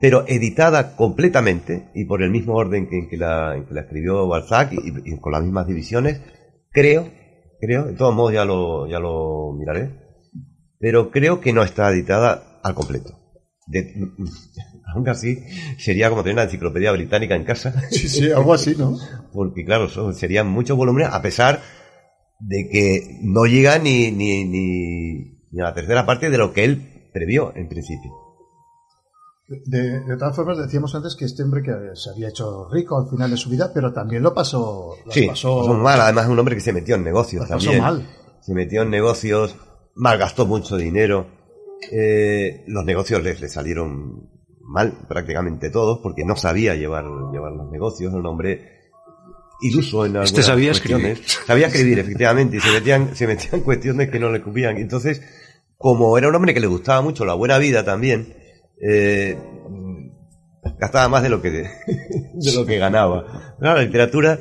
Pero 0.00 0.24
editada 0.26 0.96
completamente 0.96 1.90
y 1.94 2.06
por 2.06 2.22
el 2.22 2.30
mismo 2.30 2.54
orden 2.54 2.88
que, 2.88 2.98
en 2.98 3.08
que 3.08 3.16
la, 3.18 3.54
en 3.56 3.66
que 3.66 3.74
la 3.74 3.82
escribió 3.82 4.26
Balzac 4.26 4.72
y, 4.72 4.78
y 5.12 5.18
con 5.20 5.32
las 5.32 5.42
mismas 5.42 5.66
divisiones, 5.66 6.20
creo, 6.70 7.08
creo, 7.60 7.84
de 7.84 7.92
todos 7.92 8.14
modos 8.14 8.32
ya 8.32 8.44
lo, 8.46 8.86
ya 8.88 8.98
lo 8.98 9.52
miraré, 9.58 9.90
pero 10.78 11.10
creo 11.10 11.40
que 11.40 11.52
no 11.52 11.62
está 11.62 11.90
editada 11.90 12.60
al 12.62 12.74
completo. 12.74 13.18
De- 13.66 13.94
aún 14.94 15.08
así, 15.08 15.38
sería 15.78 16.08
como 16.08 16.22
tener 16.22 16.34
una 16.34 16.44
enciclopedia 16.44 16.92
británica 16.92 17.34
en 17.36 17.44
casa. 17.44 17.74
Sí, 17.90 18.08
sí, 18.08 18.30
algo 18.32 18.54
así, 18.54 18.74
¿no? 18.76 18.96
porque 19.34 19.64
claro, 19.66 19.88
son- 19.88 20.14
serían 20.14 20.48
muchos 20.48 20.76
volúmenes, 20.78 21.10
a 21.12 21.20
pesar 21.20 21.60
de 22.38 22.68
que 22.72 23.18
no 23.22 23.44
llega 23.44 23.78
ni, 23.78 24.10
ni, 24.10 24.44
ni, 24.46 25.12
ni 25.50 25.60
a 25.60 25.64
la 25.64 25.74
tercera 25.74 26.06
parte 26.06 26.30
de 26.30 26.38
lo 26.38 26.54
que 26.54 26.64
él 26.64 27.10
previó 27.12 27.52
en 27.54 27.68
principio. 27.68 28.10
De, 29.66 30.00
de 30.00 30.16
todas 30.16 30.36
formas, 30.36 30.58
decíamos 30.58 30.94
antes 30.94 31.16
que 31.16 31.24
este 31.24 31.42
hombre 31.42 31.62
que 31.62 31.72
se 31.94 32.10
había 32.10 32.28
hecho 32.28 32.68
rico 32.70 32.98
al 33.00 33.10
final 33.10 33.30
de 33.30 33.36
su 33.36 33.50
vida, 33.50 33.72
pero 33.74 33.92
también 33.92 34.22
lo 34.22 34.32
pasó, 34.32 34.94
lo 35.04 35.10
Sí, 35.12 35.26
pasó, 35.26 35.58
pasó 35.60 35.74
mal, 35.74 36.00
además 36.00 36.24
es 36.26 36.30
un 36.30 36.38
hombre 36.38 36.54
que 36.54 36.60
se 36.60 36.72
metió 36.72 36.94
en 36.94 37.02
negocios 37.02 37.42
lo 37.42 37.48
pasó 37.56 37.64
también. 37.66 37.82
mal. 37.82 38.08
Se 38.40 38.54
metió 38.54 38.82
en 38.82 38.90
negocios, 38.90 39.56
malgastó 39.96 40.46
mucho 40.46 40.76
dinero, 40.76 41.26
eh, 41.90 42.62
los 42.68 42.84
negocios 42.84 43.22
le, 43.24 43.34
le 43.34 43.48
salieron 43.48 44.30
mal 44.60 44.92
prácticamente 45.08 45.68
todos 45.70 45.98
porque 46.00 46.24
no 46.24 46.36
sabía 46.36 46.76
llevar, 46.76 47.04
llevar 47.32 47.52
los 47.52 47.70
negocios, 47.72 48.12
era 48.12 48.20
un 48.20 48.26
hombre 48.26 48.78
iluso 49.62 50.04
en 50.06 50.12
algunas 50.12 50.30
Este 50.30 50.42
sabía 50.44 50.70
cuestiones. 50.70 51.18
escribir. 51.18 51.46
Sabía 51.46 51.66
escribir, 51.66 51.98
efectivamente, 51.98 52.56
y 52.56 52.60
se 52.60 52.70
metían, 52.70 53.16
se 53.16 53.26
metían 53.26 53.54
en 53.56 53.60
cuestiones 53.64 54.10
que 54.10 54.20
no 54.20 54.30
le 54.30 54.42
cubían. 54.42 54.76
Entonces, 54.76 55.22
como 55.76 56.16
era 56.16 56.28
un 56.28 56.34
hombre 56.36 56.54
que 56.54 56.60
le 56.60 56.68
gustaba 56.68 57.02
mucho 57.02 57.24
la 57.24 57.34
buena 57.34 57.58
vida 57.58 57.84
también, 57.84 58.36
eh, 58.80 59.38
gastaba 60.78 61.08
más 61.08 61.22
de 61.22 61.28
lo 61.28 61.40
que, 61.42 61.50
de 62.34 62.52
lo 62.54 62.66
que 62.66 62.78
ganaba. 62.78 63.54
Claro, 63.58 63.76
la 63.78 63.82
literatura 63.84 64.38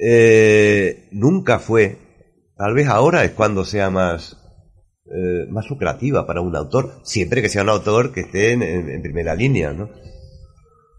eh, 0.00 1.08
nunca 1.12 1.58
fue, 1.58 1.98
tal 2.56 2.74
vez 2.74 2.88
ahora 2.88 3.24
es 3.24 3.32
cuando 3.32 3.64
sea 3.64 3.90
más, 3.90 4.36
eh, 5.06 5.46
más 5.50 5.68
lucrativa 5.70 6.26
para 6.26 6.40
un 6.40 6.56
autor, 6.56 7.00
siempre 7.04 7.42
que 7.42 7.48
sea 7.48 7.62
un 7.62 7.68
autor 7.68 8.12
que 8.12 8.20
esté 8.22 8.52
en, 8.52 9.02
primera 9.02 9.34
línea, 9.34 9.72
¿no? 9.72 9.90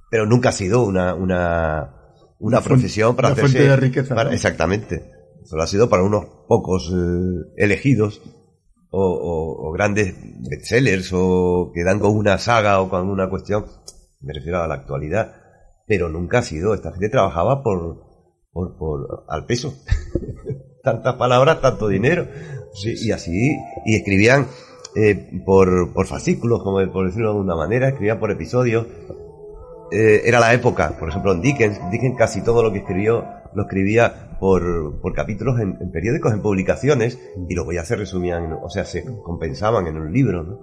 Pero 0.10 0.26
nunca 0.26 0.50
ha 0.50 0.54
sido 0.54 0.84
una, 0.84 1.16
una, 1.16 1.96
una 2.40 2.62
profesión 2.62 3.16
para 3.16 3.30
una 3.30 3.34
hacerse... 3.34 3.58
fuente 3.58 3.70
de 3.70 3.76
riqueza, 3.78 4.16
para- 4.16 4.30
¿no? 4.30 4.36
Exactamente. 4.36 5.12
Solo 5.46 5.64
ha 5.64 5.68
sido 5.68 5.90
para 5.90 6.04
unos 6.04 6.26
pocos 6.48 6.90
eh, 6.94 7.52
elegidos 7.58 8.22
o, 8.96 9.02
o- 9.02 9.68
o 9.68 9.72
grandes 9.72 10.14
bestsellers 10.50 11.12
o 11.14 11.72
que 11.74 11.84
dan 11.84 12.00
con 12.00 12.16
una 12.16 12.38
saga 12.38 12.80
o 12.80 12.90
con 12.90 13.10
una 13.10 13.28
cuestión, 13.30 13.66
me 14.22 14.34
refiero 14.34 14.62
a 14.62 14.68
la 14.68 14.76
actualidad, 14.76 15.34
pero 15.88 16.10
nunca 16.10 16.40
ha 16.40 16.44
sido, 16.44 16.74
esta 16.76 16.92
gente 16.92 17.10
trabajaba 17.10 17.64
por, 17.64 18.04
por, 18.52 18.78
por 18.78 19.26
al 19.28 19.46
peso. 19.46 19.74
Tantas 20.84 21.16
palabras, 21.16 21.62
tanto 21.62 21.88
dinero. 21.88 22.28
Sí, 22.74 22.94
y 23.02 23.12
así, 23.12 23.58
y 23.86 23.96
escribían 23.96 24.48
eh, 24.96 25.42
por, 25.46 25.94
por 25.94 26.06
fascículos, 26.08 26.62
como 26.62 26.78
por 26.92 27.06
decirlo 27.06 27.30
de 27.30 27.36
alguna 27.38 27.56
manera, 27.56 27.88
escribían 27.90 28.20
por 28.20 28.32
episodios. 28.32 28.86
Eh, 29.92 30.22
era 30.26 30.40
la 30.40 30.54
época, 30.54 30.98
por 31.00 31.08
ejemplo, 31.10 31.32
en 31.34 31.42
Dickens, 31.42 31.80
Dickens 31.92 32.18
casi 32.18 32.44
todo 32.44 32.62
lo 32.64 32.72
que 32.72 32.80
escribió 32.80 33.24
lo 33.56 33.64
escribía 33.64 34.38
por, 34.40 35.00
por 35.02 35.14
capítulos 35.14 35.60
en, 35.60 35.78
en 35.80 35.92
periódicos, 35.92 36.34
en 36.34 36.42
publicaciones, 36.42 37.20
y 37.48 37.56
luego 37.56 37.72
ya 37.72 37.86
se 37.86 37.96
resumían, 37.96 38.58
o 38.62 38.70
sea, 38.70 38.86
se 38.86 39.06
compensaban 39.24 39.88
en 39.88 39.98
un 39.98 40.12
libro. 40.12 40.44
¿no? 40.44 40.60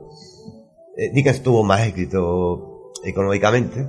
Eh, 0.96 1.10
Dickens 1.12 1.42
tuvo 1.42 1.64
más 1.64 1.86
éxito 1.86 2.92
económicamente, 3.04 3.88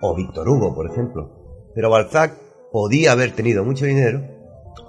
o 0.00 0.14
Víctor 0.16 0.48
Hugo, 0.48 0.74
por 0.74 0.90
ejemplo. 0.90 1.70
Pero 1.74 1.90
Balzac 1.90 2.34
podía 2.72 3.12
haber 3.12 3.32
tenido 3.32 3.64
mucho 3.64 3.84
dinero, 3.84 4.20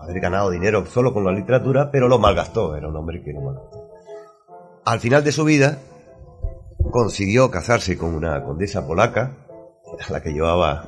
haber 0.02 0.20
ganado 0.20 0.50
dinero 0.50 0.86
solo 0.86 1.14
con 1.14 1.24
la 1.24 1.32
literatura, 1.32 1.92
pero 1.92 2.08
lo 2.08 2.20
malgastó, 2.20 2.76
era 2.76 2.88
un 2.88 2.96
hombre 2.96 3.22
que 3.24 3.34
lo 3.34 3.42
malgastó. 3.42 3.90
Al 4.86 5.00
final 5.00 5.24
de 5.24 5.32
su 5.32 5.44
vida, 5.44 5.78
consiguió 6.92 7.50
casarse 7.52 7.98
con 7.98 8.16
una 8.16 8.44
condesa 8.44 8.86
polaca, 8.88 9.38
a 10.08 10.12
la 10.12 10.22
que 10.22 10.34
llevaba, 10.34 10.88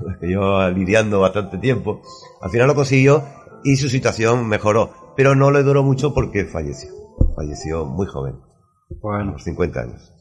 a 0.00 0.04
la 0.04 0.18
que 0.18 0.26
llevaba 0.26 0.70
lidiando 0.70 1.20
bastante 1.20 1.58
tiempo. 1.58 2.02
Al 2.40 2.50
final 2.50 2.66
lo 2.68 2.74
consiguió 2.74 3.24
y 3.64 3.76
su 3.76 3.88
situación 3.88 4.48
mejoró, 4.48 5.14
pero 5.16 5.34
no 5.34 5.50
le 5.50 5.62
duró 5.62 5.82
mucho 5.82 6.14
porque 6.14 6.44
falleció. 6.44 6.90
Falleció 7.34 7.84
muy 7.84 8.06
joven, 8.06 8.34
a 8.34 8.94
Bueno, 9.00 9.32
los 9.32 9.44
50 9.44 9.80
años. 9.80 10.12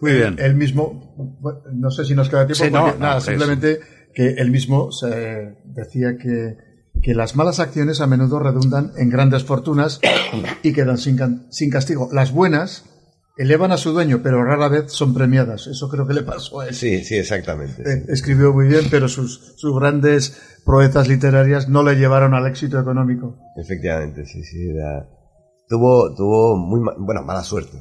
Muy 0.00 0.12
bien. 0.12 0.36
Él 0.38 0.54
mismo, 0.54 1.38
no 1.72 1.90
sé 1.90 2.04
si 2.04 2.14
nos 2.14 2.28
queda 2.30 2.46
tiempo, 2.46 2.64
Sí, 2.64 2.70
no, 2.70 2.80
porque, 2.84 2.98
no, 2.98 3.04
nada, 3.04 3.14
pues. 3.16 3.24
simplemente 3.24 3.80
que 4.14 4.28
él 4.30 4.50
mismo 4.50 4.90
se 4.92 5.56
decía 5.64 6.16
que, 6.16 6.56
que 7.02 7.14
las 7.14 7.36
malas 7.36 7.60
acciones 7.60 8.00
a 8.00 8.06
menudo 8.06 8.38
redundan 8.38 8.92
en 8.96 9.10
grandes 9.10 9.44
fortunas 9.44 10.00
y 10.62 10.72
quedan 10.72 10.96
sin, 10.98 11.46
sin 11.50 11.70
castigo. 11.70 12.08
Las 12.12 12.32
buenas 12.32 12.84
elevan 13.36 13.72
a 13.72 13.76
su 13.76 13.92
dueño, 13.92 14.20
pero 14.22 14.44
rara 14.44 14.68
vez 14.68 14.92
son 14.92 15.12
premiadas. 15.14 15.66
Eso 15.66 15.88
creo 15.88 16.06
que 16.06 16.14
le 16.14 16.22
pasó 16.22 16.60
a 16.60 16.68
él. 16.68 16.74
Sí, 16.74 17.02
sí, 17.04 17.16
exactamente. 17.16 17.82
Eh, 17.82 18.04
escribió 18.08 18.52
muy 18.52 18.68
bien, 18.68 18.84
pero 18.90 19.08
sus, 19.08 19.54
sus 19.56 19.78
grandes 19.78 20.40
proezas 20.64 21.08
literarias 21.08 21.68
no 21.68 21.82
le 21.82 21.94
llevaron 21.96 22.34
al 22.34 22.46
éxito 22.46 22.78
económico. 22.80 23.36
Efectivamente, 23.56 24.24
sí, 24.26 24.42
sí. 24.44 24.68
era- 24.70 25.08
Tuvo, 25.68 26.14
tuvo 26.14 26.56
muy 26.56 26.80
ma- 26.80 26.94
bueno, 26.98 27.22
mala 27.22 27.42
suerte. 27.42 27.78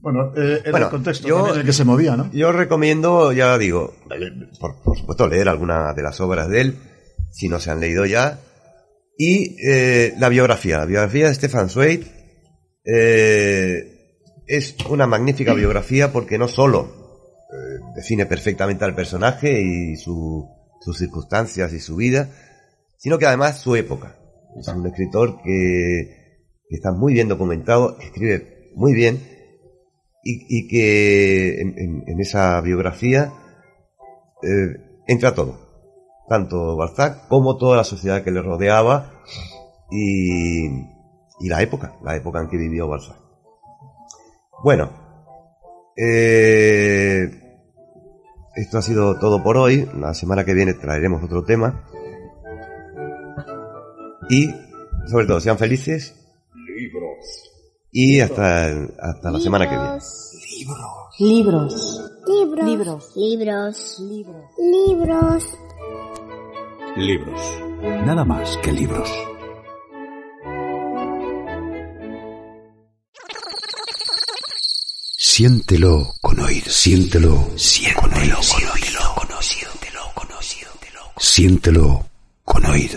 Bueno, 0.00 0.32
eh, 0.36 0.60
era 0.62 0.70
Bueno, 0.72 0.86
el 0.86 0.90
contexto 0.92 1.28
yo- 1.28 1.52
en 1.54 1.60
el 1.60 1.64
que 1.66 1.72
se 1.72 1.84
movía, 1.84 2.16
¿no? 2.16 2.30
Yo 2.32 2.50
recomiendo, 2.52 3.32
ya 3.32 3.56
digo, 3.58 3.94
por, 4.58 4.82
por 4.82 4.98
supuesto, 4.98 5.28
leer 5.28 5.48
alguna 5.48 5.92
de 5.94 6.02
las 6.02 6.20
obras 6.20 6.48
de 6.48 6.60
él, 6.62 6.76
si 7.30 7.48
no 7.48 7.60
se 7.60 7.70
han 7.70 7.80
leído 7.80 8.04
ya, 8.06 8.40
y 9.16 9.56
eh, 9.64 10.14
la 10.18 10.28
biografía. 10.28 10.78
La 10.78 10.86
biografía 10.86 11.28
de 11.28 11.34
Stefan 11.34 11.68
Zweig 11.68 12.10
eh, 12.84 13.89
es 14.56 14.74
una 14.88 15.06
magnífica 15.06 15.54
biografía 15.54 16.12
porque 16.12 16.38
no 16.38 16.48
solo 16.48 16.88
eh, 17.52 17.80
define 17.96 18.26
perfectamente 18.26 18.84
al 18.84 18.94
personaje 18.94 19.60
y 19.62 19.96
su- 19.96 20.48
sus 20.80 20.98
circunstancias 20.98 21.72
y 21.72 21.80
su 21.80 21.96
vida, 21.96 22.30
sino 22.98 23.18
que 23.18 23.26
además 23.26 23.58
su 23.60 23.76
época. 23.76 24.16
Es 24.58 24.66
un 24.68 24.86
escritor 24.86 25.36
que, 25.42 26.48
que 26.68 26.76
está 26.76 26.92
muy 26.92 27.12
bien 27.12 27.28
documentado, 27.28 27.98
escribe 28.00 28.70
muy 28.74 28.92
bien 28.94 29.20
y, 30.24 30.68
que 30.68 31.60
en 31.60 32.20
esa 32.20 32.60
biografía 32.60 33.32
eh, 34.42 35.00
entra 35.06 35.34
todo, 35.34 35.58
tanto 36.28 36.76
Balzac 36.76 37.28
como 37.28 37.56
toda 37.56 37.76
la 37.76 37.84
sociedad 37.84 38.22
que 38.22 38.30
le 38.30 38.42
rodeaba 38.42 39.22
y, 39.90 40.66
y 40.66 41.48
la 41.48 41.62
época, 41.62 41.96
la 42.02 42.16
época 42.16 42.40
en 42.40 42.48
que 42.48 42.56
vivió 42.58 42.88
Balzac. 42.88 43.16
Bueno, 44.62 44.90
eh, 45.96 47.30
esto 48.54 48.78
ha 48.78 48.82
sido 48.82 49.18
todo 49.18 49.42
por 49.42 49.56
hoy. 49.56 49.88
La 49.96 50.14
semana 50.14 50.44
que 50.44 50.54
viene 50.54 50.74
traeremos 50.74 51.22
otro 51.22 51.44
tema. 51.44 51.84
Y, 54.28 54.48
sobre 55.06 55.26
todo, 55.26 55.40
sean 55.40 55.58
felices 55.58 56.14
Libros. 56.54 57.50
y 57.90 58.20
hasta, 58.20 58.66
hasta 59.00 59.30
la 59.30 59.40
semana 59.40 59.68
que 59.68 59.76
viene. 59.76 59.98
Libros. 60.58 61.16
Libros. 61.18 62.10
Libros. 62.26 62.66
Libros. 62.66 63.16
Libros. 63.16 64.00
Libros. 64.00 64.44
Libros. 64.58 65.44
Libros. 66.96 67.40
Nada 68.04 68.24
más 68.24 68.56
que 68.58 68.72
libros. 68.72 69.10
Siéntelo 75.32 76.16
con 76.20 76.40
oír, 76.40 76.64
siéntelo, 76.68 77.52
siéntelo 77.56 78.00
con 78.00 78.12
oír, 78.14 78.34
siéntelo 78.42 79.14
con 79.14 79.30
oír, 79.30 79.46
siéntelo 79.46 80.02
con 80.12 80.32
oír, 80.32 80.66
siéntelo 81.16 82.06
con 82.44 82.66
oír. 82.66 82.96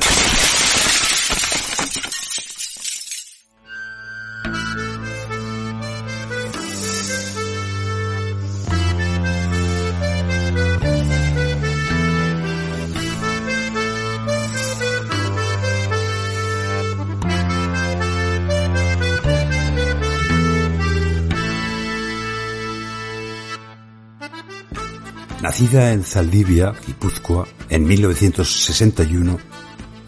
Nacida 25.54 25.92
en 25.92 26.04
Zaldivia, 26.04 26.74
Guipúzcoa, 26.84 27.48
en 27.70 27.86
1961, 27.86 29.38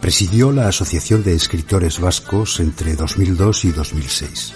presidió 0.01 0.51
la 0.51 0.67
Asociación 0.67 1.23
de 1.23 1.35
Escritores 1.35 1.99
Vascos 1.99 2.59
entre 2.59 2.95
2002 2.95 3.65
y 3.65 3.71
2006. 3.71 4.53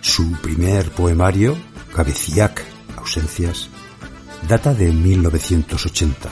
Su 0.00 0.32
primer 0.40 0.90
poemario, 0.92 1.58
Cabeciac, 1.94 2.64
Ausencias, 2.96 3.68
data 4.48 4.72
de 4.72 4.92
1980. 4.92 6.30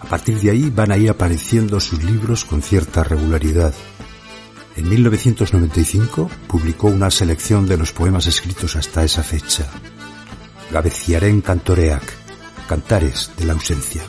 A 0.00 0.04
partir 0.06 0.40
de 0.40 0.50
ahí 0.50 0.70
van 0.70 0.92
a 0.92 0.96
ir 0.96 1.10
apareciendo 1.10 1.78
sus 1.78 2.02
libros 2.02 2.46
con 2.46 2.62
cierta 2.62 3.04
regularidad. 3.04 3.74
En 4.76 4.88
1995 4.88 6.30
publicó 6.46 6.86
una 6.86 7.10
selección 7.10 7.66
de 7.66 7.76
los 7.76 7.92
poemas 7.92 8.26
escritos 8.26 8.76
hasta 8.76 9.04
esa 9.04 9.22
fecha. 9.22 9.68
Gabeciaren 10.74 11.40
Cantoreac, 11.40 12.02
Cantares 12.66 13.30
de 13.36 13.44
la 13.44 13.52
ausencia. 13.52 14.02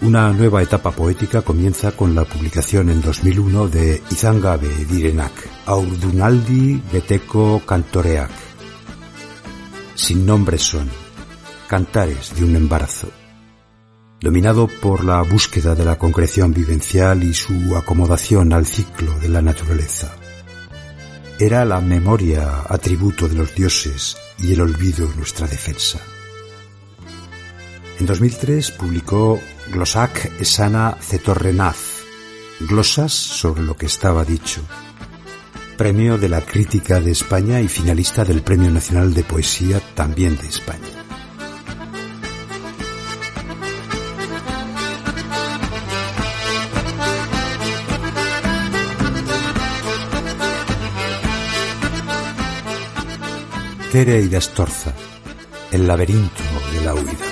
Una 0.00 0.32
nueva 0.32 0.64
etapa 0.64 0.90
poética 0.90 1.42
comienza 1.42 1.92
con 1.92 2.12
la 2.16 2.24
publicación 2.24 2.90
en 2.90 3.00
2001 3.02 3.68
de 3.68 4.02
Izangabe 4.10 4.68
Direnak, 4.90 5.30
Aurdunaldi 5.66 6.82
Beteko 6.92 7.62
Cantoreac. 7.64 8.32
Sin 9.94 10.26
nombre 10.26 10.58
son, 10.58 10.90
Cantares 11.68 12.34
de 12.34 12.42
un 12.42 12.56
embarazo. 12.56 13.08
Dominado 14.20 14.66
por 14.66 15.04
la 15.04 15.22
búsqueda 15.22 15.76
de 15.76 15.84
la 15.84 15.98
concreción 15.98 16.52
vivencial 16.52 17.22
y 17.22 17.32
su 17.32 17.76
acomodación 17.76 18.52
al 18.52 18.66
ciclo 18.66 19.16
de 19.20 19.28
la 19.28 19.40
naturaleza. 19.40 20.16
Era 21.38 21.66
la 21.66 21.82
memoria 21.82 22.62
atributo 22.66 23.28
de 23.28 23.34
los 23.34 23.54
dioses 23.54 24.16
y 24.38 24.54
el 24.54 24.62
olvido 24.62 25.06
nuestra 25.18 25.46
defensa. 25.46 26.00
En 28.00 28.06
2003 28.06 28.70
publicó 28.70 29.38
Glosak 29.70 30.40
Esana 30.40 30.96
Cetorrenaz, 30.98 31.76
glosas 32.60 33.12
sobre 33.12 33.62
lo 33.64 33.76
que 33.76 33.84
estaba 33.84 34.24
dicho, 34.24 34.62
premio 35.76 36.16
de 36.16 36.30
la 36.30 36.40
crítica 36.40 37.00
de 37.00 37.10
España 37.10 37.60
y 37.60 37.68
finalista 37.68 38.24
del 38.24 38.40
Premio 38.40 38.70
Nacional 38.70 39.12
de 39.12 39.22
Poesía 39.22 39.78
también 39.94 40.38
de 40.38 40.48
España. 40.48 40.95
Tere 53.96 54.20
y 54.20 54.28
Dastorza, 54.28 54.92
el 55.72 55.86
laberinto 55.86 56.42
de 56.70 56.84
la 56.84 56.94
huida. 56.94 57.28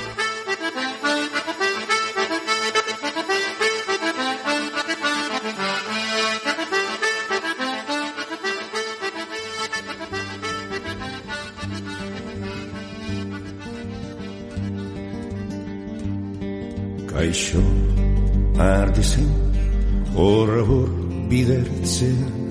Kaixo 17.12 17.62
ardizen 18.58 19.28
horra 20.16 20.62
hor 20.62 20.88
bidertzean 21.28 21.84
Zer 21.84 22.43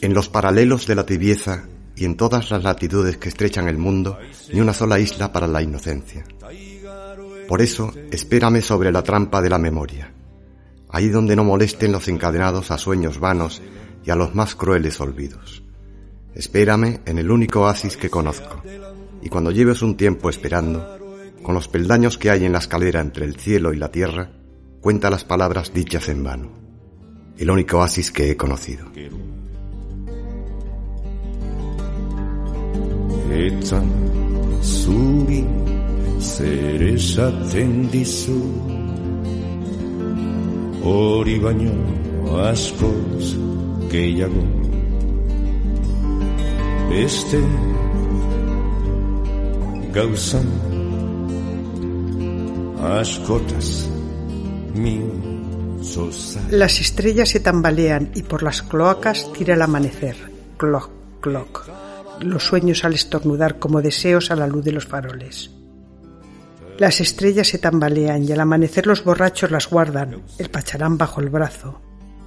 En 0.00 0.14
los 0.14 0.28
paralelos 0.30 0.86
de 0.86 0.94
la 0.94 1.04
tibieza 1.04 1.68
y 1.96 2.04
en 2.06 2.16
todas 2.16 2.50
las 2.50 2.64
latitudes 2.64 3.18
que 3.18 3.28
estrechan 3.28 3.68
el 3.68 3.76
mundo, 3.76 4.18
ni 4.52 4.60
una 4.60 4.72
sola 4.72 4.98
isla 4.98 5.32
para 5.32 5.46
la 5.46 5.60
inocencia. 5.60 6.24
Por 7.46 7.60
eso, 7.60 7.92
espérame 8.10 8.62
sobre 8.62 8.90
la 8.90 9.02
trampa 9.02 9.42
de 9.42 9.50
la 9.50 9.58
memoria, 9.58 10.10
ahí 10.94 11.08
donde 11.08 11.34
no 11.34 11.42
molesten 11.42 11.90
los 11.90 12.06
encadenados 12.06 12.70
a 12.70 12.78
sueños 12.78 13.18
vanos 13.18 13.60
y 14.04 14.10
a 14.10 14.14
los 14.14 14.36
más 14.36 14.54
crueles 14.54 15.00
olvidos. 15.00 15.64
Espérame 16.36 17.00
en 17.04 17.18
el 17.18 17.32
único 17.32 17.62
oasis 17.62 17.96
que 17.96 18.08
conozco, 18.08 18.62
y 19.20 19.28
cuando 19.28 19.50
lleves 19.50 19.82
un 19.82 19.96
tiempo 19.96 20.30
esperando, 20.30 20.96
con 21.42 21.52
los 21.56 21.66
peldaños 21.66 22.16
que 22.16 22.30
hay 22.30 22.44
en 22.44 22.52
la 22.52 22.58
escalera 22.58 23.00
entre 23.00 23.24
el 23.24 23.34
cielo 23.34 23.72
y 23.72 23.76
la 23.76 23.90
tierra, 23.90 24.30
cuenta 24.80 25.10
las 25.10 25.24
palabras 25.24 25.74
dichas 25.74 26.08
en 26.08 26.22
vano, 26.22 26.52
el 27.38 27.50
único 27.50 27.78
oasis 27.78 28.12
que 28.12 28.30
he 28.30 28.36
conocido. 28.36 28.86
Mintzoza 54.74 56.40
Las 56.50 56.78
estrellas 56.82 57.30
se 57.30 57.40
tambalean 57.40 58.10
y 58.14 58.22
por 58.22 58.42
las 58.42 58.60
cloacas 58.60 59.32
tira 59.32 59.54
el 59.54 59.62
amanecer. 59.62 60.16
Cloc, 60.58 60.90
cloc. 61.20 61.66
Los 62.20 62.44
sueños 62.44 62.84
al 62.84 62.92
estornudar 62.92 63.58
como 63.58 63.80
deseos 63.80 64.30
a 64.30 64.36
la 64.36 64.46
luz 64.46 64.62
de 64.62 64.72
los 64.72 64.84
faroles. 64.84 65.50
Las 66.78 67.00
estrellas 67.00 67.48
se 67.48 67.58
tambalean 67.58 68.24
y 68.24 68.32
al 68.32 68.40
amanecer 68.40 68.86
los 68.86 69.04
borrachos 69.04 69.50
las 69.50 69.68
guardan, 69.68 70.22
el 70.38 70.50
pacharán 70.50 70.98
bajo 70.98 71.20
el 71.20 71.28
brazo, 71.28 71.80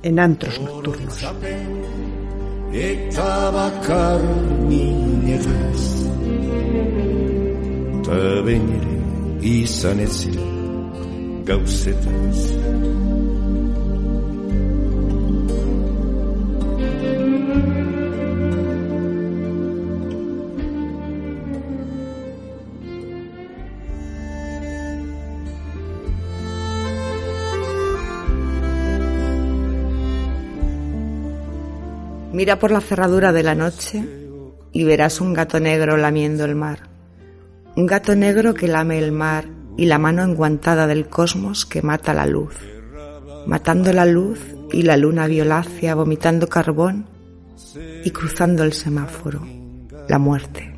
en 0.04 0.20
antros 0.20 0.60
nocturnos. 0.60 1.26
Mira 32.38 32.60
por 32.60 32.70
la 32.70 32.82
cerradura 32.82 33.34
de 33.34 33.42
la 33.42 33.56
noche 33.56 34.08
y 34.72 34.84
verás 34.84 35.22
un 35.22 35.34
gato 35.34 35.60
negro 35.60 35.98
lamiendo 35.98 36.46
el 36.46 36.54
mar. 36.54 36.82
Un 37.76 37.88
gato 37.88 38.16
negro 38.16 38.54
que 38.54 38.68
lame 38.68 39.00
el 39.00 39.12
mar 39.12 39.46
y 39.76 39.88
la 39.88 39.98
mano 39.98 40.22
enguantada 40.22 40.86
del 40.86 41.10
cosmos 41.10 41.66
que 41.66 41.82
mata 41.82 42.14
la 42.14 42.28
luz. 42.28 42.54
Matando 43.48 43.92
la 43.92 44.06
luz 44.06 44.40
y 44.72 44.84
la 44.84 44.98
luna 44.98 45.26
violácea 45.26 45.96
vomitando 45.96 46.48
carbón 46.48 47.08
y 48.04 48.12
cruzando 48.12 48.64
el 48.64 48.74
semáforo. 48.74 49.42
La 50.08 50.20
muerte. 50.20 50.76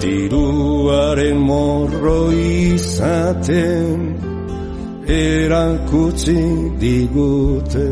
Diruaren 0.00 1.38
morro 1.38 2.30
izaten 2.30 4.00
Erakutsi 5.06 6.38
digute 6.78 7.88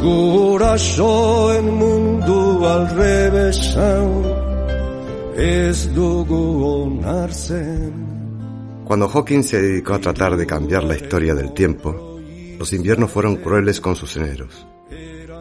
Gurasoen 0.00 1.68
mundu 1.80 2.64
alrebesa 2.64 3.92
Ez 5.36 5.92
dugu 5.92 6.40
onartzen 6.64 7.92
Cuando 8.84 9.08
Hawking 9.08 9.42
se 9.42 9.60
dedicó 9.60 9.94
a 9.94 10.00
tratar 10.00 10.36
de 10.36 10.46
cambiar 10.46 10.84
la 10.84 10.96
historia 10.96 11.34
del 11.34 11.54
tiempo, 11.54 12.18
los 12.58 12.72
inviernos 12.72 13.10
fueron 13.10 13.36
crueles 13.36 13.80
con 13.80 13.96
sus 13.96 14.16
eneros. 14.16 14.66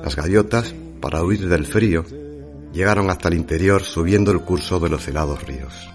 Las 0.03 0.15
gaviotas, 0.15 0.73
para 1.01 1.21
huir 1.21 1.49
del 1.49 1.65
frío, 1.65 2.05
llegaron 2.73 3.09
hasta 3.09 3.27
el 3.27 3.35
interior 3.35 3.83
subiendo 3.83 4.31
el 4.31 4.41
curso 4.41 4.79
de 4.79 4.89
los 4.89 5.07
helados 5.07 5.43
ríos. 5.45 5.89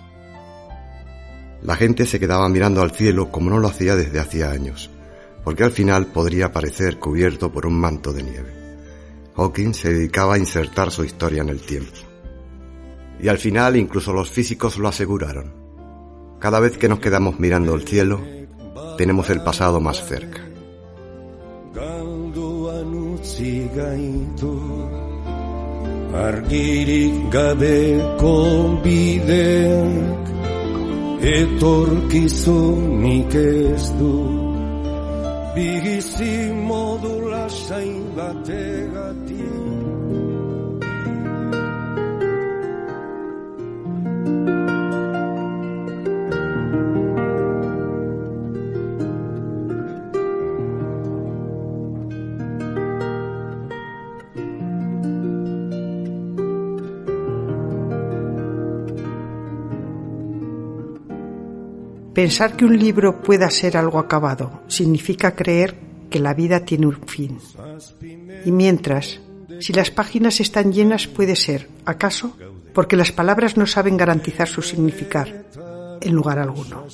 La 1.63 1.77
gente 1.77 2.07
se 2.07 2.21
quedaba 2.21 2.49
mirando 2.49 2.83
al 2.83 2.93
cielo 2.93 3.31
como 3.31 3.51
no 3.51 3.59
lo 3.59 3.69
hacía 3.69 3.97
desde 3.97 4.21
hacía 4.21 4.51
años, 4.51 4.91
porque 5.43 5.65
al 5.65 5.73
final 5.73 6.07
podría 6.07 6.53
parecer 6.53 6.99
cubierto 6.99 7.51
por 7.51 7.67
un 7.67 7.79
manto 7.79 8.13
de 8.13 8.23
nieve. 8.23 8.55
Hawking 9.37 9.75
se 9.75 9.93
dedicaba 9.93 10.35
a 10.35 10.39
insertar 10.39 10.91
su 10.91 11.05
historia 11.05 11.43
en 11.43 11.49
el 11.49 11.61
tiempo. 11.61 11.99
Y 13.21 13.29
al 13.29 13.39
final 13.39 13.77
incluso 13.77 14.13
los 14.13 14.31
físicos 14.31 14.79
lo 14.79 14.89
aseguraron. 14.89 15.53
Cada 16.39 16.61
vez 16.61 16.77
que 16.79 16.89
nos 16.89 17.01
quedamos 17.01 17.41
mirando 17.41 17.75
el 17.75 17.87
cielo, 17.87 18.21
tenemos 18.97 19.31
el 19.31 19.43
pasado 19.43 19.81
más 19.81 20.07
cerca. 20.07 20.43
argirik 26.13 27.33
gabeko 27.33 28.37
bideak 28.85 30.27
etorkizunik 31.23 33.35
ez 33.35 33.91
du. 33.99 34.15
Bizi 35.55 36.53
modula 36.69 37.49
sain 37.49 38.05
batek 38.17 38.86
Pensar 62.17 62.57
que 62.57 62.65
un 62.65 62.79
libro 62.79 63.21
pueda 63.21 63.51
ser 63.51 63.77
algo 63.77 63.99
acabado 63.99 64.63
significa 64.69 65.37
creer 65.37 65.77
que 66.09 66.19
la 66.19 66.33
vida 66.33 66.61
tiene 66.61 66.87
un 66.87 66.97
fin. 67.07 67.39
Y 68.43 68.53
mientras, 68.53 69.21
si 69.61 69.75
las 69.75 69.91
páginas 69.91 70.41
están 70.41 70.73
llenas 70.73 71.09
puede 71.09 71.37
ser, 71.37 71.69
acaso, 71.85 72.35
porque 72.73 72.97
las 72.97 73.13
palabras 73.13 73.59
no 73.59 73.67
saben 73.67 73.99
garantizar 73.99 74.49
su 74.49 74.63
significar 74.63 75.45
en 76.01 76.15
lugar 76.15 76.39
alguno. 76.39 76.87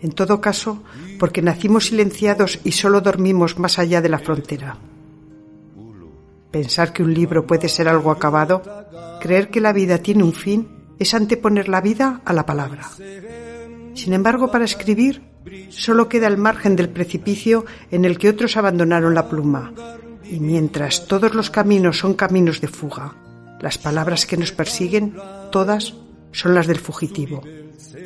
En 0.00 0.12
todo 0.12 0.40
caso, 0.40 0.84
porque 1.18 1.42
nacimos 1.42 1.86
silenciados 1.86 2.60
y 2.62 2.70
solo 2.70 3.00
dormimos 3.00 3.58
más 3.58 3.80
allá 3.80 4.00
de 4.00 4.10
la 4.10 4.20
frontera. 4.20 4.78
Pensar 6.52 6.92
que 6.92 7.02
un 7.02 7.12
libro 7.12 7.48
puede 7.48 7.68
ser 7.68 7.88
algo 7.88 8.12
acabado, 8.12 8.62
creer 9.20 9.50
que 9.50 9.60
la 9.60 9.72
vida 9.72 9.98
tiene 9.98 10.22
un 10.22 10.34
fin, 10.34 10.68
es 11.00 11.14
anteponer 11.14 11.68
la 11.68 11.80
vida 11.80 12.20
a 12.24 12.32
la 12.32 12.46
palabra. 12.46 12.88
Sin 13.98 14.12
embargo, 14.12 14.52
para 14.52 14.64
escribir, 14.64 15.22
solo 15.70 16.08
queda 16.08 16.28
el 16.28 16.38
margen 16.38 16.76
del 16.76 16.88
precipicio 16.88 17.66
en 17.90 18.04
el 18.04 18.16
que 18.16 18.28
otros 18.28 18.56
abandonaron 18.56 19.12
la 19.12 19.28
pluma. 19.28 19.72
Y 20.22 20.38
mientras 20.38 21.08
todos 21.08 21.34
los 21.34 21.50
caminos 21.50 21.98
son 21.98 22.14
caminos 22.14 22.60
de 22.60 22.68
fuga, 22.68 23.16
las 23.60 23.76
palabras 23.76 24.24
que 24.24 24.36
nos 24.36 24.52
persiguen, 24.52 25.16
todas, 25.50 25.94
son 26.30 26.54
las 26.54 26.68
del 26.68 26.78
fugitivo. 26.78 27.42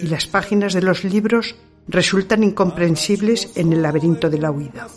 Y 0.00 0.06
las 0.06 0.26
páginas 0.26 0.72
de 0.72 0.80
los 0.80 1.04
libros 1.04 1.56
resultan 1.88 2.42
incomprensibles 2.42 3.52
en 3.54 3.74
el 3.74 3.82
laberinto 3.82 4.30
de 4.30 4.38
la 4.38 4.50
huida. 4.50 4.88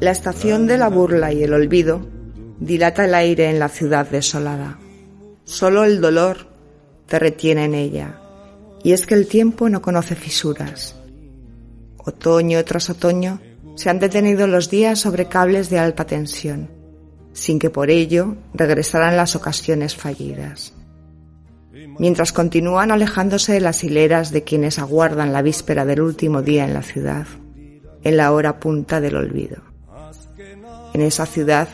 La 0.00 0.10
estación 0.10 0.66
de 0.66 0.78
la 0.78 0.88
burla 0.88 1.34
y 1.34 1.42
el 1.42 1.52
olvido 1.52 2.00
dilata 2.58 3.04
el 3.04 3.14
aire 3.14 3.50
en 3.50 3.58
la 3.58 3.68
ciudad 3.68 4.08
desolada. 4.08 4.78
Solo 5.44 5.84
el 5.84 6.00
dolor 6.00 6.46
te 7.06 7.18
retiene 7.18 7.66
en 7.66 7.74
ella. 7.74 8.21
Y 8.84 8.92
es 8.92 9.06
que 9.06 9.14
el 9.14 9.26
tiempo 9.26 9.68
no 9.68 9.80
conoce 9.80 10.14
fisuras. 10.14 10.96
Otoño 11.98 12.64
tras 12.64 12.90
otoño 12.90 13.40
se 13.76 13.90
han 13.90 13.98
detenido 13.98 14.46
los 14.46 14.70
días 14.70 14.98
sobre 14.98 15.26
cables 15.26 15.70
de 15.70 15.78
alta 15.78 16.04
tensión, 16.04 16.68
sin 17.32 17.58
que 17.58 17.70
por 17.70 17.90
ello 17.90 18.36
regresaran 18.54 19.16
las 19.16 19.36
ocasiones 19.36 19.94
fallidas. 19.94 20.74
Mientras 21.98 22.32
continúan 22.32 22.90
alejándose 22.90 23.52
de 23.52 23.60
las 23.60 23.84
hileras 23.84 24.30
de 24.32 24.42
quienes 24.42 24.78
aguardan 24.78 25.32
la 25.32 25.42
víspera 25.42 25.84
del 25.84 26.00
último 26.00 26.42
día 26.42 26.64
en 26.64 26.74
la 26.74 26.82
ciudad, 26.82 27.26
en 28.02 28.16
la 28.16 28.32
hora 28.32 28.58
punta 28.58 29.00
del 29.00 29.16
olvido. 29.16 29.62
En 30.94 31.00
esa 31.00 31.26
ciudad 31.26 31.68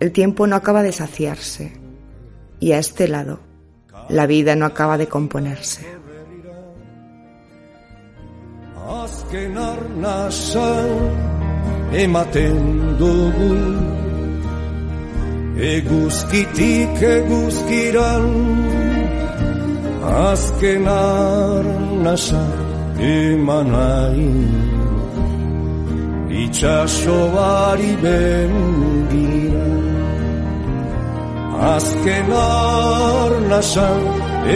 el 0.00 0.12
tiempo 0.12 0.46
no 0.46 0.56
acaba 0.56 0.82
de 0.82 0.92
saciarse 0.92 1.72
y 2.60 2.72
a 2.72 2.78
este 2.78 3.08
lado 3.08 3.40
la 4.08 4.26
vida 4.26 4.54
no 4.54 4.66
acaba 4.66 4.98
de 4.98 5.08
componerse. 5.08 5.86
Azken 8.84 9.56
arnasa 9.56 10.72
ematen 12.02 12.58
dugu. 13.00 13.52
Eguzkitik 15.56 17.00
eguzkiran 17.16 18.28
Azken 20.04 20.84
arnasa 20.84 22.44
eman 23.00 23.72
nahi. 23.72 24.28
Itxasoari 26.44 27.92
bengira 28.04 29.68
Azken 31.72 32.30
arnasa 32.32 33.88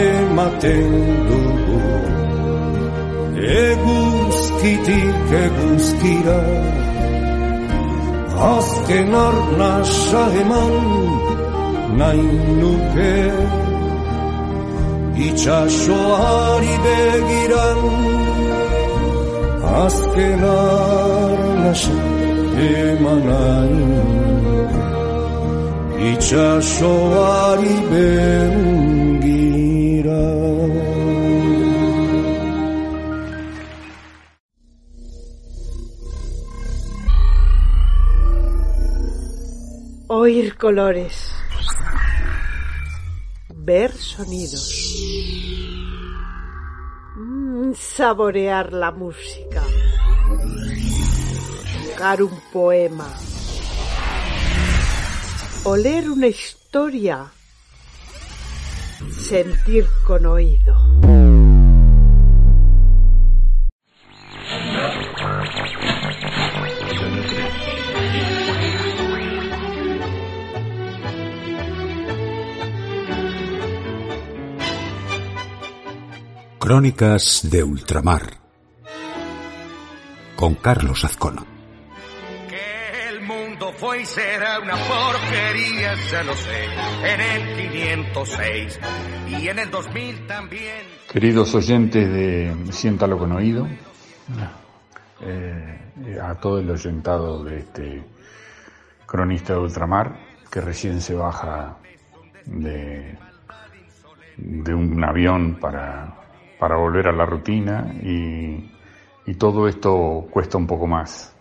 ematen 0.05 0.92
dugu 1.28 1.68
Eguzkitik 3.39 5.31
eguzkira 5.44 6.40
Azken 8.55 9.12
arnasa 9.15 10.24
eman 10.43 10.74
nahi 11.98 12.27
nuke 12.60 13.16
Itxasoari 15.27 16.74
begiran 16.85 17.81
Azken 19.85 20.43
arnasa 20.55 21.97
eman 22.74 23.23
nahi 23.31 23.78
nuke 23.90 24.78
Itxasoari 26.10 27.77
begira 27.90 28.28
Oír 40.10 40.56
colores. 40.56 41.35
Ver 43.55 43.93
sonidos. 43.93 44.97
Mm, 47.14 47.74
saborear 47.74 48.72
la 48.72 48.90
música. 48.90 49.62
Tocar 51.90 52.22
un 52.22 52.40
poema. 52.51 53.06
Oler 55.64 56.09
una 56.09 56.28
historia. 56.28 57.26
Sentir 59.10 59.86
con 60.06 60.24
oído. 60.24 61.27
Crónicas 76.69 77.49
de 77.51 77.65
Ultramar 77.65 78.24
con 80.36 80.55
Carlos 80.57 81.03
Azcona. 81.03 81.43
El 83.09 83.23
mundo 83.23 83.73
fue 83.78 84.03
y 84.03 84.05
será 84.05 84.61
una 84.61 84.74
porquería, 84.74 85.95
ya 86.11 86.23
lo 86.24 86.35
sé, 86.35 86.65
en 87.05 87.20
el 87.23 87.73
506 87.73 88.81
y 89.28 89.49
en 89.49 89.59
el 89.61 89.70
2000 89.70 90.27
también. 90.27 90.85
Queridos 91.11 91.55
oyentes 91.55 92.07
de 92.07 92.55
Siéntalo 92.70 93.16
con 93.16 93.32
Oído, 93.32 93.66
eh, 95.23 96.19
a 96.23 96.35
todo 96.35 96.59
el 96.59 96.70
oyentado 96.70 97.45
de 97.45 97.61
este 97.61 98.05
cronista 99.07 99.55
de 99.55 99.61
ultramar 99.61 100.19
que 100.51 100.61
recién 100.61 101.01
se 101.01 101.15
baja 101.15 101.78
de, 102.45 103.16
de 104.36 104.74
un 104.74 105.03
avión 105.03 105.59
para, 105.59 106.18
para 106.59 106.76
volver 106.76 107.09
a 107.09 107.12
la 107.12 107.24
rutina 107.24 107.93
y, 108.02 108.76
todo 109.39 109.68
esto 109.68 110.26
cuesta 110.30 110.56
un 110.56 110.66
poco 110.66 110.86
más. 110.86 111.36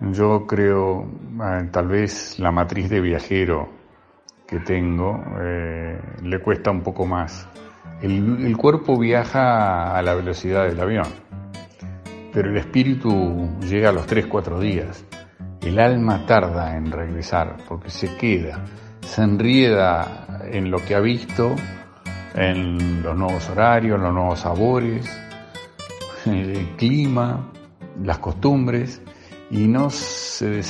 Yo 0.00 0.46
creo, 0.46 1.08
eh, 1.42 1.68
tal 1.72 1.88
vez 1.88 2.38
la 2.38 2.52
matriz 2.52 2.90
de 2.90 3.00
viajero 3.00 3.70
que 4.46 4.60
tengo 4.60 5.24
eh, 5.40 5.98
le 6.22 6.38
cuesta 6.40 6.70
un 6.70 6.82
poco 6.82 7.06
más. 7.06 7.48
El, 8.02 8.44
el 8.44 8.56
cuerpo 8.58 8.98
viaja 8.98 9.96
a 9.96 10.02
la 10.02 10.14
velocidad 10.14 10.66
del 10.66 10.78
avión, 10.78 11.08
pero 12.34 12.50
el 12.50 12.56
espíritu 12.58 13.48
llega 13.60 13.88
a 13.88 13.92
los 13.92 14.06
3-4 14.06 14.58
días. 14.58 15.06
El 15.62 15.78
alma 15.78 16.26
tarda 16.26 16.76
en 16.76 16.92
regresar 16.92 17.56
porque 17.66 17.88
se 17.88 18.14
queda, 18.16 18.62
se 19.00 19.22
enrieda 19.22 20.42
en 20.52 20.70
lo 20.70 20.76
que 20.78 20.94
ha 20.94 21.00
visto, 21.00 21.56
en 22.34 23.02
los 23.02 23.16
nuevos 23.16 23.48
horarios, 23.48 24.00
los 24.00 24.12
nuevos 24.12 24.40
sabores, 24.40 25.06
el 26.26 26.74
clima, 26.76 27.52
las 28.02 28.18
costumbres 28.18 29.00
y 29.50 29.66
no 29.68 29.90
se 29.90 30.62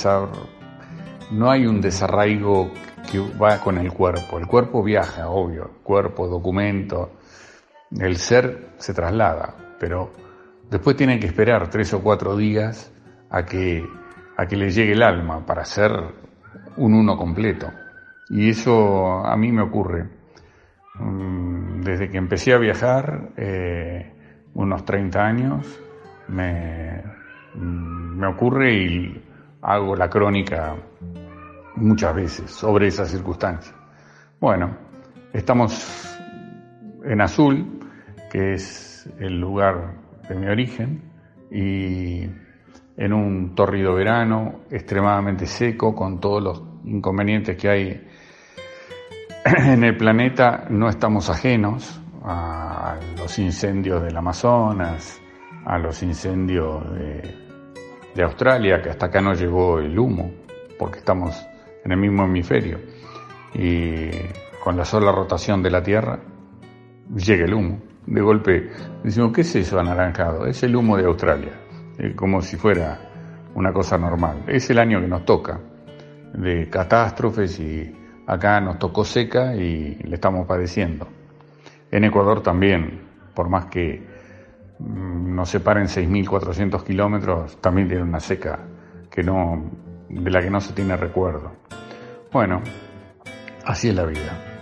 no 1.30 1.50
hay 1.50 1.66
un 1.66 1.80
desarraigo 1.80 2.70
que 3.10 3.18
va 3.18 3.58
con 3.60 3.78
el 3.78 3.92
cuerpo. 3.92 4.38
El 4.38 4.46
cuerpo 4.46 4.82
viaja, 4.82 5.28
obvio, 5.28 5.70
cuerpo, 5.82 6.28
documento, 6.28 7.12
el 7.98 8.16
ser 8.16 8.70
se 8.76 8.92
traslada, 8.92 9.54
pero 9.78 10.12
después 10.70 10.96
tienen 10.96 11.18
que 11.20 11.26
esperar 11.26 11.70
tres 11.70 11.92
o 11.94 12.02
cuatro 12.02 12.36
días 12.36 12.92
a 13.30 13.44
que, 13.44 13.84
a 14.36 14.46
que 14.46 14.56
le 14.56 14.70
llegue 14.70 14.92
el 14.92 15.02
alma 15.02 15.44
para 15.46 15.64
ser 15.64 15.92
un 16.76 16.94
uno 16.94 17.16
completo. 17.16 17.70
Y 18.30 18.50
eso 18.50 19.24
a 19.24 19.36
mí 19.36 19.52
me 19.52 19.62
ocurre. 19.62 20.08
Mm, 20.98 21.80
Desde 21.82 22.08
que 22.08 22.18
empecé 22.18 22.52
a 22.52 22.58
viajar, 22.58 23.30
eh, 23.36 24.12
unos 24.54 24.84
30 24.84 25.20
años, 25.20 25.80
me, 26.28 27.02
mm, 27.54 28.18
me 28.18 28.26
ocurre 28.28 28.72
y 28.74 29.24
hago 29.62 29.96
la 29.96 30.08
crónica 30.08 30.76
muchas 31.76 32.14
veces 32.14 32.50
sobre 32.50 32.86
esa 32.88 33.04
circunstancia. 33.04 33.74
Bueno, 34.40 34.76
estamos 35.32 36.16
en 37.04 37.20
Azul, 37.20 37.80
que 38.30 38.54
es 38.54 39.08
el 39.18 39.40
lugar 39.40 39.94
de 40.28 40.34
mi 40.36 40.46
origen, 40.46 41.02
y 41.50 42.28
en 42.96 43.12
un 43.12 43.54
tórrido 43.54 43.94
verano 43.94 44.60
extremadamente 44.70 45.46
seco, 45.46 45.94
con 45.94 46.20
todos 46.20 46.42
los 46.42 46.62
inconvenientes 46.84 47.56
que 47.56 47.68
hay 47.68 48.08
en 49.58 49.84
el 49.84 49.94
planeta, 49.94 50.64
no 50.70 50.88
estamos 50.88 51.28
ajenos 51.28 52.00
a 52.22 52.96
los 53.18 53.38
incendios 53.38 54.02
del 54.02 54.16
Amazonas, 54.16 55.20
a 55.66 55.78
los 55.78 56.02
incendios 56.02 56.82
de, 56.94 58.22
Australia, 58.22 58.80
que 58.80 58.88
hasta 58.88 59.06
acá 59.06 59.20
no 59.20 59.34
llegó 59.34 59.80
el 59.80 59.98
humo, 59.98 60.30
porque 60.78 61.00
estamos 61.00 61.46
en 61.84 61.92
el 61.92 61.98
mismo 61.98 62.24
hemisferio. 62.24 62.78
Y 63.52 64.08
con 64.62 64.78
la 64.78 64.84
sola 64.86 65.12
rotación 65.12 65.62
de 65.62 65.70
la 65.70 65.82
Tierra, 65.82 66.18
llega 67.14 67.44
el 67.44 67.52
humo. 67.52 67.82
De 68.06 68.22
golpe 68.22 68.70
decimos, 69.02 69.32
¿qué 69.34 69.42
es 69.42 69.56
eso 69.56 69.78
anaranjado? 69.78 70.46
Es 70.46 70.62
el 70.62 70.74
humo 70.74 70.96
de 70.96 71.04
Australia, 71.04 71.52
como 72.16 72.40
si 72.40 72.56
fuera 72.56 72.98
una 73.54 73.74
cosa 73.74 73.98
normal. 73.98 74.44
Es 74.46 74.70
el 74.70 74.78
año 74.78 75.02
que 75.02 75.08
nos 75.08 75.26
toca, 75.26 75.60
de 76.32 76.70
catástrofes 76.70 77.60
y 77.60 78.03
acá 78.26 78.60
nos 78.60 78.78
tocó 78.78 79.04
seca 79.04 79.54
y 79.54 79.96
le 80.02 80.14
estamos 80.14 80.46
padeciendo. 80.46 81.08
En 81.90 82.04
Ecuador 82.04 82.42
también, 82.42 83.02
por 83.34 83.48
más 83.48 83.66
que 83.66 84.02
mm, 84.78 85.34
nos 85.34 85.48
separen 85.48 85.84
6.400 85.84 86.84
kilómetros, 86.84 87.60
también 87.60 87.88
tiene 87.88 88.02
una 88.02 88.20
seca 88.20 88.60
que 89.10 89.22
no, 89.22 89.70
de 90.08 90.30
la 90.30 90.40
que 90.40 90.50
no 90.50 90.60
se 90.60 90.72
tiene 90.72 90.96
recuerdo. 90.96 91.52
Bueno, 92.32 92.60
así 93.64 93.88
es 93.88 93.94
la 93.94 94.04
vida. 94.04 94.53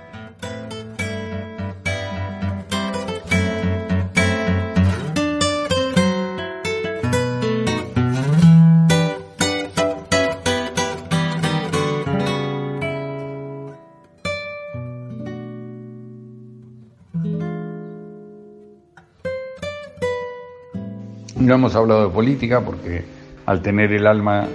Hemos 21.54 21.74
hablado 21.74 22.08
de 22.08 22.14
política 22.14 22.60
porque 22.60 23.04
al 23.46 23.62
tener 23.62 23.92
el 23.92 24.06
alma 24.06 24.46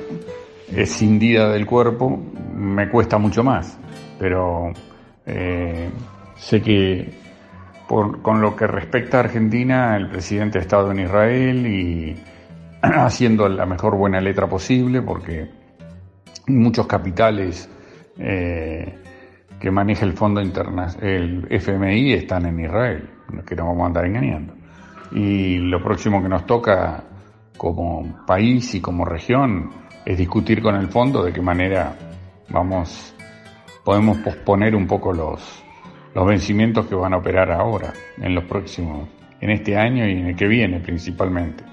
escindida 0.71 1.49
del 1.49 1.65
cuerpo 1.65 2.17
me 2.55 2.89
cuesta 2.89 3.17
mucho 3.17 3.43
más. 3.43 3.77
Pero 4.19 4.71
eh, 5.25 5.89
sé 6.35 6.61
que 6.61 7.27
con 7.87 8.41
lo 8.41 8.55
que 8.55 8.67
respecta 8.67 9.17
a 9.17 9.19
Argentina, 9.21 9.95
el 9.95 10.09
presidente 10.09 10.59
ha 10.59 10.61
estado 10.61 10.91
en 10.91 10.99
Israel 10.99 11.67
y 11.67 12.15
haciendo 12.81 13.47
la 13.47 13.65
mejor 13.65 13.95
buena 13.95 14.19
letra 14.19 14.47
posible 14.47 15.01
porque 15.01 15.49
muchos 16.47 16.85
capitales 16.87 17.69
eh, 18.17 18.93
que 19.59 19.71
maneja 19.71 20.05
el 20.05 20.13
Fondo 20.13 20.41
Interna 20.41 20.87
el 21.01 21.47
FMI 21.49 22.13
están 22.13 22.45
en 22.45 22.59
Israel, 22.59 23.09
que 23.45 23.55
no 23.55 23.67
vamos 23.67 23.83
a 23.83 23.87
andar 23.87 24.05
engañando. 24.05 24.56
Y 25.11 25.57
lo 25.57 25.81
próximo 25.83 26.21
que 26.21 26.29
nos 26.29 26.45
toca 26.45 27.03
como 27.57 28.25
país 28.25 28.75
y 28.75 28.81
como 28.81 29.05
región 29.05 29.69
es 30.05 30.17
discutir 30.17 30.61
con 30.61 30.75
el 30.75 30.87
fondo 30.87 31.23
de 31.23 31.33
qué 31.33 31.41
manera 31.41 31.95
vamos 32.49 33.13
podemos 33.83 34.17
posponer 34.17 34.75
un 34.75 34.85
poco 34.85 35.11
los 35.11 35.63
los 36.13 36.25
vencimientos 36.25 36.87
que 36.87 36.95
van 36.95 37.13
a 37.13 37.17
operar 37.17 37.51
ahora 37.51 37.93
en 38.17 38.33
los 38.33 38.43
próximos 38.45 39.07
en 39.39 39.51
este 39.51 39.77
año 39.77 40.07
y 40.07 40.13
en 40.13 40.27
el 40.27 40.35
que 40.35 40.47
viene 40.47 40.79
principalmente. 40.79 41.63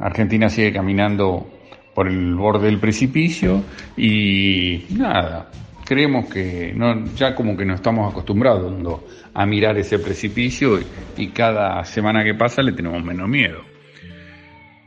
Argentina 0.00 0.48
sigue 0.48 0.72
caminando 0.72 1.46
por 1.94 2.08
el 2.08 2.34
borde 2.34 2.66
del 2.66 2.78
precipicio 2.78 3.62
y 3.96 4.86
nada, 4.90 5.50
creemos 5.84 6.26
que 6.26 6.72
no, 6.74 7.04
ya 7.14 7.34
como 7.34 7.56
que 7.56 7.64
nos 7.64 7.76
estamos 7.76 8.10
acostumbrados 8.10 8.72
¿no? 8.72 9.00
A 9.34 9.46
mirar 9.46 9.76
ese 9.76 9.98
precipicio 9.98 10.78
y, 11.16 11.28
cada 11.28 11.84
semana 11.84 12.22
que 12.22 12.34
pasa 12.34 12.62
le 12.62 12.72
tenemos 12.72 13.02
menos 13.04 13.28
miedo. 13.28 13.64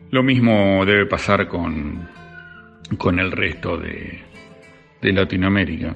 Lo 0.09 0.23
mismo 0.23 0.85
debe 0.85 1.05
pasar 1.05 1.47
con, 1.47 2.07
con 2.97 3.19
el 3.19 3.31
resto 3.31 3.77
de, 3.77 4.21
de 5.01 5.11
Latinoamérica. 5.11 5.93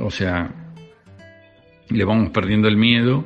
O 0.00 0.10
sea, 0.10 0.50
le 1.88 2.04
vamos 2.04 2.30
perdiendo 2.30 2.68
el 2.68 2.76
miedo 2.76 3.24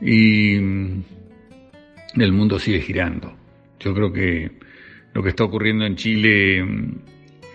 y 0.00 0.54
el 0.54 2.32
mundo 2.32 2.58
sigue 2.58 2.80
girando. 2.80 3.36
Yo 3.80 3.92
creo 3.94 4.12
que 4.12 4.50
lo 5.12 5.22
que 5.22 5.30
está 5.30 5.44
ocurriendo 5.44 5.84
en 5.84 5.96
Chile 5.96 6.62
mm, 6.62 6.94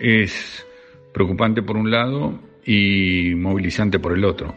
es 0.00 0.66
preocupante 1.12 1.62
por 1.62 1.76
un 1.76 1.90
lado 1.90 2.38
y 2.64 3.34
movilizante 3.34 3.98
por 3.98 4.12
el 4.12 4.24
otro. 4.24 4.54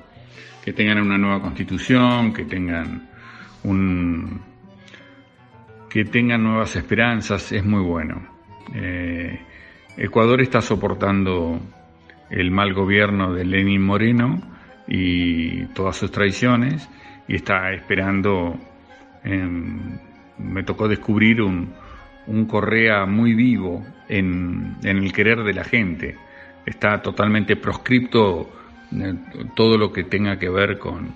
Que 0.63 0.73
tengan 0.73 1.01
una 1.01 1.17
nueva 1.17 1.41
constitución, 1.41 2.33
que 2.33 2.45
tengan 2.45 3.09
un 3.63 4.41
que 5.89 6.05
tengan 6.05 6.41
nuevas 6.43 6.75
esperanzas 6.77 7.51
es 7.51 7.65
muy 7.65 7.81
bueno. 7.81 8.21
Eh, 8.73 9.39
Ecuador 9.97 10.39
está 10.41 10.61
soportando 10.61 11.59
el 12.29 12.49
mal 12.49 12.73
gobierno 12.73 13.33
de 13.33 13.43
Lenin 13.43 13.81
Moreno 13.81 14.41
y 14.87 15.65
todas 15.73 15.97
sus 15.97 16.09
traiciones 16.11 16.89
y 17.27 17.35
está 17.35 17.73
esperando, 17.73 18.57
me 19.23 20.63
tocó 20.63 20.87
descubrir 20.87 21.41
un, 21.41 21.73
un 22.27 22.45
Correa 22.45 23.05
muy 23.05 23.33
vivo 23.33 23.85
en, 24.07 24.77
en 24.83 24.97
el 24.97 25.11
querer 25.11 25.43
de 25.43 25.53
la 25.53 25.65
gente. 25.65 26.15
Está 26.65 27.01
totalmente 27.01 27.57
proscripto 27.57 28.49
todo 29.55 29.77
lo 29.77 29.91
que 29.91 30.03
tenga 30.03 30.37
que 30.37 30.49
ver 30.49 30.77
con, 30.77 31.13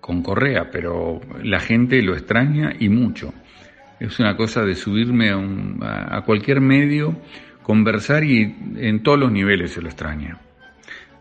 con 0.00 0.22
Correa, 0.22 0.70
pero 0.70 1.20
la 1.42 1.60
gente 1.60 2.02
lo 2.02 2.14
extraña 2.14 2.72
y 2.78 2.88
mucho. 2.88 3.32
Es 4.00 4.18
una 4.20 4.36
cosa 4.36 4.62
de 4.64 4.74
subirme 4.74 5.30
a, 5.30 5.36
un- 5.36 5.80
a- 5.82 6.22
cualquier 6.22 6.60
medio, 6.60 7.16
conversar 7.62 8.24
y 8.24 8.54
en 8.76 9.02
todos 9.02 9.18
los 9.18 9.32
niveles 9.32 9.72
se 9.72 9.82
lo 9.82 9.88
extraña. 9.88 10.38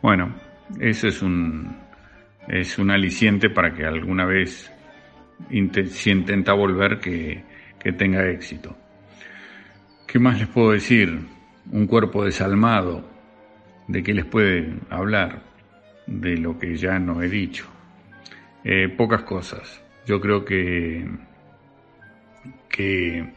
Bueno, 0.02 0.36
eso 0.80 1.08
es 1.08 1.22
un, 1.22 1.76
es 2.48 2.78
un 2.78 2.92
aliciente 2.92 3.50
para 3.50 3.74
que 3.74 3.84
alguna 3.86 4.26
vez, 4.26 4.72
si 5.90 6.12
intenta 6.12 6.54
volver, 6.54 7.00
que, 7.00 7.44
que 7.80 7.94
tenga 7.94 8.30
éxito. 8.30 8.76
¿Qué 10.08 10.20
más 10.20 10.40
les 10.40 10.48
puedo 10.48 10.72
decir? 10.72 11.20
Un 11.72 11.88
cuerpo 11.88 12.24
desalmado. 12.24 13.04
¿De 13.88 14.04
qué 14.04 14.14
les 14.14 14.26
puede 14.26 14.74
hablar? 14.90 15.42
De 16.08 16.38
lo 16.38 16.58
que 16.58 16.76
ya 16.76 16.98
no 17.00 17.22
he 17.22 17.30
dicho. 17.30 17.66
Eh, 18.64 18.90
pocas 18.90 19.24
cosas. 19.24 19.84
Yo 20.06 20.20
creo 20.20 20.44
que, 20.46 21.06
que 22.70 23.34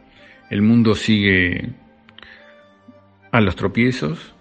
el 0.50 0.62
mundo 0.62 0.94
sigue 0.94 1.70
a 3.32 3.40
los 3.40 3.56
tropiezos. 3.56 4.34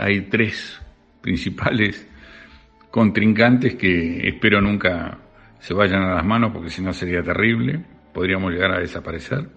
Hay 0.00 0.22
tres 0.22 0.80
principales 1.20 2.08
contrincantes 2.90 3.74
que 3.74 4.28
espero 4.28 4.60
nunca 4.60 5.18
se 5.58 5.74
vayan 5.74 6.02
a 6.02 6.14
las 6.14 6.24
manos 6.24 6.52
porque 6.52 6.70
si 6.70 6.82
no 6.82 6.92
sería 6.92 7.22
terrible, 7.22 7.84
podríamos 8.12 8.52
llegar 8.52 8.72
a 8.72 8.80
desaparecer. 8.80 9.48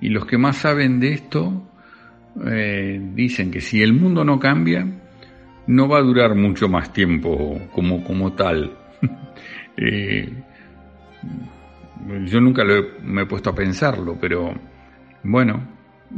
Y 0.00 0.10
los 0.10 0.26
que 0.26 0.38
más 0.38 0.56
saben 0.56 1.00
de 1.00 1.12
esto 1.12 1.68
eh, 2.46 3.00
dicen 3.14 3.50
que 3.50 3.60
si 3.60 3.82
el 3.82 3.92
mundo 3.92 4.24
no 4.24 4.38
cambia, 4.38 4.86
no 5.66 5.88
va 5.88 5.98
a 5.98 6.02
durar 6.02 6.34
mucho 6.34 6.68
más 6.68 6.92
tiempo 6.92 7.60
como, 7.72 8.02
como 8.04 8.32
tal. 8.32 8.76
Eh, 9.78 10.32
yo 12.24 12.40
nunca 12.40 12.64
lo 12.64 12.76
he- 12.76 12.92
me 13.02 13.22
he 13.22 13.26
puesto 13.26 13.50
a 13.50 13.54
pensarlo, 13.54 14.16
pero 14.18 14.54
bueno, 15.22 15.62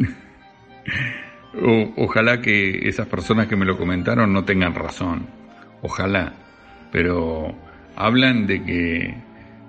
ojalá 1.96 2.40
que 2.40 2.88
esas 2.88 3.06
personas 3.08 3.48
que 3.48 3.56
me 3.56 3.64
lo 3.66 3.76
comentaron 3.76 4.32
no 4.32 4.44
tengan 4.44 4.74
razón, 4.74 5.26
ojalá, 5.82 6.32
pero 6.92 7.54
hablan 7.96 8.46
de 8.46 8.62
que 8.62 9.14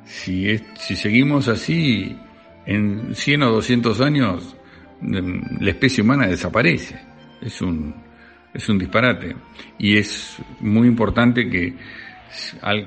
si, 0.05 0.49
es- 0.49 0.63
si 0.75 0.95
seguimos 0.95 1.47
así, 1.47 2.17
en 2.65 3.15
100 3.15 3.43
o 3.43 3.51
200 3.51 4.01
años, 4.01 4.55
mm, 5.01 5.61
la 5.63 5.71
especie 5.71 6.03
humana 6.03 6.27
desaparece. 6.27 6.99
Es 7.41 7.61
un, 7.61 7.95
es 8.53 8.69
un 8.69 8.77
disparate. 8.77 9.35
Y 9.77 9.97
es 9.97 10.41
muy 10.59 10.87
importante 10.87 11.49
que 11.49 11.75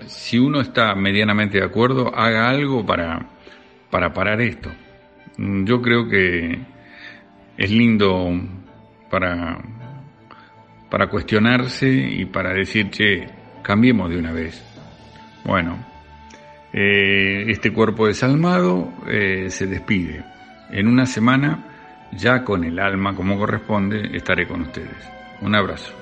si 0.07 0.39
uno 0.39 0.61
está 0.61 0.95
medianamente 0.95 1.59
de 1.59 1.65
acuerdo, 1.65 2.15
haga 2.15 2.49
algo 2.49 2.85
para, 2.85 3.27
para 3.91 4.13
parar 4.13 4.41
esto. 4.41 4.71
Yo 5.37 5.81
creo 5.81 6.09
que 6.09 6.59
es 7.57 7.71
lindo 7.71 8.31
para, 9.11 9.59
para 10.91 11.09
cuestionarse 11.09 11.89
y 11.89 12.25
para 12.27 12.53
decir, 12.53 12.91
che, 12.91 13.29
cambiemos 13.63 14.11
de 14.11 14.19
una 14.19 14.33
vez. 14.33 14.63
Bueno, 15.45 15.79
eh, 16.73 17.45
este 17.49 17.73
cuerpo 17.73 18.07
desalmado 18.07 18.93
eh, 19.09 19.47
se 19.51 19.67
despide. 19.67 20.25
En 20.71 20.87
una 20.87 21.07
semana, 21.07 22.09
ya 22.13 22.45
con 22.45 22.65
el 22.65 22.79
alma 22.79 23.15
como 23.15 23.39
corresponde, 23.39 24.17
estaré 24.17 24.47
con 24.47 24.63
ustedes. 24.63 25.22
Un 25.43 25.57
abrazo. 25.57 26.02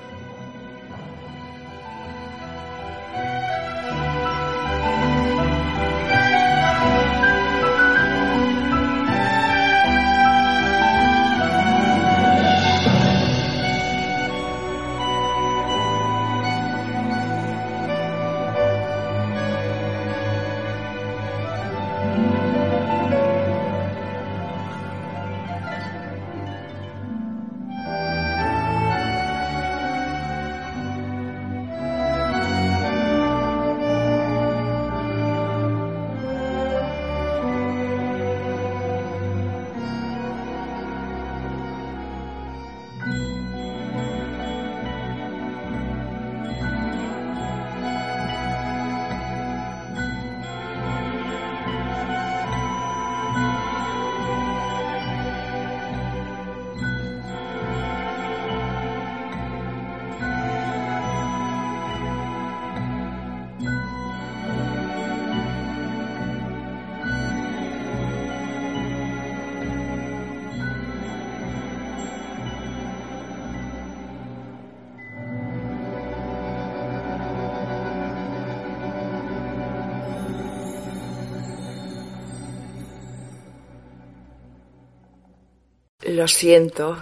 Lo 86.11 86.27
siento. 86.27 87.01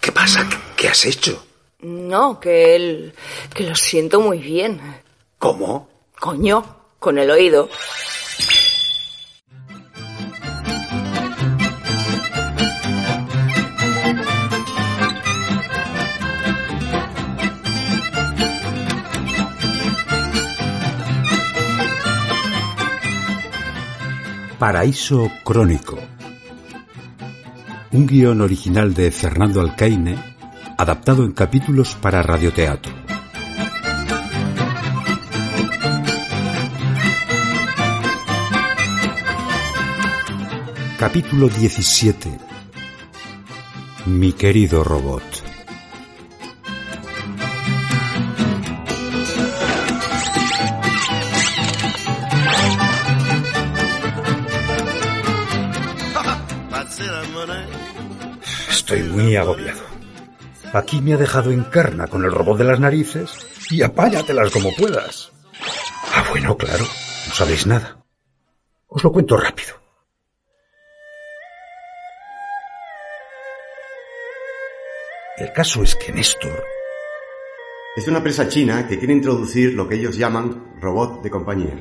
¿Qué 0.00 0.10
pasa? 0.10 0.48
¿Qué, 0.48 0.56
qué 0.76 0.88
has 0.88 1.04
hecho? 1.04 1.46
No, 1.82 2.40
que 2.40 2.74
él... 2.74 3.14
que 3.54 3.62
lo 3.62 3.76
siento 3.76 4.20
muy 4.20 4.38
bien. 4.38 4.80
¿Cómo? 5.38 5.88
Coño, 6.18 6.64
con 6.98 7.18
el 7.18 7.30
oído. 7.30 7.68
Paraíso 24.58 25.30
Crónico. 25.44 26.01
Un 27.94 28.06
guion 28.06 28.40
original 28.40 28.94
de 28.94 29.10
Fernando 29.10 29.60
Alcaine, 29.60 30.16
adaptado 30.78 31.26
en 31.26 31.32
capítulos 31.32 31.94
para 31.94 32.22
radioteatro. 32.22 32.90
Capítulo 40.98 41.50
17. 41.50 42.38
Mi 44.06 44.32
querido 44.32 44.82
robot. 44.82 45.31
Muy 59.32 59.36
agobiado. 59.36 59.80
Aquí 60.74 61.00
me 61.00 61.14
ha 61.14 61.16
dejado 61.16 61.50
en 61.52 61.64
carna 61.64 62.06
con 62.06 62.24
el 62.24 62.32
robot 62.32 62.58
de 62.58 62.64
las 62.64 62.80
narices 62.80 63.30
y 63.70 63.82
apáñatelas 63.82 64.50
como 64.50 64.74
puedas. 64.74 65.32
Ah, 66.14 66.24
bueno, 66.30 66.56
claro, 66.56 66.84
no 66.84 67.34
sabéis 67.34 67.66
nada. 67.66 68.04
Os 68.88 69.02
lo 69.02 69.10
cuento 69.10 69.36
rápido. 69.36 69.74
El 75.38 75.50
caso 75.52 75.82
es 75.82 75.96
que 75.96 76.12
Néstor 76.12 76.62
Es 77.96 78.06
una 78.06 78.18
empresa 78.18 78.48
china 78.48 78.86
que 78.86 78.98
quiere 78.98 79.14
introducir 79.14 79.72
lo 79.72 79.88
que 79.88 79.94
ellos 79.96 80.16
llaman 80.16 80.78
robot 80.80 81.22
de 81.22 81.30
compañía. 81.30 81.74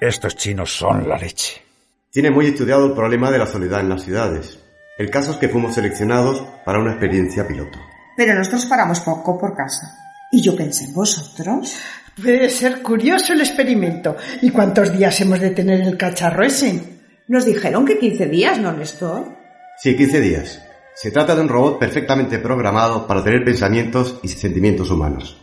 Estos 0.00 0.34
chinos 0.36 0.74
son 0.74 1.08
la 1.08 1.18
leche. 1.18 1.62
Tiene 2.10 2.30
muy 2.30 2.46
estudiado 2.46 2.86
el 2.86 2.92
problema 2.92 3.30
de 3.30 3.38
la 3.38 3.46
soledad 3.46 3.80
en 3.80 3.90
las 3.90 4.02
ciudades. 4.02 4.61
El 4.98 5.10
caso 5.10 5.32
es 5.32 5.38
que 5.38 5.48
fuimos 5.48 5.74
seleccionados 5.74 6.42
para 6.64 6.78
una 6.78 6.92
experiencia 6.92 7.46
piloto. 7.46 7.78
Pero 8.16 8.34
nosotros 8.34 8.66
paramos 8.66 9.00
poco 9.00 9.38
por 9.38 9.54
casa. 9.54 9.98
Y 10.30 10.42
yo 10.42 10.54
pensé 10.54 10.84
en 10.84 10.94
vosotros. 10.94 11.76
Puede 12.20 12.50
ser 12.50 12.82
curioso 12.82 13.32
el 13.32 13.40
experimento. 13.40 14.16
¿Y 14.42 14.50
cuántos 14.50 14.92
días 14.96 15.18
hemos 15.20 15.40
de 15.40 15.50
tener 15.50 15.80
el 15.80 15.96
cacharro 15.96 16.44
ese? 16.44 17.00
Nos 17.28 17.46
dijeron 17.46 17.86
que 17.86 17.98
15 17.98 18.26
días, 18.26 18.58
¿no, 18.58 18.72
Néstor? 18.72 19.34
Sí, 19.78 19.96
15 19.96 20.20
días. 20.20 20.62
Se 20.94 21.10
trata 21.10 21.34
de 21.34 21.40
un 21.40 21.48
robot 21.48 21.78
perfectamente 21.78 22.38
programado 22.38 23.06
para 23.06 23.24
tener 23.24 23.44
pensamientos 23.44 24.20
y 24.22 24.28
sentimientos 24.28 24.90
humanos. 24.90 25.38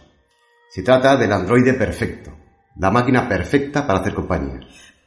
Se 0.70 0.84
trata 0.84 1.18
del 1.18 1.34
androide 1.34 1.74
perfecto, 1.74 2.32
la 2.78 2.92
máquina 2.92 3.28
perfecta 3.28 3.88
para 3.88 4.00
hacer 4.00 4.14
compañía. 4.14 4.60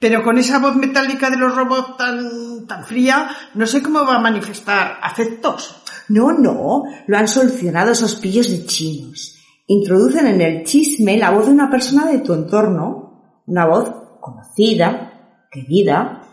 Pero 0.02 0.24
con 0.24 0.36
esa 0.36 0.58
voz 0.58 0.74
metálica 0.74 1.30
de 1.30 1.36
los 1.36 1.54
robots 1.54 1.96
tan, 1.96 2.66
tan 2.66 2.84
fría, 2.84 3.30
no 3.54 3.68
sé 3.68 3.80
cómo 3.80 4.04
va 4.04 4.16
a 4.16 4.20
manifestar 4.20 4.98
afectos. 5.00 5.80
No, 6.08 6.32
no, 6.32 6.82
lo 7.06 7.16
han 7.16 7.28
solucionado 7.28 7.92
esos 7.92 8.16
pillos 8.16 8.50
de 8.50 8.66
chinos. 8.66 9.38
Introducen 9.68 10.26
en 10.26 10.40
el 10.40 10.64
chisme 10.64 11.16
la 11.16 11.30
voz 11.30 11.46
de 11.46 11.52
una 11.52 11.70
persona 11.70 12.06
de 12.06 12.18
tu 12.18 12.34
entorno. 12.34 13.42
Una 13.46 13.64
voz 13.66 13.92
conocida, 14.20 15.46
querida. 15.48 16.24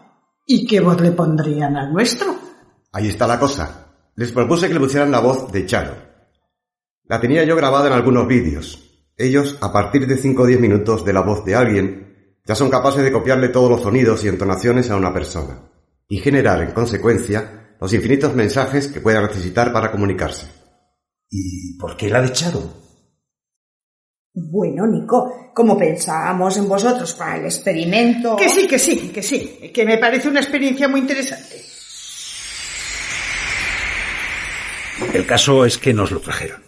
¿Y 0.47 0.65
qué 0.65 0.79
voz 0.79 0.99
le 0.99 1.11
pondrían 1.11 1.77
al 1.77 1.93
nuestro? 1.93 2.35
Ahí 2.91 3.09
está 3.09 3.27
la 3.27 3.39
cosa. 3.39 3.93
Les 4.15 4.31
propuse 4.31 4.67
que 4.67 4.73
le 4.73 4.79
pusieran 4.79 5.11
la 5.11 5.19
voz 5.19 5.51
de 5.51 5.67
Charo. 5.67 5.93
La 7.03 7.21
tenía 7.21 7.43
yo 7.43 7.55
grabada 7.55 7.85
en 7.85 7.93
algunos 7.93 8.27
vídeos. 8.27 8.83
Ellos, 9.15 9.59
a 9.61 9.71
partir 9.71 10.07
de 10.07 10.17
5 10.17 10.41
o 10.41 10.45
10 10.47 10.59
minutos 10.59 11.05
de 11.05 11.13
la 11.13 11.21
voz 11.21 11.45
de 11.45 11.53
alguien, 11.53 12.08
ya 12.49 12.55
son 12.55 12.71
capaces 12.71 13.03
de 13.03 13.11
copiarle 13.11 13.49
todos 13.49 13.69
los 13.69 13.83
sonidos 13.83 14.23
y 14.23 14.27
entonaciones 14.27 14.89
a 14.89 14.95
una 14.95 15.13
persona, 15.13 15.69
y 16.07 16.17
generar, 16.17 16.59
en 16.63 16.71
consecuencia, 16.71 17.75
los 17.79 17.93
infinitos 17.93 18.33
mensajes 18.33 18.87
que 18.87 19.01
pueda 19.01 19.21
necesitar 19.21 19.71
para 19.71 19.91
comunicarse. 19.91 20.47
¿Y 21.29 21.77
por 21.77 21.95
qué 21.95 22.09
la 22.09 22.23
de 22.23 22.31
Charo? 22.31 22.63
Bueno, 24.33 24.87
Nico, 24.87 25.51
como 25.53 25.77
pensábamos 25.77 26.57
en 26.57 26.67
vosotros 26.67 27.13
para 27.13 27.37
el 27.37 27.45
experimento... 27.45 28.35
Que 28.35 28.49
sí, 28.49 28.67
que 28.67 28.79
sí, 28.79 29.09
que 29.09 29.21
sí, 29.21 29.71
que 29.71 29.85
me 29.85 29.99
parece 29.99 30.27
una 30.27 30.39
experiencia 30.39 30.87
muy 30.87 31.01
interesante. 31.01 31.61
El 35.13 35.27
caso 35.27 35.65
es 35.65 35.77
que 35.77 35.93
nos 35.93 36.09
lo 36.09 36.19
trajeron. 36.19 36.63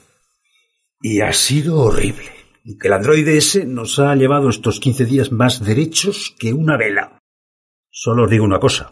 Y 1.01 1.21
ha 1.21 1.33
sido 1.33 1.79
horrible. 1.79 2.40
Que 2.63 2.87
el 2.87 2.93
androide 2.93 3.37
ese 3.37 3.65
nos 3.65 3.99
ha 3.99 4.15
llevado 4.15 4.49
estos 4.49 4.79
15 4.79 5.05
días 5.05 5.31
más 5.31 5.63
derechos 5.63 6.35
que 6.39 6.53
una 6.53 6.77
vela. 6.77 7.19
Solo 7.89 8.23
os 8.23 8.29
digo 8.29 8.45
una 8.45 8.59
cosa. 8.59 8.91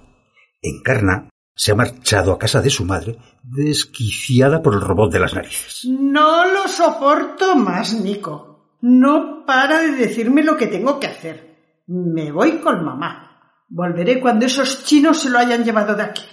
Encarna 0.61 1.29
se 1.55 1.71
ha 1.71 1.75
marchado 1.75 2.31
a 2.31 2.39
casa 2.39 2.61
de 2.61 2.69
su 2.69 2.85
madre 2.85 3.17
desquiciada 3.43 4.61
por 4.61 4.73
el 4.73 4.81
robot 4.81 5.11
de 5.11 5.19
las 5.19 5.33
narices. 5.33 5.85
No 5.85 6.45
lo 6.45 6.67
soporto 6.67 7.55
más, 7.55 7.93
Nico. 7.93 8.77
No 8.81 9.45
para 9.45 9.79
de 9.81 9.91
decirme 9.91 10.43
lo 10.43 10.57
que 10.57 10.67
tengo 10.67 10.99
que 10.99 11.07
hacer. 11.07 11.83
Me 11.87 12.31
voy 12.31 12.59
con 12.59 12.83
mamá. 12.83 13.65
Volveré 13.67 14.19
cuando 14.19 14.45
esos 14.45 14.85
chinos 14.85 15.21
se 15.21 15.29
lo 15.29 15.37
hayan 15.37 15.63
llevado 15.63 15.95
de 15.95 16.03
aquí. 16.03 16.23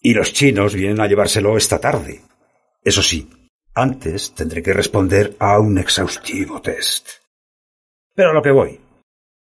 Y 0.00 0.14
los 0.14 0.32
chinos 0.32 0.74
vienen 0.74 1.00
a 1.00 1.06
llevárselo 1.06 1.56
esta 1.56 1.78
tarde. 1.78 2.22
Eso 2.82 3.02
sí, 3.02 3.28
antes 3.74 4.34
tendré 4.34 4.62
que 4.62 4.72
responder 4.72 5.36
a 5.38 5.58
un 5.58 5.78
exhaustivo 5.78 6.60
test. 6.60 7.08
Pero 8.14 8.30
a 8.30 8.34
lo 8.34 8.42
que 8.42 8.50
voy. 8.50 8.80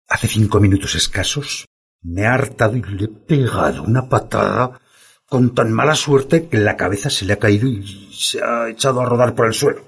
Hace 0.09 0.29
cinco 0.29 0.61
minutos 0.61 0.95
escasos 0.95 1.67
me 2.03 2.27
ha 2.27 2.35
hartado 2.35 2.77
y 2.77 2.83
le 2.83 3.05
he 3.05 3.09
pegado 3.09 3.83
una 3.83 4.09
patada 4.09 4.81
con 5.27 5.55
tan 5.55 5.73
mala 5.73 5.95
suerte 5.95 6.49
que 6.49 6.59
la 6.59 6.77
cabeza 6.77 7.11
se 7.11 7.25
le 7.25 7.35
ha 7.35 7.39
caído 7.39 7.69
y 7.69 8.13
se 8.13 8.43
ha 8.43 8.69
echado 8.69 9.01
a 9.01 9.07
rodar 9.07 9.35
por 9.35 9.47
el 9.47 9.55
suelo. 9.55 9.85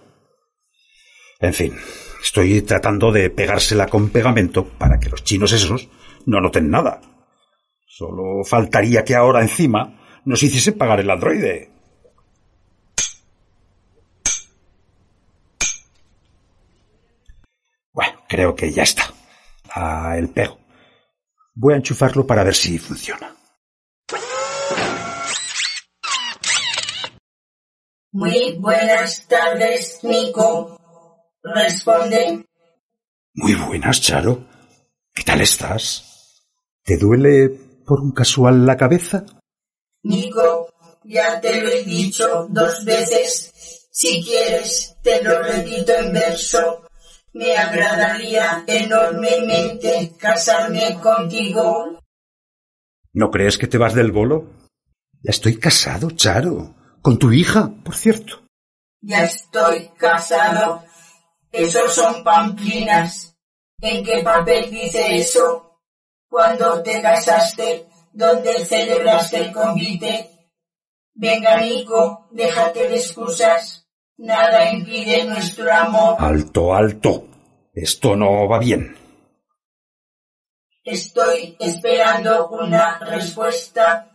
En 1.41 1.53
fin, 1.53 1.77
estoy 2.23 2.63
tratando 2.63 3.11
de 3.11 3.29
pegársela 3.31 3.89
con 3.89 4.11
pegamento 4.11 4.65
para 4.65 5.01
que 5.01 5.09
los 5.09 5.25
chinos 5.25 5.53
esos 5.53 5.89
no 6.27 6.41
noten 6.41 6.71
nada. 6.71 7.01
Solo 7.87 8.45
faltaría 8.45 9.05
que 9.05 9.17
ahora 9.17 9.43
encima 9.43 10.21
nos 10.25 10.43
hiciesen 10.43 10.79
pagar 10.79 11.01
el 11.01 11.11
androide. 11.11 11.71
Bueno, 17.93 18.23
creo 18.43 18.57
que 18.57 18.73
ya 18.73 18.83
está. 18.83 19.05
Ah, 19.73 20.17
el 20.19 20.29
pego. 20.31 20.59
Voy 21.55 21.75
a 21.75 21.77
enchufarlo 21.77 22.27
para 22.27 22.43
ver 22.43 22.57
si 22.57 22.77
funciona. 22.79 23.37
Muy 28.11 28.57
buenas 28.59 29.27
tardes, 29.29 30.01
Nico. 30.03 30.77
Responde. 31.43 32.45
Muy 33.35 33.55
buenas, 33.55 34.01
Charo. 34.01 34.45
¿Qué 35.15 35.23
tal 35.23 35.41
estás? 35.41 36.43
¿Te 36.83 36.97
duele 36.97 37.49
por 37.87 38.01
un 38.01 38.13
casual 38.13 38.67
la 38.67 38.77
cabeza? 38.77 39.25
Nico, 40.03 40.69
ya 41.05 41.41
te 41.41 41.63
lo 41.63 41.69
he 41.69 41.85
dicho 41.85 42.49
dos 42.51 42.85
veces. 42.85 43.89
Si 43.93 44.23
quieres, 44.25 44.97
te 45.03 45.23
lo 45.23 45.41
repito 45.43 45.93
en 45.95 46.13
verso. 46.13 46.82
Me 47.35 47.57
agradaría 47.57 48.65
enormemente 48.67 50.13
casarme 50.19 50.99
contigo. 51.01 51.99
¿No 53.15 53.31
crees 53.31 53.57
que 53.57 53.67
te 53.67 53.79
vas 53.79 53.95
del 53.95 54.13
bolo? 54.13 54.51
Ya 55.23 55.31
estoy 55.31 55.57
casado, 55.57 56.11
Charo. 56.11 56.75
Con 57.01 57.19
tu 57.19 57.33
hija, 57.33 57.73
por 57.85 57.95
cierto. 57.97 58.43
Ya 59.01 59.25
estoy 59.25 59.91
casado. 59.97 60.85
Esos 61.51 61.95
son 61.95 62.23
pamplinas. 62.23 63.35
¿En 63.81 64.05
qué 64.05 64.23
papel 64.23 64.71
dice 64.71 65.19
eso? 65.19 65.81
Cuando 66.29 66.83
te 66.83 67.03
casaste, 67.03 67.87
¿dónde 68.13 68.65
celebraste 68.65 69.39
el 69.39 69.53
convite? 69.53 70.31
Venga, 71.15 71.61
Nico, 71.61 72.29
déjate 72.31 72.89
de 72.89 72.97
excusas. 72.97 73.82
Nada 74.23 74.71
impide 74.71 75.25
nuestro 75.25 75.69
amor. 75.73 76.15
Alto, 76.21 76.73
alto. 76.73 77.27
Esto 77.75 78.15
no 78.15 78.47
va 78.47 78.61
bien. 78.61 78.97
Estoy 80.85 81.57
esperando 81.59 82.47
una 82.51 83.01
respuesta. 83.01 84.09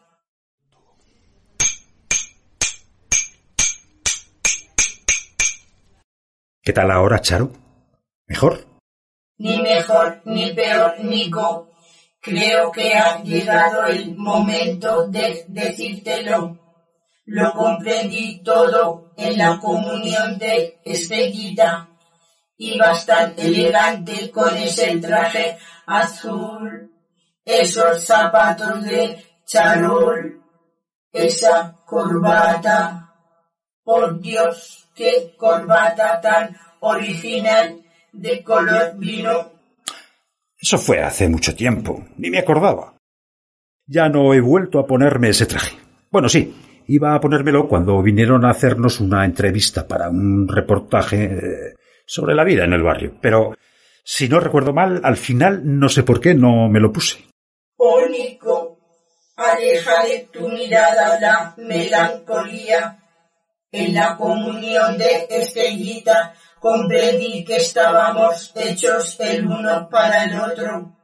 ¿Qué 6.62 6.72
tal 6.72 6.90
ahora, 6.90 7.20
Charo? 7.20 7.52
¿Mejor? 8.28 8.66
Ni 9.40 9.62
mejor 9.62 10.22
ni 10.24 10.54
peor, 10.54 11.04
Nico. 11.04 11.70
Creo 12.22 12.72
que 12.72 12.94
ha 12.94 13.22
llegado 13.24 13.86
el 13.88 14.16
momento 14.16 15.06
de 15.10 15.44
decírtelo. 15.50 16.67
Lo 17.28 17.52
comprendí 17.52 18.42
todo 18.42 19.12
en 19.18 19.38
la 19.38 19.60
comunión 19.60 20.38
de 20.38 20.80
Estrellita. 20.86 21.90
Ibas 22.58 23.06
tan 23.06 23.34
elegante 23.38 24.32
con 24.32 24.56
ese 24.56 24.98
traje 24.98 25.58
azul, 25.86 26.90
esos 27.44 28.06
zapatos 28.06 28.82
de 28.86 29.22
charol, 29.46 30.42
esa 31.12 31.76
corbata. 31.86 33.14
Por 33.84 34.22
Dios, 34.22 34.88
qué 34.96 35.36
corbata 35.38 36.22
tan 36.22 36.56
original 36.80 37.84
de 38.14 38.42
color 38.42 38.94
vino. 38.98 39.52
Eso 40.58 40.78
fue 40.78 41.04
hace 41.04 41.28
mucho 41.28 41.54
tiempo. 41.54 42.06
Ni 42.16 42.30
me 42.30 42.40
acordaba. 42.40 42.96
Ya 43.86 44.08
no 44.08 44.34
he 44.34 44.40
vuelto 44.40 44.80
a 44.80 44.88
ponerme 44.88 45.30
ese 45.30 45.46
traje. 45.46 45.78
Bueno, 46.10 46.30
sí, 46.30 46.54
iba 46.88 47.14
a 47.14 47.20
ponérmelo 47.20 47.68
cuando 47.68 48.02
vinieron 48.02 48.46
a 48.46 48.52
hacernos 48.52 49.00
una 49.00 49.26
entrevista 49.26 49.88
para 49.88 50.10
un 50.10 50.48
reportaje 50.48 51.24
eh, 51.26 51.76
sobre 52.06 52.34
la 52.34 52.44
vida 52.44 52.64
en 52.64 52.74
el 52.74 52.84
barrio. 52.84 53.18
Pero, 53.22 53.56
si 54.04 54.30
no 54.30 54.40
recuerdo 54.40 54.74
mal, 54.74 55.02
al 55.04 55.18
final 55.18 55.62
no 55.64 55.90
sé 55.90 56.04
por 56.04 56.20
qué 56.22 56.34
no 56.34 56.70
me 56.70 56.80
lo 56.80 56.92
puse. 56.92 57.20
Oh, 57.76 58.08
Nico, 58.08 58.80
aleja 59.36 60.04
de 60.04 60.30
tu 60.32 60.48
mirada 60.50 61.20
la 61.20 61.54
melancolía. 61.58 63.04
En 63.70 63.94
la 63.94 64.16
comunión 64.16 64.98
de 64.98 65.28
Estrellita 65.30 66.34
comprendí 66.60 67.44
que 67.44 67.58
estábamos 67.58 68.54
hechos 68.56 69.20
el 69.20 69.46
uno 69.46 69.90
para 69.90 70.24
el 70.24 70.40
otro. 70.40 70.96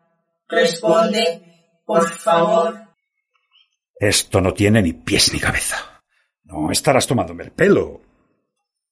Responde, 0.47 1.81
por 1.85 2.09
favor. 2.09 2.82
Esto 4.03 4.41
no 4.41 4.53
tiene 4.53 4.81
ni 4.81 4.91
pies 4.91 5.31
ni 5.31 5.39
cabeza. 5.39 5.77
No 6.43 6.69
estarás 6.69 7.07
tomándome 7.07 7.45
el 7.45 7.51
pelo. 7.53 8.01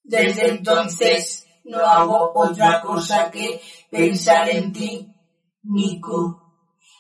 Desde 0.02 0.48
entonces 0.48 1.46
no 1.66 1.80
hago 1.86 2.32
otra 2.34 2.80
cosa 2.80 3.30
que 3.30 3.60
pensar 3.90 4.48
en 4.48 4.72
ti, 4.72 5.14
Nico. 5.64 6.56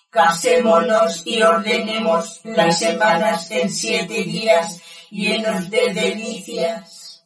Casémonos 0.09 1.25
y 1.25 1.41
ordenemos 1.41 2.41
las 2.43 2.79
semanas 2.79 3.49
en 3.49 3.69
siete 3.69 4.25
días 4.25 4.81
llenos 5.09 5.69
de 5.69 5.93
delicias. 5.93 7.25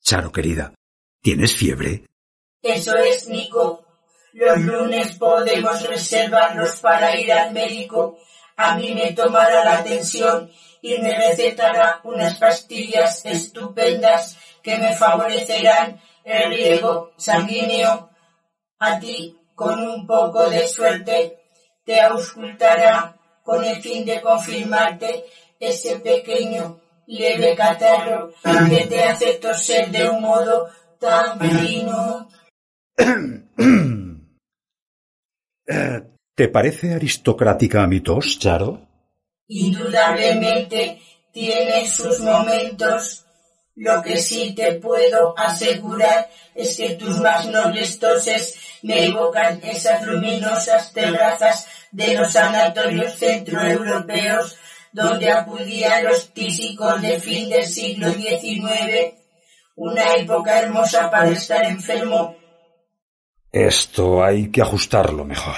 Charo, 0.00 0.30
querida, 0.30 0.72
¿tienes 1.22 1.54
fiebre? 1.54 2.04
Eso 2.62 2.96
es, 2.96 3.28
Nico. 3.28 3.84
Los 4.32 4.58
lunes 4.58 5.16
podemos 5.16 5.86
reservarlos 5.86 6.76
para 6.80 7.18
ir 7.18 7.32
al 7.32 7.52
médico. 7.52 8.18
A 8.56 8.76
mí 8.76 8.94
me 8.94 9.12
tomará 9.12 9.64
la 9.64 9.78
atención 9.78 10.50
y 10.82 10.98
me 10.98 11.16
recetará 11.16 12.00
unas 12.04 12.38
pastillas 12.38 13.24
estupendas 13.24 14.36
que 14.62 14.76
me 14.78 14.94
favorecerán 14.94 16.00
el 16.24 16.50
riego 16.50 17.12
sanguíneo. 17.16 18.10
A 18.78 19.00
ti, 19.00 19.36
con 19.54 19.80
un 19.80 20.06
poco 20.06 20.48
de 20.48 20.68
suerte, 20.68 21.38
te 21.84 22.00
auscultará 22.00 23.16
con 23.42 23.64
el 23.64 23.80
fin 23.82 24.04
de 24.04 24.20
confirmarte 24.20 25.24
ese 25.58 25.98
pequeño 26.00 26.80
leve 27.06 27.56
catarro 27.56 28.32
que 28.68 28.86
te 28.86 29.02
hace 29.02 29.34
toser 29.34 29.90
de 29.90 30.08
un 30.08 30.20
modo 30.20 30.68
¿Te 36.34 36.48
parece 36.48 36.94
aristocrática 36.94 37.86
mi 37.86 38.00
tos, 38.00 38.38
Charo? 38.38 38.88
Indudablemente 39.48 41.02
tiene 41.32 41.86
sus 41.86 42.20
momentos. 42.20 43.24
Lo 43.76 44.02
que 44.02 44.18
sí 44.18 44.54
te 44.54 44.74
puedo 44.74 45.38
asegurar 45.38 46.28
es 46.54 46.76
que 46.76 46.94
tus 46.94 47.20
más 47.20 47.46
nobles 47.46 47.98
toses 47.98 48.54
me 48.82 49.06
evocan 49.06 49.60
esas 49.62 50.04
luminosas 50.04 50.92
terrazas 50.92 51.66
de 51.92 52.14
los 52.14 52.32
sanatorios 52.32 53.14
centroeuropeos 53.14 54.56
donde 54.92 55.30
acudían 55.30 56.04
los 56.04 56.32
tísicos 56.32 57.00
de 57.02 57.20
fin 57.20 57.48
del 57.48 57.66
siglo 57.66 58.12
XIX, 58.12 59.14
una 59.78 60.14
época 60.16 60.58
hermosa 60.58 61.08
para 61.08 61.30
estar 61.30 61.64
enfermo. 61.64 62.36
Esto 63.52 64.22
hay 64.24 64.50
que 64.50 64.60
ajustarlo 64.60 65.24
mejor. 65.24 65.54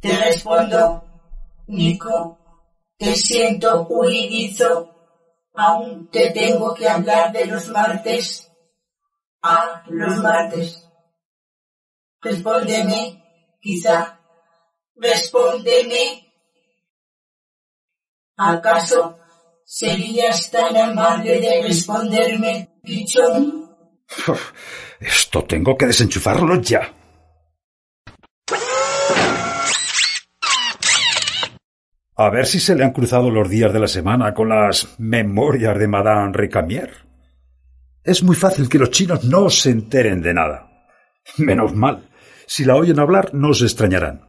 Te 0.00 0.16
respondo, 0.16 1.04
Nico, 1.66 2.38
te 2.96 3.16
siento 3.16 3.86
huidizo. 3.88 4.94
Aún 5.54 6.08
te 6.10 6.30
tengo 6.30 6.72
que 6.74 6.88
hablar 6.88 7.32
de 7.32 7.44
los 7.46 7.68
martes. 7.68 8.49
Ah, 9.42 9.82
los 9.88 10.18
martes. 10.18 10.86
Respóndeme, 12.20 13.24
quizá. 13.60 14.20
Respóndeme. 14.96 16.26
¿Acaso 18.36 19.18
serías 19.64 20.50
tan 20.50 20.76
amable 20.76 21.40
de 21.40 21.62
responderme, 21.62 22.80
pichón? 22.82 23.70
Esto 25.00 25.44
tengo 25.44 25.76
que 25.76 25.86
desenchufarlo 25.86 26.60
ya. 26.60 26.92
A 32.16 32.28
ver 32.28 32.44
si 32.44 32.60
se 32.60 32.74
le 32.74 32.84
han 32.84 32.92
cruzado 32.92 33.30
los 33.30 33.48
días 33.48 33.72
de 33.72 33.80
la 33.80 33.88
semana 33.88 34.34
con 34.34 34.50
las 34.50 34.98
memorias 34.98 35.78
de 35.78 35.88
Madame 35.88 36.32
Recamier. 36.34 37.09
Es 38.02 38.22
muy 38.22 38.34
fácil 38.34 38.68
que 38.68 38.78
los 38.78 38.90
chinos 38.90 39.24
no 39.24 39.50
se 39.50 39.70
enteren 39.70 40.22
de 40.22 40.32
nada. 40.32 40.70
Menos 41.36 41.74
mal. 41.74 42.08
Si 42.46 42.64
la 42.64 42.76
oyen 42.76 42.98
hablar, 42.98 43.34
no 43.34 43.52
se 43.52 43.64
extrañarán. 43.64 44.26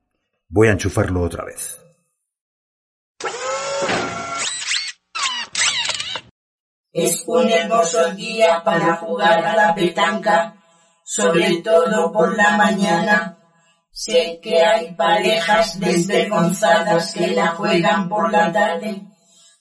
Voy 0.49 0.67
a 0.67 0.71
enchufarlo 0.71 1.21
otra 1.21 1.45
vez. 1.45 1.77
Es 6.91 7.23
un 7.25 7.49
hermoso 7.49 8.11
día 8.11 8.61
para 8.65 8.97
jugar 8.97 9.45
a 9.45 9.55
la 9.55 9.73
petanca, 9.73 10.57
sobre 11.05 11.61
todo 11.61 12.11
por 12.11 12.35
la 12.35 12.57
mañana. 12.57 13.37
Sé 13.89 14.41
que 14.43 14.61
hay 14.61 14.93
parejas 14.95 15.79
desvergonzadas 15.79 17.13
que 17.13 17.27
la 17.27 17.47
juegan 17.47 18.09
por 18.09 18.29
la 18.29 18.51
tarde. 18.51 19.10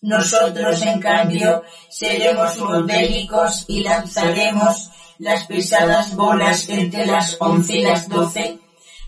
Nosotros, 0.03 0.81
en 0.83 1.01
cambio, 1.01 1.63
seremos 1.91 2.57
modélicos 2.59 3.67
y 3.69 3.83
lanzaremos 3.83 4.91
las 5.19 5.47
pesadas 5.47 6.17
bolas 6.17 6.69
entre 6.69 7.05
las 7.07 7.37
once 7.39 7.77
y 7.77 7.83
las 7.83 8.09
doce. 8.09 8.59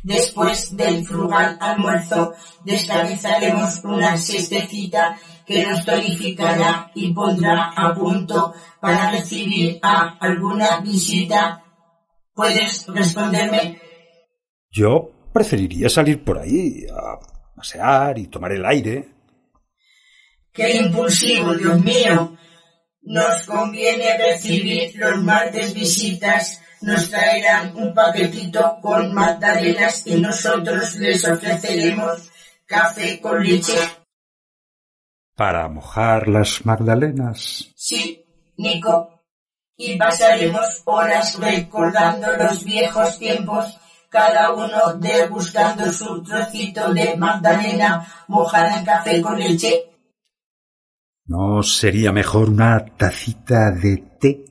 Después 0.03 0.77
del 0.77 1.07
frugal 1.07 1.57
almuerzo, 1.61 2.35
descabezaremos 2.65 3.83
una 3.85 4.17
siestecita 4.17 5.17
que 5.47 5.65
nos 5.65 5.85
tonificará 5.85 6.91
y 6.95 7.13
pondrá 7.13 7.73
a 7.77 7.95
punto 7.95 8.53
para 8.81 9.13
recibir 9.13 9.79
a 9.83 10.19
alguna 10.19 10.81
visita. 10.81 11.63
¿Puedes 12.35 12.87
responderme? 12.89 13.81
Yo 14.71 15.11
preferiría 15.33 15.89
salir 15.89 16.23
por 16.25 16.39
ahí 16.39 16.85
a 16.91 17.19
pasear 17.57 18.19
y 18.19 18.27
tomar 18.27 18.53
el 18.53 18.65
aire. 18.67 19.09
¡Qué 20.53 20.77
impulsivo, 20.77 21.55
Dios 21.55 21.81
mío! 21.81 22.37
Nos 23.03 23.47
conviene 23.47 24.19
recibir 24.19 24.95
los 24.97 25.23
martes 25.23 25.73
visitas. 25.73 26.61
Nos 26.83 27.11
traerán 27.11 27.75
un 27.77 27.95
paquetito 27.95 28.79
con 28.83 29.15
magdalenas 29.15 30.07
y 30.07 30.21
nosotros 30.21 30.97
les 30.97 31.27
ofreceremos 31.27 32.31
café 32.67 33.21
con 33.21 33.43
leche. 33.43 33.79
Para 35.35 35.69
mojar 35.69 36.29
las 36.29 36.65
magdalenas. 36.67 37.71
Sí, 37.75 38.25
Nico. 38.57 39.25
Y 39.77 39.97
pasaremos 39.97 40.83
horas 40.85 41.39
recordando 41.39 42.37
los 42.37 42.63
viejos 42.63 43.19
tiempos, 43.19 43.79
cada 44.09 44.53
uno 44.53 44.95
degustando 44.99 45.91
su 45.91 46.23
trocito 46.23 46.93
de 46.93 47.17
magdalena 47.17 48.07
mojada 48.29 48.79
en 48.79 48.85
café 48.85 49.23
con 49.23 49.39
leche. 49.39 49.92
¿No 51.25 51.63
sería 51.63 52.13
mejor 52.13 52.51
una 52.51 52.85
tacita 52.85 53.71
de 53.71 53.97
té? 54.21 54.45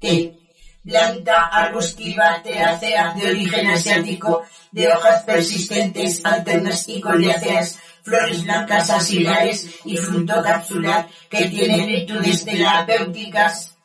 Té. 0.00 0.38
Planta 0.84 1.46
arbustiva 1.46 2.42
terácea 2.42 3.14
de 3.14 3.30
origen 3.30 3.68
asiático, 3.68 4.42
de 4.72 4.88
hojas 4.88 5.22
persistentes, 5.22 6.24
alternas 6.24 6.88
y 6.88 7.00
coriáceas, 7.00 7.78
flores 8.02 8.42
blancas 8.42 8.90
axilares 8.90 9.80
y 9.84 9.96
fruto 9.96 10.42
capsular 10.42 11.08
que 11.30 11.48
tiene 11.48 11.86
virtudes 11.86 12.44
terapéuticas. 12.44 13.78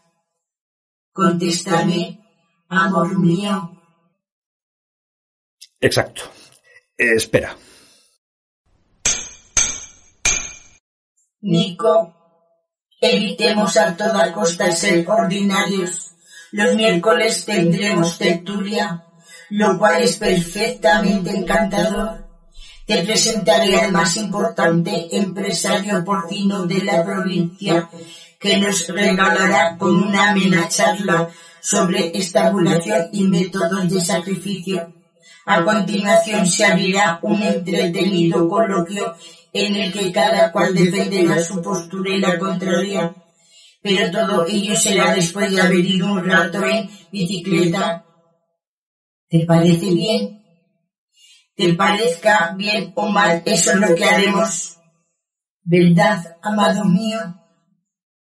Contéstame, 1.14 2.20
amor 2.68 3.20
mío. 3.20 3.80
Exacto. 5.80 6.24
Eh, 6.98 7.14
espera. 7.16 7.56
Nico, 11.42 12.16
evitemos 13.00 13.78
a 13.78 13.96
toda 13.96 14.32
costa 14.34 14.72
ser 14.72 15.08
ordinarios. 15.08 16.16
Los 16.52 16.76
miércoles 16.76 17.46
tendremos 17.46 18.18
tertulia, 18.18 19.04
lo 19.52 19.78
cual 19.78 20.02
es 20.02 20.16
perfectamente 20.16 21.30
encantador. 21.30 22.26
Te 22.88 23.04
presentaré 23.04 23.80
al 23.80 23.92
más 23.92 24.18
importante 24.18 25.16
empresario 25.16 26.04
porcino 26.04 26.66
de 26.66 26.84
la 26.84 27.04
provincia, 27.04 27.88
que 28.40 28.58
nos 28.58 28.88
regalará 28.88 29.78
con 29.78 29.96
una 29.96 30.32
amena 30.32 30.68
charla 30.70 31.30
sobre 31.62 32.18
estabulación 32.18 33.10
y 33.12 33.26
métodos 33.26 33.88
de 33.90 34.02
sacrificio. 34.02 34.92
A 35.46 35.64
continuación 35.64 36.48
se 36.48 36.66
abrirá 36.66 37.20
un 37.22 37.42
entretenido 37.44 38.50
coloquio 38.50 39.16
en 39.66 39.76
el 39.76 39.92
que 39.94 40.12
cada 40.12 40.52
cual 40.52 40.74
defenderá 40.74 41.42
su 41.44 41.62
postura 41.62 42.12
y 42.12 42.20
la 42.20 42.38
contraria. 42.38 43.16
Pero 43.82 44.12
todo 44.12 44.46
ello 44.48 44.76
será 44.76 45.14
después 45.14 45.52
de 45.52 45.62
haber 45.62 45.86
ido 45.86 46.12
un 46.12 46.26
rato 46.26 46.66
en 46.66 46.90
bicicleta. 47.12 48.06
¿Te 49.30 49.46
parece 49.46 49.92
bien? 49.92 50.44
¿Te 51.56 51.74
parezca 51.74 52.54
bien 52.56 52.92
o 52.96 53.08
mal? 53.08 53.42
Eso 53.46 53.72
es 53.72 53.78
lo 53.78 53.96
que 53.96 54.06
haremos. 54.06 54.78
¿Verdad, 55.64 56.38
amado 56.42 56.86
mío? 56.86 57.20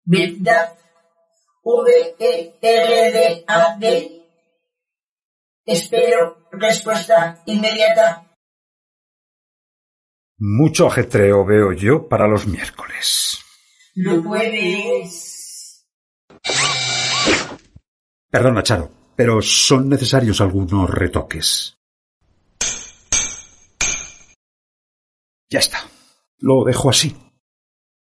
¿Verdad? 0.04 0.74
V-E-R-D-A-D. 1.64 2.62
Espero 5.66 6.48
respuesta 6.52 7.42
inmediata. 7.46 8.25
Mucho 10.38 10.88
ajetreo 10.88 11.46
veo 11.46 11.72
yo 11.72 12.10
para 12.10 12.28
los 12.28 12.46
miércoles. 12.46 13.40
Lo 13.96 14.22
jueves. 14.22 15.86
Perdona, 18.30 18.62
Charo, 18.62 18.92
pero 19.16 19.42
son 19.42 19.88
necesarios 19.88 20.42
algunos 20.42 20.90
retoques. 20.90 21.78
Ya 25.50 25.60
está. 25.60 25.78
Lo 26.40 26.66
dejo 26.66 26.90
así. 26.90 27.16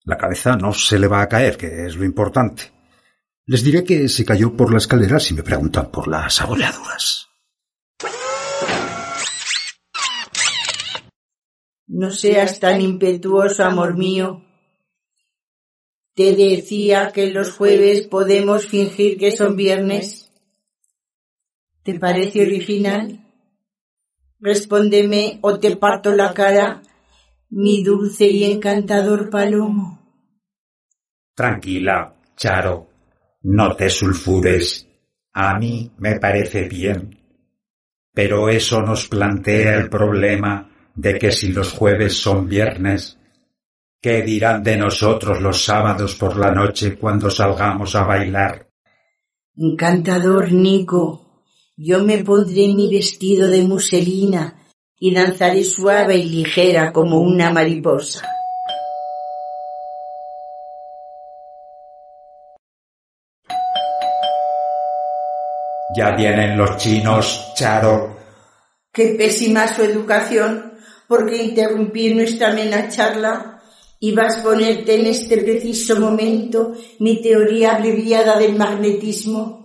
La 0.03 0.17
cabeza 0.17 0.57
no 0.57 0.73
se 0.73 0.99
le 0.99 1.07
va 1.07 1.23
a 1.23 1.29
caer, 1.29 1.57
que 1.57 1.87
es 1.87 1.95
lo 1.95 2.05
importante. 2.05 2.73
Les 3.47 3.63
diré 3.63 3.85
que 3.85 4.09
se 4.09 4.25
cayó 4.25 4.57
por 4.57 4.73
la 4.73 4.79
escalera 4.79 5.21
si 5.21 5.35
me 5.35 5.45
preguntan 5.45 5.91
por 5.93 6.09
las 6.09 6.41
abolladuras. 6.41 7.28
No 11.89 12.11
seas 12.11 12.61
tan 12.61 12.83
impetuoso, 12.83 13.65
amor 13.65 13.97
mío. 13.97 14.45
Te 16.15 16.37
decía 16.37 17.13
que 17.13 17.31
los 17.31 17.53
jueves 17.53 18.07
podemos 18.07 18.67
fingir 18.67 19.17
que 19.17 19.35
son 19.35 19.57
viernes. 19.57 20.31
¿Te 21.83 21.99
parece 21.99 22.43
original? 22.43 23.25
Respóndeme 24.39 25.39
o 25.41 25.59
te 25.59 25.77
parto 25.77 26.15
la 26.15 26.35
cara 26.35 26.83
mi 27.51 27.83
dulce 27.83 28.27
y 28.27 28.45
encantador 28.45 29.31
palomo. 29.31 29.99
Tranquila, 31.35 32.15
Charo. 32.37 32.87
No 33.45 33.75
te 33.75 33.89
sulfures. 33.89 34.87
A 35.33 35.59
mí 35.59 35.91
me 35.97 36.21
parece 36.21 36.69
bien. 36.69 37.17
Pero 38.13 38.51
eso 38.51 38.83
nos 38.83 39.09
plantea 39.09 39.77
el 39.77 39.89
problema 39.89 40.68
de 40.99 41.17
que 41.17 41.31
si 41.31 41.53
los 41.53 41.73
jueves 41.73 42.21
son 42.21 42.49
viernes, 42.49 43.17
¿qué 44.03 44.23
dirán 44.23 44.65
de 44.65 44.77
nosotros 44.77 45.41
los 45.41 45.65
sábados 45.65 46.17
por 46.17 46.37
la 46.37 46.51
noche 46.51 46.99
cuando 46.99 47.31
salgamos 47.31 47.95
a 47.95 48.03
bailar? 48.03 48.69
Encantador 49.57 50.51
Nico, 50.51 51.45
yo 51.77 52.03
me 52.03 52.19
pondré 52.25 52.67
mi 52.75 52.93
vestido 52.93 53.47
de 53.47 53.63
muselina 53.63 54.57
y 54.99 55.15
danzaré 55.15 55.63
suave 55.63 56.17
y 56.17 56.29
ligera 56.29 56.93
como 56.93 57.21
una 57.21 57.53
mariposa. 57.53 58.29
Ya 65.97 66.11
vienen 66.17 66.59
los 66.59 66.77
chinos, 66.77 67.53
Charo. 67.55 68.17
Qué 68.93 69.15
pésima 69.17 69.69
su 69.69 69.83
educación, 69.85 70.78
porque 71.09 71.43
interrumpir 71.43 72.15
nuestra 72.15 72.51
amena 72.51 72.89
charla 72.89 73.63
y 73.99 74.13
vas 74.13 74.39
a 74.39 74.43
ponerte 74.43 75.01
en 75.01 75.07
este 75.07 75.39
preciso 75.39 75.99
momento 75.99 76.75
mi 77.01 77.21
teoría 77.21 77.77
abreviada 77.77 78.39
del 78.39 78.57
magnetismo. 78.57 79.59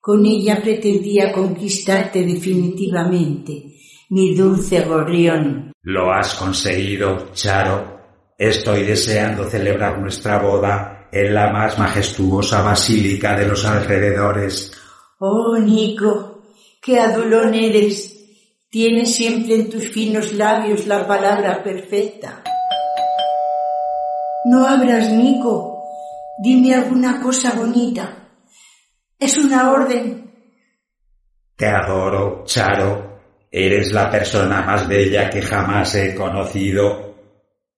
Con 0.00 0.26
ella 0.26 0.60
pretendía 0.62 1.32
conquistarte 1.32 2.24
definitivamente, 2.24 3.76
mi 4.10 4.34
dulce 4.34 4.82
gorrión. 4.82 5.72
Lo 5.82 6.12
has 6.12 6.34
conseguido, 6.34 7.30
Charo. 7.32 7.96
Estoy 8.38 8.84
deseando 8.84 9.48
celebrar 9.48 9.98
nuestra 9.98 10.38
boda 10.38 11.08
en 11.10 11.34
la 11.34 11.50
más 11.50 11.78
majestuosa 11.78 12.62
basílica 12.62 13.36
de 13.36 13.46
los 13.46 13.64
alrededores. 13.64 14.72
Oh, 15.18 15.56
Nico, 15.56 16.42
qué 16.82 17.00
adulón 17.00 17.54
eres. 17.54 18.15
Tienes 18.76 19.14
siempre 19.14 19.54
en 19.54 19.70
tus 19.70 19.88
finos 19.88 20.34
labios 20.34 20.86
la 20.86 21.06
palabra 21.06 21.64
perfecta. 21.64 22.42
No 24.44 24.66
abras, 24.66 25.10
Nico. 25.12 25.82
Dime 26.42 26.74
alguna 26.74 27.22
cosa 27.22 27.54
bonita. 27.54 28.28
Es 29.18 29.38
una 29.38 29.70
orden. 29.70 30.30
Te 31.56 31.68
adoro, 31.68 32.44
Charo. 32.44 33.18
Eres 33.50 33.92
la 33.92 34.10
persona 34.10 34.60
más 34.60 34.86
bella 34.86 35.30
que 35.30 35.40
jamás 35.40 35.94
he 35.94 36.14
conocido. 36.14 37.16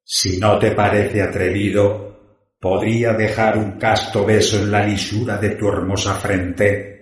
Si 0.02 0.40
no 0.40 0.58
te 0.58 0.72
parece 0.72 1.22
atrevido, 1.22 2.48
podría 2.58 3.12
dejar 3.12 3.56
un 3.56 3.78
casto 3.78 4.26
beso 4.26 4.56
en 4.56 4.72
la 4.72 4.84
lisura 4.84 5.36
de 5.36 5.50
tu 5.50 5.68
hermosa 5.68 6.16
frente. 6.16 6.97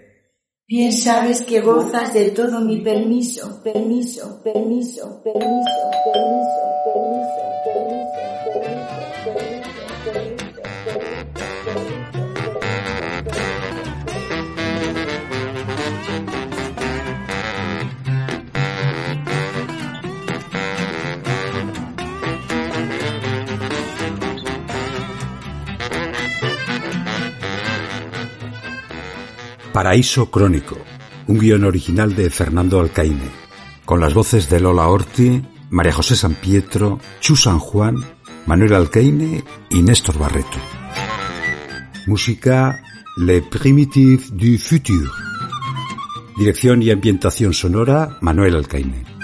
Bien 0.69 0.91
sabes 0.93 1.43
que 1.43 1.61
gozas 1.61 2.13
de 2.13 2.33
todo 2.33 2.61
mi 2.61 2.81
permiso, 2.81 3.63
permiso, 3.63 4.43
permiso, 4.43 5.23
permiso, 5.23 5.23
permiso, 5.23 6.61
permiso, 6.85 7.56
Paraíso 29.77 30.31
Crónico, 30.31 30.79
un 31.27 31.39
guion 31.39 31.65
original 31.65 32.17
de 32.17 32.31
Fernando 32.31 32.81
Alcaine, 32.81 33.29
con 33.85 34.01
las 34.01 34.15
voces 34.15 34.49
de 34.49 34.59
Lola 34.59 34.89
Orti, 34.89 35.43
María 35.69 35.93
José 35.93 36.17
San 36.17 36.33
Pietro, 36.33 36.99
Chu 37.21 37.37
San 37.37 37.59
Juan, 37.59 38.03
Manuel 38.47 38.73
Alcaine 38.73 39.45
y 39.69 39.83
Néstor 39.83 40.19
Barreto. 40.19 40.57
Música 42.07 42.83
Le 43.19 43.43
Primitive 43.43 44.23
du 44.31 44.57
Futur. 44.57 45.11
Dirección 46.39 46.81
y 46.81 46.91
ambientación 46.91 47.53
sonora 47.53 48.17
Manuel 48.23 48.57
Alcaine. 48.57 49.16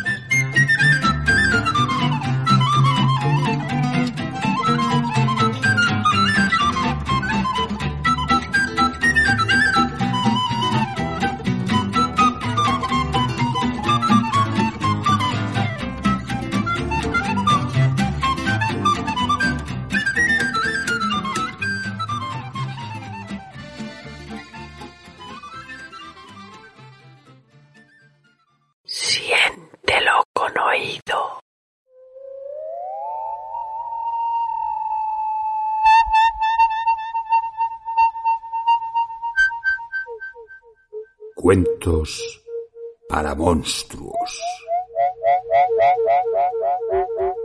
Para 43.08 43.34
monstruos. 43.34 44.40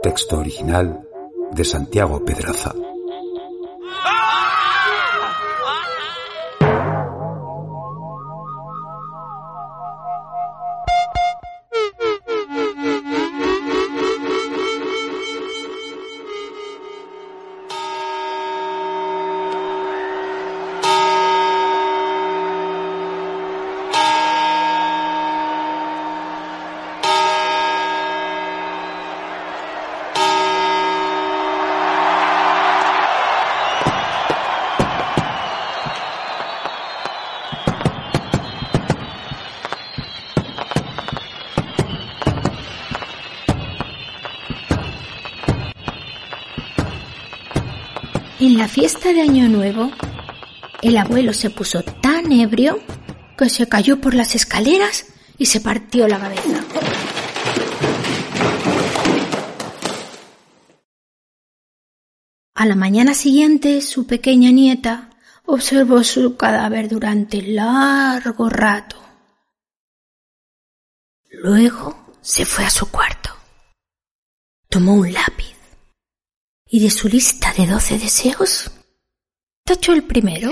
Texto 0.00 0.38
original 0.38 1.04
de 1.50 1.64
Santiago 1.64 2.24
Pedraza. 2.24 2.72
En 48.58 48.62
la 48.62 48.68
fiesta 48.68 49.12
de 49.12 49.20
Año 49.20 49.48
Nuevo, 49.48 49.92
el 50.82 50.96
abuelo 50.96 51.32
se 51.32 51.48
puso 51.48 51.84
tan 51.84 52.32
ebrio 52.32 52.80
que 53.38 53.48
se 53.48 53.68
cayó 53.68 54.00
por 54.00 54.14
las 54.14 54.34
escaleras 54.34 55.06
y 55.38 55.46
se 55.46 55.60
partió 55.60 56.08
la 56.08 56.18
cabeza. 56.18 56.64
A 62.56 62.66
la 62.66 62.74
mañana 62.74 63.14
siguiente, 63.14 63.80
su 63.80 64.08
pequeña 64.08 64.50
nieta 64.50 65.10
observó 65.46 66.02
su 66.02 66.36
cadáver 66.36 66.88
durante 66.88 67.40
largo 67.42 68.48
rato. 68.48 69.00
Luego 71.30 72.16
se 72.22 72.44
fue 72.44 72.64
a 72.64 72.70
su 72.70 72.90
cuarto. 72.90 73.30
Tomó 74.68 74.94
un 74.94 75.12
lápiz 75.12 75.57
y 76.70 76.80
de 76.80 76.90
su 76.90 77.08
lista 77.08 77.52
de 77.56 77.66
doce 77.66 77.98
deseos 77.98 78.70
tachó 79.64 79.92
el 79.92 80.02
primero. 80.02 80.50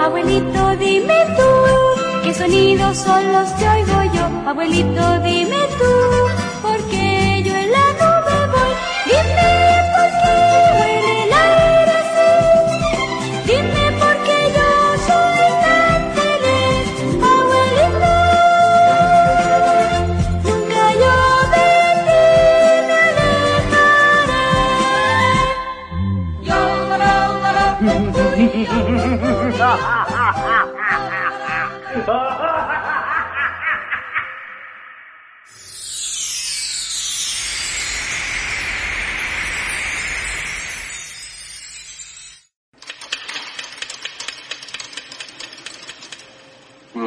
Abuelito, 0.00 0.76
dime 0.76 1.26
tú, 1.36 2.22
¿qué 2.24 2.34
sonidos 2.34 2.98
son 2.98 3.32
los 3.32 3.50
que 3.52 3.68
oigo 3.68 4.14
yo? 4.14 4.24
Abuelito, 4.48 5.20
dime 5.20 5.59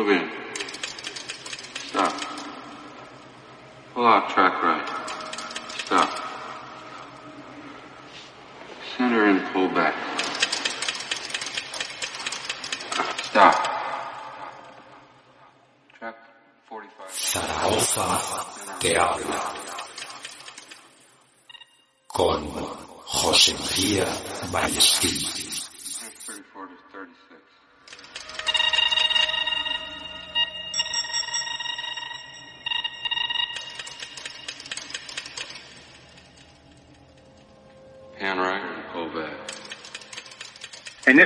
Move 0.03 0.21
in. 0.21 0.29
Stop. 1.87 2.13
Pull 3.93 4.05
out 4.05 4.29
track 4.31 4.61
right. 4.61 4.72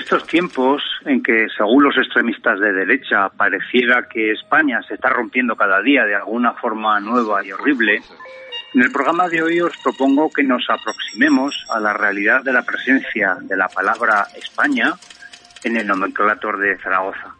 Estos 0.07 0.25
tiempos 0.25 0.81
en 1.03 1.21
que, 1.21 1.47
según 1.57 1.83
los 1.83 1.97
extremistas 1.97 2.61
de 2.61 2.71
derecha, 2.71 3.27
pareciera 3.27 4.07
que 4.09 4.31
España 4.31 4.81
se 4.87 4.93
está 4.93 5.09
rompiendo 5.09 5.57
cada 5.57 5.81
día 5.81 6.05
de 6.05 6.15
alguna 6.15 6.53
forma 6.53 6.97
nueva 7.01 7.45
y 7.45 7.51
horrible, 7.51 8.01
en 8.73 8.81
el 8.81 8.89
programa 8.93 9.27
de 9.27 9.43
hoy 9.43 9.59
os 9.59 9.75
propongo 9.83 10.29
que 10.29 10.43
nos 10.43 10.65
aproximemos 10.69 11.61
a 11.75 11.81
la 11.81 11.91
realidad 11.91 12.41
de 12.41 12.53
la 12.53 12.61
presencia 12.61 13.35
de 13.41 13.57
la 13.57 13.67
palabra 13.67 14.27
España 14.33 14.93
en 15.65 15.75
el 15.75 15.85
nomenclator 15.85 16.57
de 16.57 16.77
Zaragoza. 16.77 17.35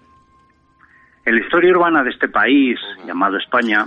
En 1.24 1.36
la 1.36 1.42
historia 1.42 1.72
urbana 1.72 2.04
de 2.04 2.10
este 2.10 2.28
país, 2.28 2.78
llamado 3.06 3.38
España, 3.38 3.86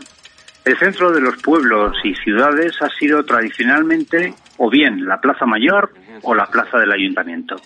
el 0.65 0.79
centro 0.79 1.13
de 1.13 1.21
los 1.21 1.37
pueblos 1.43 1.99
y 2.03 2.15
ciudades 2.15 2.81
ha 2.81 2.89
sido 2.89 3.27
tradicionalmente 3.27 4.33
o 4.57 4.71
bien 4.71 5.05
la 5.05 5.21
Plaza 5.21 5.45
Mayor 5.45 5.93
o 6.23 6.35
la 6.35 6.47
Plaza 6.47 6.79
del 6.79 6.93
Ayuntamiento. 6.93 7.57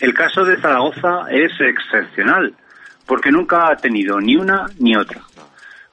El 0.00 0.14
caso 0.14 0.46
de 0.46 0.56
Zaragoza 0.56 1.26
es 1.30 1.52
excepcional, 1.60 2.54
porque 3.06 3.30
nunca 3.30 3.68
ha 3.68 3.76
tenido 3.76 4.18
ni 4.18 4.34
una 4.34 4.64
ni 4.78 4.96
otra. 4.96 5.20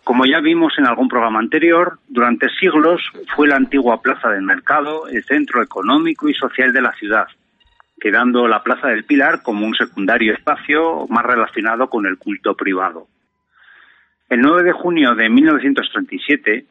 Como 0.06 0.26
ya 0.26 0.40
vimos 0.40 0.74
en 0.78 0.86
algún 0.86 1.10
programa 1.10 1.40
anterior, 1.40 2.00
durante 2.08 2.48
siglos 2.58 3.02
fue 3.36 3.50
la 3.50 3.58
antigua 3.58 4.02
Plaza 4.02 4.30
del 4.30 4.44
Mercado 4.44 5.10
el 5.10 5.26
centro 5.26 5.62
económico 5.62 6.30
y 6.30 6.34
social 6.34 6.72
de 6.72 6.82
la 6.82 6.94
ciudad, 6.94 7.28
quedando 8.00 8.48
la 8.48 8.64
Plaza 8.64 8.88
del 8.88 9.04
Pilar 9.04 9.42
como 9.44 9.66
un 9.66 9.76
secundario 9.76 10.34
espacio 10.34 11.06
más 11.10 11.26
relacionado 11.26 11.90
con 11.90 12.06
el 12.06 12.18
culto 12.18 12.56
privado. 12.56 13.08
El 14.30 14.40
9 14.40 14.64
de 14.64 14.72
junio 14.72 15.16
de 15.16 15.28
1937, 15.28 16.66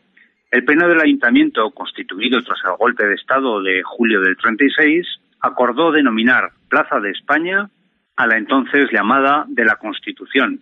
el 0.52 0.64
Pleno 0.64 0.88
del 0.88 1.02
Ayuntamiento, 1.02 1.70
constituido 1.72 2.40
tras 2.42 2.60
el 2.64 2.78
golpe 2.78 3.04
de 3.04 3.14
Estado 3.14 3.60
de 3.62 3.82
julio 3.82 4.22
del 4.22 4.38
36, 4.38 5.06
acordó 5.46 5.92
denominar 5.92 6.50
Plaza 6.68 7.00
de 7.00 7.10
España 7.10 7.70
a 8.16 8.26
la 8.26 8.36
entonces 8.36 8.90
llamada 8.92 9.44
de 9.48 9.64
la 9.64 9.76
Constitución, 9.76 10.60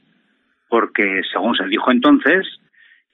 porque, 0.69 1.23
según 1.32 1.56
se 1.56 1.66
dijo 1.66 1.90
entonces, 1.90 2.47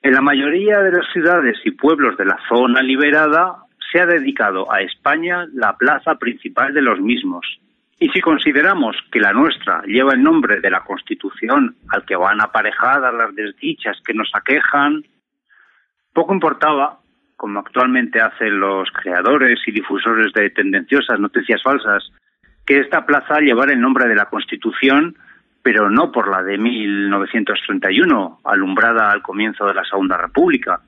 en 0.02 0.12
la 0.12 0.22
mayoría 0.22 0.80
de 0.80 0.92
las 0.92 1.06
ciudades 1.12 1.58
y 1.64 1.72
pueblos 1.72 2.16
de 2.16 2.24
la 2.24 2.38
zona 2.48 2.82
liberada 2.82 3.64
se 3.92 4.00
ha 4.00 4.06
dedicado 4.06 4.72
a 4.72 4.80
España 4.80 5.46
la 5.52 5.76
plaza 5.76 6.14
principal 6.14 6.72
de 6.72 6.82
los 6.82 7.00
mismos. 7.00 7.44
Y 7.98 8.08
si 8.08 8.20
consideramos 8.22 8.96
que 9.12 9.20
la 9.20 9.32
nuestra 9.32 9.82
lleva 9.82 10.14
el 10.14 10.22
nombre 10.22 10.60
de 10.60 10.70
la 10.70 10.80
Constitución 10.80 11.76
al 11.90 12.06
que 12.06 12.16
van 12.16 12.40
aparejadas 12.40 13.12
las 13.12 13.34
desdichas 13.34 14.00
que 14.02 14.14
nos 14.14 14.30
aquejan, 14.32 15.04
poco 16.14 16.32
importaba, 16.32 17.00
como 17.40 17.60
actualmente 17.60 18.20
hacen 18.20 18.60
los 18.60 18.90
creadores 18.90 19.58
y 19.66 19.72
difusores 19.72 20.30
de 20.34 20.50
tendenciosas 20.50 21.18
noticias 21.18 21.62
falsas, 21.62 22.12
que 22.66 22.80
esta 22.80 23.06
plaza 23.06 23.40
llevara 23.40 23.72
el 23.72 23.80
nombre 23.80 24.06
de 24.06 24.14
la 24.14 24.26
Constitución, 24.26 25.16
pero 25.62 25.88
no 25.88 26.12
por 26.12 26.30
la 26.30 26.42
de 26.42 26.58
1931, 26.58 28.40
alumbrada 28.44 29.10
al 29.10 29.22
comienzo 29.22 29.64
de 29.64 29.72
la 29.72 29.84
Segunda 29.84 30.18
República, 30.18 30.82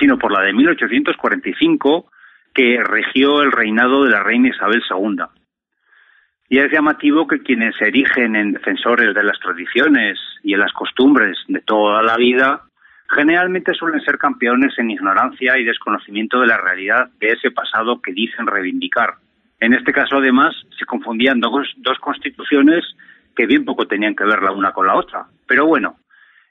sino 0.00 0.18
por 0.18 0.32
la 0.32 0.40
de 0.40 0.52
1845, 0.52 2.10
que 2.52 2.82
regió 2.82 3.42
el 3.42 3.52
reinado 3.52 4.02
de 4.02 4.10
la 4.10 4.24
reina 4.24 4.48
Isabel 4.48 4.82
II. 4.90 5.26
Y 6.48 6.58
es 6.58 6.72
llamativo 6.72 7.28
que 7.28 7.38
quienes 7.38 7.76
se 7.76 7.86
erigen 7.86 8.34
en 8.34 8.50
defensores 8.50 9.14
de 9.14 9.22
las 9.22 9.38
tradiciones 9.38 10.18
y 10.42 10.54
en 10.54 10.58
las 10.58 10.72
costumbres 10.72 11.38
de 11.46 11.60
toda 11.60 12.02
la 12.02 12.16
vida, 12.16 12.62
generalmente 13.14 13.74
suelen 13.74 14.00
ser 14.00 14.18
campeones 14.18 14.78
en 14.78 14.90
ignorancia 14.90 15.56
y 15.58 15.64
desconocimiento 15.64 16.40
de 16.40 16.48
la 16.48 16.58
realidad 16.58 17.08
de 17.20 17.28
ese 17.28 17.50
pasado 17.50 18.02
que 18.02 18.12
dicen 18.12 18.46
reivindicar. 18.46 19.14
En 19.60 19.72
este 19.72 19.92
caso, 19.92 20.16
además, 20.16 20.54
se 20.78 20.84
confundían 20.84 21.40
dos, 21.40 21.72
dos 21.78 21.98
constituciones 22.00 22.84
que 23.36 23.46
bien 23.46 23.64
poco 23.64 23.86
tenían 23.86 24.14
que 24.14 24.24
ver 24.24 24.42
la 24.42 24.52
una 24.52 24.72
con 24.72 24.86
la 24.86 24.96
otra. 24.96 25.26
Pero 25.46 25.66
bueno, 25.66 25.96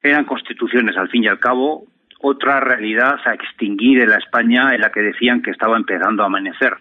eran 0.01 0.25
constituciones 0.25 0.97
al 0.97 1.09
fin 1.09 1.23
y 1.23 1.27
al 1.27 1.39
cabo, 1.39 1.85
otra 2.19 2.59
realidad 2.59 3.19
a 3.25 3.33
extinguir 3.33 3.99
en 4.01 4.09
la 4.09 4.17
España 4.17 4.73
en 4.73 4.81
la 4.81 4.91
que 4.91 5.01
decían 5.01 5.41
que 5.41 5.51
estaba 5.51 5.77
empezando 5.77 6.23
a 6.23 6.27
amanecer, 6.27 6.77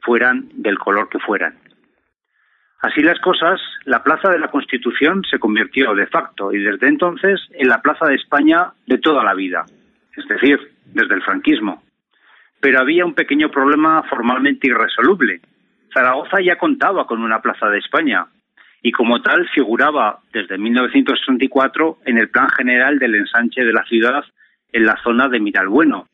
fueran 0.00 0.48
del 0.54 0.78
color 0.78 1.08
que 1.08 1.18
fueran. 1.18 1.54
Así 2.82 3.00
las 3.00 3.20
cosas, 3.20 3.60
la 3.84 4.02
Plaza 4.02 4.28
de 4.28 4.40
la 4.40 4.48
Constitución 4.48 5.22
se 5.30 5.38
convirtió 5.38 5.94
de 5.94 6.08
facto 6.08 6.52
y 6.52 6.58
desde 6.58 6.88
entonces 6.88 7.40
en 7.52 7.68
la 7.68 7.80
Plaza 7.80 8.06
de 8.06 8.16
España 8.16 8.72
de 8.88 8.98
toda 8.98 9.22
la 9.22 9.34
vida, 9.34 9.64
es 10.16 10.26
decir, 10.26 10.58
desde 10.86 11.14
el 11.14 11.22
franquismo. 11.22 11.84
Pero 12.60 12.80
había 12.80 13.06
un 13.06 13.14
pequeño 13.14 13.50
problema 13.50 14.02
formalmente 14.10 14.66
irresoluble. 14.66 15.40
Zaragoza 15.94 16.40
ya 16.40 16.56
contaba 16.56 17.06
con 17.06 17.22
una 17.22 17.40
Plaza 17.40 17.68
de 17.68 17.78
España 17.78 18.26
y 18.82 18.90
como 18.90 19.22
tal 19.22 19.48
figuraba 19.50 20.18
desde 20.32 20.58
1934 20.58 21.98
en 22.06 22.18
el 22.18 22.30
Plan 22.30 22.48
General 22.48 22.98
del 22.98 23.14
ensanche 23.14 23.64
de 23.64 23.72
la 23.72 23.84
ciudad 23.84 24.24
en 24.72 24.86
la 24.86 25.00
zona 25.04 25.28
de 25.28 25.38
Miralbueno, 25.38 26.08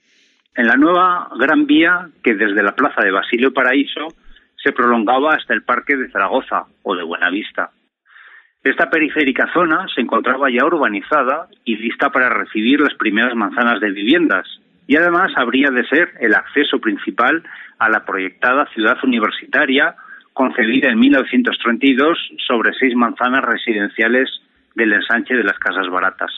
en 0.54 0.66
la 0.66 0.76
nueva 0.76 1.30
Gran 1.38 1.66
Vía 1.66 2.10
que 2.22 2.34
desde 2.34 2.62
la 2.62 2.76
Plaza 2.76 3.02
de 3.02 3.10
Basilio 3.10 3.54
Paraíso 3.54 4.08
se 4.62 4.72
prolongaba 4.72 5.34
hasta 5.34 5.54
el 5.54 5.62
Parque 5.62 5.96
de 5.96 6.10
Zaragoza 6.10 6.66
o 6.82 6.94
de 6.94 7.04
Buenavista. 7.04 7.70
Esta 8.62 8.90
periférica 8.90 9.50
zona 9.52 9.86
se 9.94 10.00
encontraba 10.00 10.50
ya 10.50 10.64
urbanizada 10.66 11.48
y 11.64 11.76
lista 11.76 12.10
para 12.10 12.28
recibir 12.28 12.80
las 12.80 12.94
primeras 12.94 13.34
manzanas 13.34 13.80
de 13.80 13.90
viviendas, 13.90 14.46
y 14.86 14.96
además 14.96 15.30
habría 15.36 15.70
de 15.70 15.86
ser 15.86 16.14
el 16.20 16.34
acceso 16.34 16.80
principal 16.80 17.42
a 17.78 17.88
la 17.88 18.04
proyectada 18.04 18.66
ciudad 18.74 18.98
universitaria 19.04 19.94
concebida 20.32 20.90
en 20.90 20.98
1932 20.98 22.18
sobre 22.46 22.72
seis 22.74 22.94
manzanas 22.94 23.44
residenciales 23.44 24.28
del 24.74 24.92
ensanche 24.92 25.34
de 25.34 25.44
las 25.44 25.58
casas 25.58 25.88
baratas. 25.88 26.30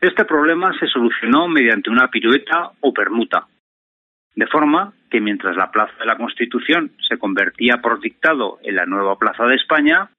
Este 0.00 0.24
problema 0.24 0.72
se 0.78 0.86
solucionó 0.86 1.48
mediante 1.48 1.90
una 1.90 2.08
pirueta 2.08 2.72
o 2.80 2.92
permuta, 2.92 3.46
de 4.34 4.46
forma 4.46 4.92
que 5.10 5.20
mientras 5.20 5.56
la 5.56 5.70
Plaza 5.70 5.94
de 5.98 6.06
la 6.06 6.16
Constitución 6.16 6.92
se 7.08 7.18
convertía 7.18 7.78
por 7.78 8.00
dictado 8.00 8.58
en 8.62 8.76
la 8.76 8.86
nueva 8.86 9.16
Plaza 9.16 9.44
de 9.44 9.54
España, 9.54 10.10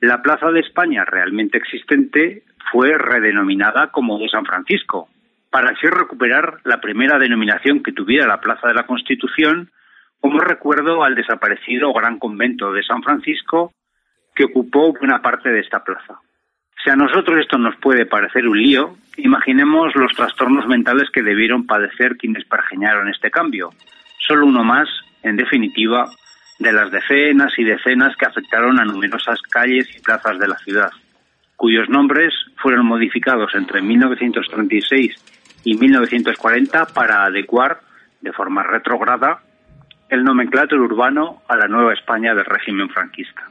la 0.00 0.22
Plaza 0.22 0.50
de 0.50 0.60
España 0.60 1.04
realmente 1.04 1.58
existente 1.58 2.44
fue 2.72 2.96
redenominada 2.96 3.88
como 3.88 4.18
de 4.18 4.28
San 4.28 4.44
Francisco, 4.44 5.08
para 5.50 5.70
así 5.70 5.86
recuperar 5.86 6.60
la 6.64 6.80
primera 6.80 7.18
denominación 7.18 7.82
que 7.82 7.92
tuviera 7.92 8.26
la 8.26 8.40
Plaza 8.40 8.68
de 8.68 8.74
la 8.74 8.86
Constitución 8.86 9.70
como 10.20 10.40
recuerdo 10.40 11.04
al 11.04 11.14
desaparecido 11.14 11.92
Gran 11.92 12.18
Convento 12.18 12.72
de 12.72 12.82
San 12.82 13.02
Francisco 13.02 13.72
que 14.34 14.44
ocupó 14.44 14.92
buena 14.92 15.20
parte 15.20 15.50
de 15.50 15.60
esta 15.60 15.82
plaza. 15.82 16.20
Si 16.82 16.90
a 16.90 16.96
nosotros 16.96 17.40
esto 17.40 17.58
nos 17.58 17.76
puede 17.76 18.06
parecer 18.06 18.46
un 18.46 18.60
lío, 18.60 18.96
imaginemos 19.16 19.94
los 19.96 20.12
trastornos 20.14 20.66
mentales 20.66 21.10
que 21.10 21.22
debieron 21.22 21.66
padecer 21.66 22.16
quienes 22.16 22.44
pergeñaron 22.44 23.08
este 23.08 23.30
cambio. 23.30 23.70
Solo 24.26 24.46
uno 24.46 24.62
más, 24.62 24.88
en 25.22 25.36
definitiva, 25.36 26.08
de 26.58 26.72
las 26.72 26.90
decenas 26.90 27.52
y 27.58 27.64
decenas 27.64 28.16
que 28.16 28.26
afectaron 28.26 28.78
a 28.78 28.84
numerosas 28.84 29.40
calles 29.42 29.88
y 29.96 30.00
plazas 30.00 30.38
de 30.38 30.48
la 30.48 30.58
ciudad, 30.58 30.90
cuyos 31.56 31.88
nombres 31.88 32.32
fueron 32.56 32.86
modificados 32.86 33.54
entre 33.54 33.82
1936 33.82 35.14
y 35.64 35.76
1940 35.76 36.86
para 36.86 37.24
adecuar, 37.24 37.80
de 38.20 38.32
forma 38.32 38.62
retrograda, 38.62 39.40
el 40.08 40.24
nomenclátor 40.24 40.80
urbano 40.80 41.42
a 41.48 41.56
la 41.56 41.66
nueva 41.68 41.92
España 41.92 42.34
del 42.34 42.44
régimen 42.44 42.88
franquista. 42.88 43.42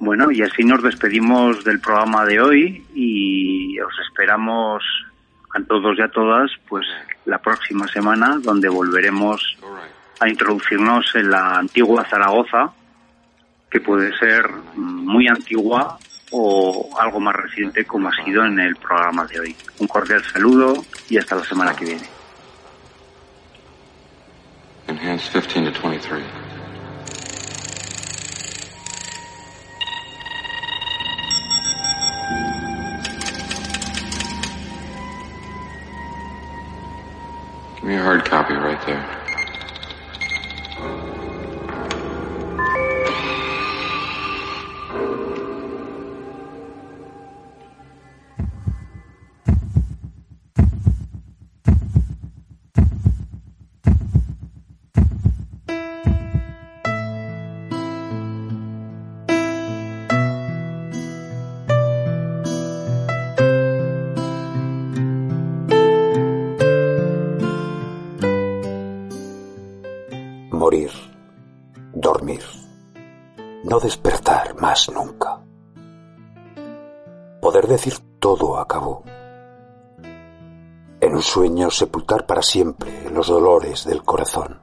Bueno, 0.00 0.30
y 0.30 0.40
así 0.40 0.64
nos 0.64 0.82
despedimos 0.82 1.62
del 1.62 1.78
programa 1.78 2.24
de 2.24 2.40
hoy 2.40 2.86
y 2.94 3.78
os 3.80 3.92
esperamos 4.08 4.82
a 5.54 5.62
todos 5.62 5.98
y 5.98 6.00
a 6.00 6.08
todas 6.08 6.50
pues 6.68 6.86
la 7.26 7.36
próxima 7.36 7.86
semana 7.86 8.38
donde 8.40 8.70
volveremos 8.70 9.58
a 10.18 10.26
introducirnos 10.26 11.14
en 11.14 11.30
la 11.30 11.58
antigua 11.58 12.06
Zaragoza, 12.08 12.72
que 13.70 13.80
puede 13.80 14.16
ser 14.18 14.48
muy 14.74 15.28
antigua 15.28 15.98
o 16.30 16.98
algo 16.98 17.20
más 17.20 17.36
reciente 17.36 17.84
como 17.84 18.08
ha 18.08 18.24
sido 18.24 18.42
en 18.46 18.58
el 18.58 18.76
programa 18.76 19.26
de 19.26 19.40
hoy. 19.40 19.56
Un 19.80 19.86
cordial 19.86 20.24
saludo 20.24 20.82
y 21.10 21.18
hasta 21.18 21.36
la 21.36 21.44
semana 21.44 21.76
que 21.76 21.84
viene. 21.84 22.08
Give 37.80 37.90
me 37.90 37.96
a 37.96 38.02
hard 38.02 38.24
copy 38.26 38.56
right 38.56 38.80
there. 38.86 39.10
Decir 77.70 77.94
todo 78.18 78.58
acabó. 78.58 79.04
En 81.00 81.14
un 81.14 81.22
sueño 81.22 81.70
sepultar 81.70 82.26
para 82.26 82.42
siempre 82.42 83.08
los 83.10 83.28
dolores 83.28 83.84
del 83.84 84.02
corazón, 84.02 84.60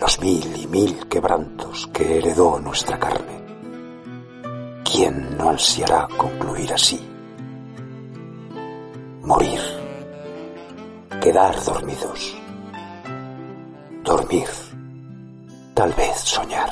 los 0.00 0.20
mil 0.20 0.56
y 0.56 0.66
mil 0.66 1.08
quebrantos 1.08 1.88
que 1.92 2.18
heredó 2.18 2.60
nuestra 2.60 2.98
carne. 2.98 3.44
¿Quién 4.84 5.36
no 5.36 5.50
ansiará 5.50 6.06
concluir 6.16 6.72
así? 6.72 7.00
Morir, 9.22 9.60
quedar 11.20 11.64
dormidos, 11.64 12.36
dormir, 14.04 14.48
tal 15.74 15.92
vez 15.94 16.20
soñar. 16.20 16.70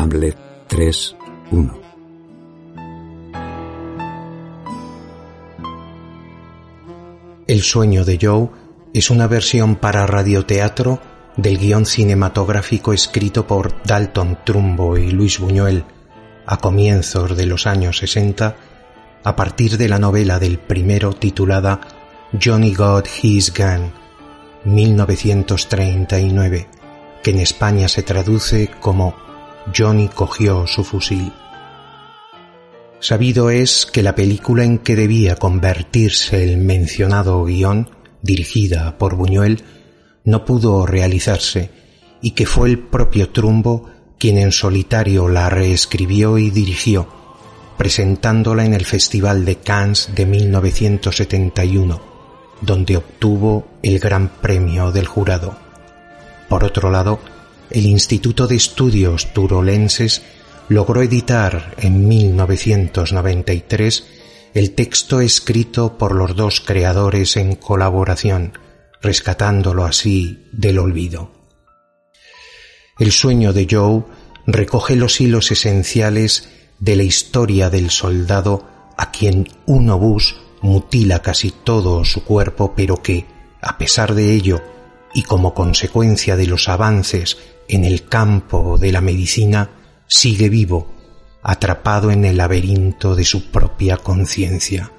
Hamlet 0.00 0.36
3, 0.68 1.16
1. 1.50 1.80
El 7.46 7.60
sueño 7.60 8.06
de 8.06 8.18
Joe 8.18 8.48
es 8.94 9.10
una 9.10 9.26
versión 9.26 9.76
para 9.76 10.06
radioteatro 10.06 11.00
del 11.36 11.58
guion 11.58 11.84
cinematográfico 11.84 12.94
escrito 12.94 13.46
por 13.46 13.82
Dalton 13.82 14.38
Trumbo 14.42 14.96
y 14.96 15.10
Luis 15.10 15.38
Buñuel 15.38 15.84
a 16.46 16.56
comienzos 16.56 17.36
de 17.36 17.44
los 17.44 17.66
años 17.66 17.98
60 17.98 18.56
a 19.22 19.36
partir 19.36 19.76
de 19.76 19.90
la 19.90 19.98
novela 19.98 20.38
del 20.38 20.58
primero 20.58 21.12
titulada 21.12 21.78
Johnny 22.42 22.74
Got 22.74 23.06
His 23.22 23.52
Gun 23.52 23.92
1939 24.64 26.68
que 27.22 27.32
en 27.32 27.40
España 27.40 27.86
se 27.86 28.02
traduce 28.02 28.70
como 28.80 29.28
Johnny 29.76 30.08
cogió 30.08 30.66
su 30.66 30.84
fusil. 30.84 31.32
Sabido 33.00 33.50
es 33.50 33.86
que 33.86 34.02
la 34.02 34.14
película 34.14 34.64
en 34.64 34.78
que 34.78 34.94
debía 34.94 35.36
convertirse 35.36 36.44
el 36.44 36.58
mencionado 36.58 37.44
guion, 37.44 37.90
dirigida 38.22 38.98
por 38.98 39.16
Buñuel, 39.16 39.64
no 40.24 40.44
pudo 40.44 40.84
realizarse 40.84 41.70
y 42.20 42.32
que 42.32 42.44
fue 42.44 42.68
el 42.68 42.78
propio 42.78 43.30
Trumbo 43.30 43.88
quien 44.18 44.36
en 44.36 44.52
solitario 44.52 45.28
la 45.28 45.48
reescribió 45.48 46.36
y 46.36 46.50
dirigió, 46.50 47.08
presentándola 47.78 48.66
en 48.66 48.74
el 48.74 48.84
Festival 48.84 49.46
de 49.46 49.56
Cannes 49.56 50.10
de 50.14 50.26
1971, 50.26 52.02
donde 52.60 52.98
obtuvo 52.98 53.66
el 53.82 53.98
Gran 53.98 54.28
Premio 54.28 54.92
del 54.92 55.06
Jurado. 55.06 55.56
Por 56.50 56.64
otro 56.64 56.90
lado, 56.90 57.18
el 57.70 57.86
Instituto 57.86 58.46
de 58.46 58.56
Estudios 58.56 59.32
Turolenses 59.32 60.22
logró 60.68 61.02
editar 61.02 61.74
en 61.78 62.08
1993 62.08 64.04
el 64.54 64.72
texto 64.72 65.20
escrito 65.20 65.96
por 65.96 66.14
los 66.14 66.34
dos 66.34 66.60
creadores 66.60 67.36
en 67.36 67.54
colaboración, 67.54 68.58
rescatándolo 69.00 69.84
así 69.84 70.46
del 70.52 70.78
olvido. 70.78 71.30
El 72.98 73.12
sueño 73.12 73.52
de 73.52 73.68
Joe 73.70 74.02
recoge 74.46 74.96
los 74.96 75.20
hilos 75.20 75.52
esenciales 75.52 76.48
de 76.80 76.96
la 76.96 77.04
historia 77.04 77.70
del 77.70 77.90
soldado 77.90 78.66
a 78.96 79.10
quien 79.10 79.48
un 79.66 79.90
obús 79.90 80.36
mutila 80.60 81.22
casi 81.22 81.50
todo 81.50 82.04
su 82.04 82.24
cuerpo, 82.24 82.74
pero 82.76 83.02
que, 83.02 83.26
a 83.62 83.78
pesar 83.78 84.14
de 84.14 84.32
ello, 84.32 84.60
y 85.14 85.22
como 85.22 85.54
consecuencia 85.54 86.36
de 86.36 86.46
los 86.46 86.68
avances 86.68 87.38
en 87.70 87.84
el 87.84 88.06
campo 88.06 88.78
de 88.78 88.92
la 88.92 89.00
medicina, 89.00 89.70
sigue 90.06 90.48
vivo, 90.48 90.88
atrapado 91.42 92.10
en 92.10 92.24
el 92.24 92.36
laberinto 92.36 93.14
de 93.14 93.24
su 93.24 93.50
propia 93.50 93.96
conciencia. 93.96 94.90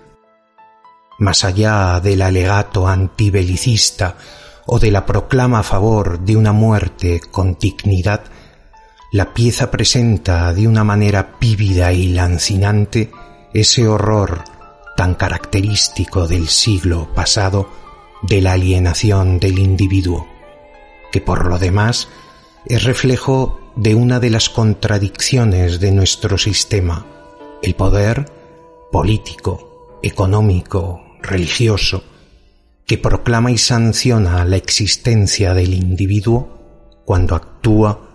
Más 1.19 1.43
allá 1.43 1.99
del 1.99 2.21
alegato 2.21 2.87
antibelicista 2.87 4.15
o 4.65 4.79
de 4.79 4.89
la 4.89 5.05
proclama 5.05 5.59
a 5.59 5.63
favor 5.63 6.21
de 6.21 6.37
una 6.37 6.53
muerte 6.53 7.19
con 7.31 7.57
dignidad, 7.59 8.21
la 9.11 9.33
pieza 9.33 9.69
presenta 9.69 10.53
de 10.53 10.67
una 10.67 10.85
manera 10.85 11.35
vívida 11.39 11.91
y 11.91 12.13
lancinante 12.13 13.11
ese 13.53 13.85
horror 13.85 14.45
tan 14.95 15.15
característico 15.15 16.27
del 16.27 16.47
siglo 16.47 17.13
pasado 17.13 17.69
de 18.21 18.39
la 18.39 18.53
alienación 18.53 19.39
del 19.39 19.59
individuo, 19.59 20.25
que 21.11 21.19
por 21.19 21.45
lo 21.47 21.59
demás 21.59 22.07
es 22.65 22.83
reflejo 22.83 23.73
de 23.75 23.95
una 23.95 24.19
de 24.19 24.29
las 24.29 24.49
contradicciones 24.49 25.79
de 25.79 25.91
nuestro 25.91 26.37
sistema, 26.37 27.05
el 27.61 27.75
poder 27.75 28.31
político, 28.91 29.99
económico, 30.03 31.17
religioso, 31.21 32.03
que 32.85 32.97
proclama 32.97 33.51
y 33.51 33.57
sanciona 33.57 34.43
la 34.45 34.57
existencia 34.57 35.53
del 35.53 35.73
individuo 35.73 37.01
cuando 37.05 37.35
actúa, 37.35 38.09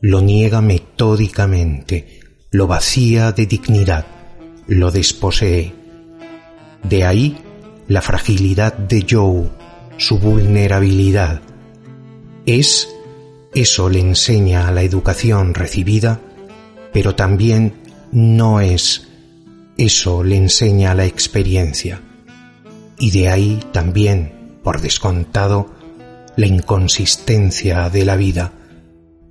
lo 0.00 0.20
niega 0.20 0.60
metódicamente, 0.60 2.20
lo 2.50 2.66
vacía 2.66 3.32
de 3.32 3.46
dignidad, 3.46 4.06
lo 4.66 4.90
desposee. 4.90 5.74
De 6.82 7.04
ahí 7.04 7.38
la 7.88 8.02
fragilidad 8.02 8.74
de 8.74 9.06
Joe, 9.08 9.48
su 9.96 10.18
vulnerabilidad. 10.18 11.40
Es 12.44 12.88
eso 13.60 13.88
le 13.88 14.00
enseña 14.00 14.68
a 14.68 14.72
la 14.72 14.82
educación 14.82 15.54
recibida, 15.54 16.20
pero 16.92 17.14
también 17.14 17.74
no 18.12 18.60
es 18.60 19.08
eso 19.76 20.24
le 20.24 20.36
enseña 20.36 20.90
a 20.90 20.94
la 20.94 21.06
experiencia. 21.06 22.00
Y 22.98 23.12
de 23.12 23.28
ahí 23.28 23.60
también, 23.72 24.58
por 24.62 24.80
descontado, 24.80 25.70
la 26.36 26.46
inconsistencia 26.46 27.88
de 27.88 28.04
la 28.04 28.16
vida, 28.16 28.52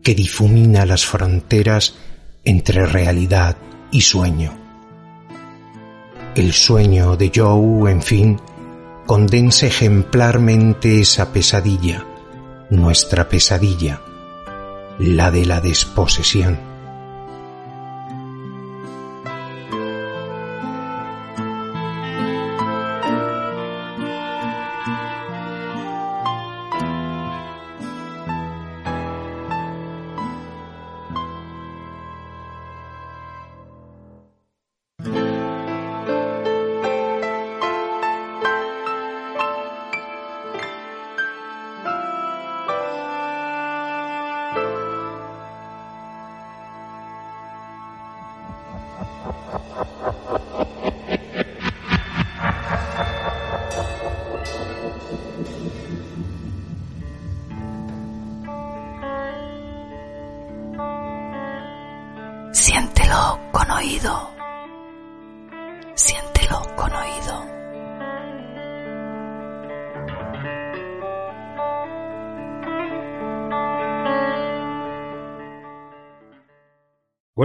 que 0.01 0.15
difumina 0.15 0.85
las 0.85 1.05
fronteras 1.05 1.95
entre 2.45 2.85
realidad 2.85 3.57
y 3.91 4.01
sueño. 4.01 4.57
El 6.35 6.53
sueño 6.53 7.17
de 7.17 7.31
Joe, 7.33 7.91
en 7.91 8.01
fin, 8.01 8.39
condensa 9.05 9.67
ejemplarmente 9.67 11.01
esa 11.01 11.33
pesadilla, 11.33 12.05
nuestra 12.69 13.27
pesadilla, 13.27 14.01
la 14.99 15.31
de 15.31 15.45
la 15.45 15.61
desposesión. 15.61 16.76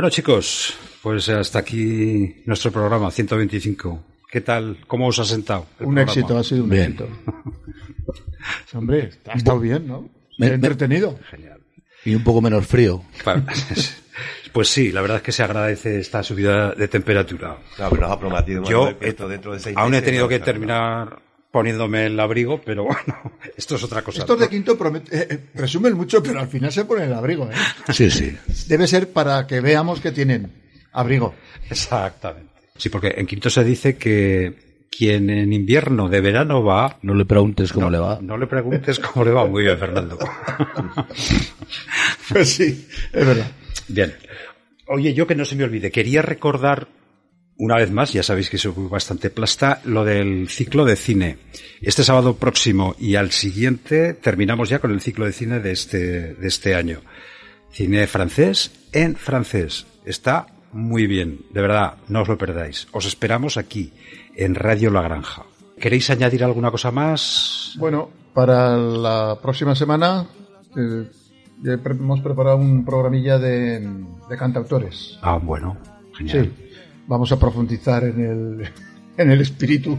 Bueno, 0.02 0.10
chicos, 0.16 0.74
pues 1.00 1.28
hasta 1.28 1.60
aquí 1.60 2.42
nuestro 2.46 2.72
programa 2.72 3.08
125. 3.12 4.02
¿Qué 4.32 4.40
tal? 4.40 4.78
¿Cómo 4.88 5.06
os 5.06 5.16
ha 5.20 5.24
sentado? 5.24 5.66
el 5.78 5.86
Un 5.86 5.94
programa? 5.94 6.10
éxito, 6.12 6.38
ha 6.38 6.42
sido 6.42 6.64
un 6.64 6.70
Bien. 6.70 6.84
éxito. 6.86 7.08
Hombre, 8.74 9.10
ha 9.28 9.34
estado 9.34 9.60
bien, 9.60 9.86
¿no? 9.86 10.08
Me- 10.38 10.48
me- 10.48 10.54
entretenido. 10.56 11.16
Y 12.04 12.16
un 12.16 12.24
poco 12.24 12.40
menos 12.42 12.66
frío. 12.66 13.04
Pues 14.52 14.70
sí, 14.70 14.90
la 14.90 15.02
verdad 15.02 15.18
es 15.18 15.22
que 15.22 15.30
se 15.30 15.44
agradece 15.44 16.00
esta 16.00 16.24
subida 16.24 16.72
de 16.72 16.88
temperatura. 16.88 17.58
Claro, 17.76 17.90
pero 17.90 18.02
nos 18.02 18.10
ha 18.10 18.18
prometido 18.18 18.64
Yo 18.64 18.92
dentro 19.28 19.52
de 19.52 19.60
seis 19.60 19.76
aún 19.76 19.94
he 19.94 20.02
tenido 20.02 20.26
que 20.26 20.40
terminar 20.40 21.16
poniéndome 21.52 22.06
el 22.06 22.18
abrigo, 22.18 22.60
pero 22.64 22.82
bueno, 22.86 23.32
esto 23.56 23.76
es 23.76 23.84
otra 23.84 24.02
cosa. 24.02 24.20
Estos 24.20 24.40
de 24.40 24.48
quinto 24.48 24.76
promet- 24.76 25.12
eh, 25.12 25.26
eh, 25.30 25.38
presumen 25.54 25.94
mucho, 25.94 26.20
pero 26.22 26.40
al 26.40 26.48
final 26.48 26.72
se 26.72 26.84
ponen 26.84 27.04
el 27.04 27.12
abrigo, 27.14 27.48
¿eh? 27.48 27.92
Sí, 27.92 28.10
sí. 28.10 28.36
Debe 28.66 28.86
ser 28.88 29.12
para 29.12 29.46
que 29.46 29.60
veamos 29.60 30.00
que 30.00 30.10
tienen 30.10 30.50
abrigo. 30.92 31.34
Exactamente. 31.70 32.50
Sí, 32.76 32.88
porque 32.88 33.14
en 33.16 33.26
quinto 33.26 33.48
se 33.50 33.62
dice 33.62 33.96
que 33.96 34.72
quien 34.90 35.30
en 35.30 35.52
invierno 35.52 36.08
de 36.08 36.20
verano 36.20 36.62
va... 36.64 36.98
No 37.02 37.14
le 37.14 37.24
preguntes 37.24 37.72
cómo 37.72 37.88
le 37.90 37.98
va. 37.98 38.18
No 38.20 38.36
le 38.36 38.46
preguntes 38.46 38.98
cómo 38.98 39.24
le 39.24 39.30
va. 39.30 39.46
Muy 39.46 39.62
bien, 39.62 39.78
Fernando. 39.78 40.18
Pues 42.28 42.54
sí, 42.54 42.86
es 43.12 43.26
verdad. 43.26 43.50
Bien. 43.88 44.14
Oye, 44.86 45.12
yo 45.14 45.26
que 45.26 45.34
no 45.34 45.44
se 45.44 45.56
me 45.56 45.64
olvide, 45.64 45.90
quería 45.90 46.22
recordar 46.22 46.88
una 47.62 47.76
vez 47.76 47.92
más, 47.92 48.12
ya 48.12 48.24
sabéis 48.24 48.50
que 48.50 48.58
soy 48.58 48.72
bastante 48.76 49.30
plasta, 49.30 49.80
lo 49.84 50.04
del 50.04 50.48
ciclo 50.48 50.84
de 50.84 50.96
cine. 50.96 51.38
Este 51.80 52.02
sábado 52.02 52.34
próximo 52.34 52.96
y 52.98 53.14
al 53.14 53.30
siguiente 53.30 54.14
terminamos 54.14 54.68
ya 54.68 54.80
con 54.80 54.90
el 54.90 55.00
ciclo 55.00 55.26
de 55.26 55.32
cine 55.32 55.60
de 55.60 55.70
este, 55.70 56.34
de 56.34 56.48
este 56.48 56.74
año. 56.74 57.02
Cine 57.70 58.08
francés 58.08 58.72
en 58.90 59.14
francés. 59.14 59.86
Está 60.04 60.48
muy 60.72 61.06
bien, 61.06 61.38
de 61.52 61.62
verdad, 61.62 61.98
no 62.08 62.22
os 62.22 62.28
lo 62.28 62.36
perdáis. 62.36 62.88
Os 62.90 63.06
esperamos 63.06 63.56
aquí, 63.56 63.92
en 64.34 64.56
Radio 64.56 64.90
La 64.90 65.02
Granja. 65.02 65.44
¿Queréis 65.78 66.10
añadir 66.10 66.42
alguna 66.42 66.72
cosa 66.72 66.90
más? 66.90 67.76
Bueno, 67.78 68.10
para 68.34 68.76
la 68.76 69.38
próxima 69.40 69.76
semana 69.76 70.26
eh, 70.76 71.08
ya 71.62 71.74
hemos 71.74 72.20
preparado 72.22 72.56
un 72.56 72.84
programilla 72.84 73.38
de, 73.38 73.88
de 74.28 74.36
cantautores. 74.36 75.16
Ah, 75.22 75.38
bueno, 75.40 75.78
genial. 76.16 76.52
Sí, 76.56 76.61
vamos 77.06 77.30
a 77.32 77.38
profundizar 77.38 78.04
en 78.04 78.20
el, 78.20 78.70
en 79.16 79.30
el 79.30 79.40
espíritu. 79.40 79.98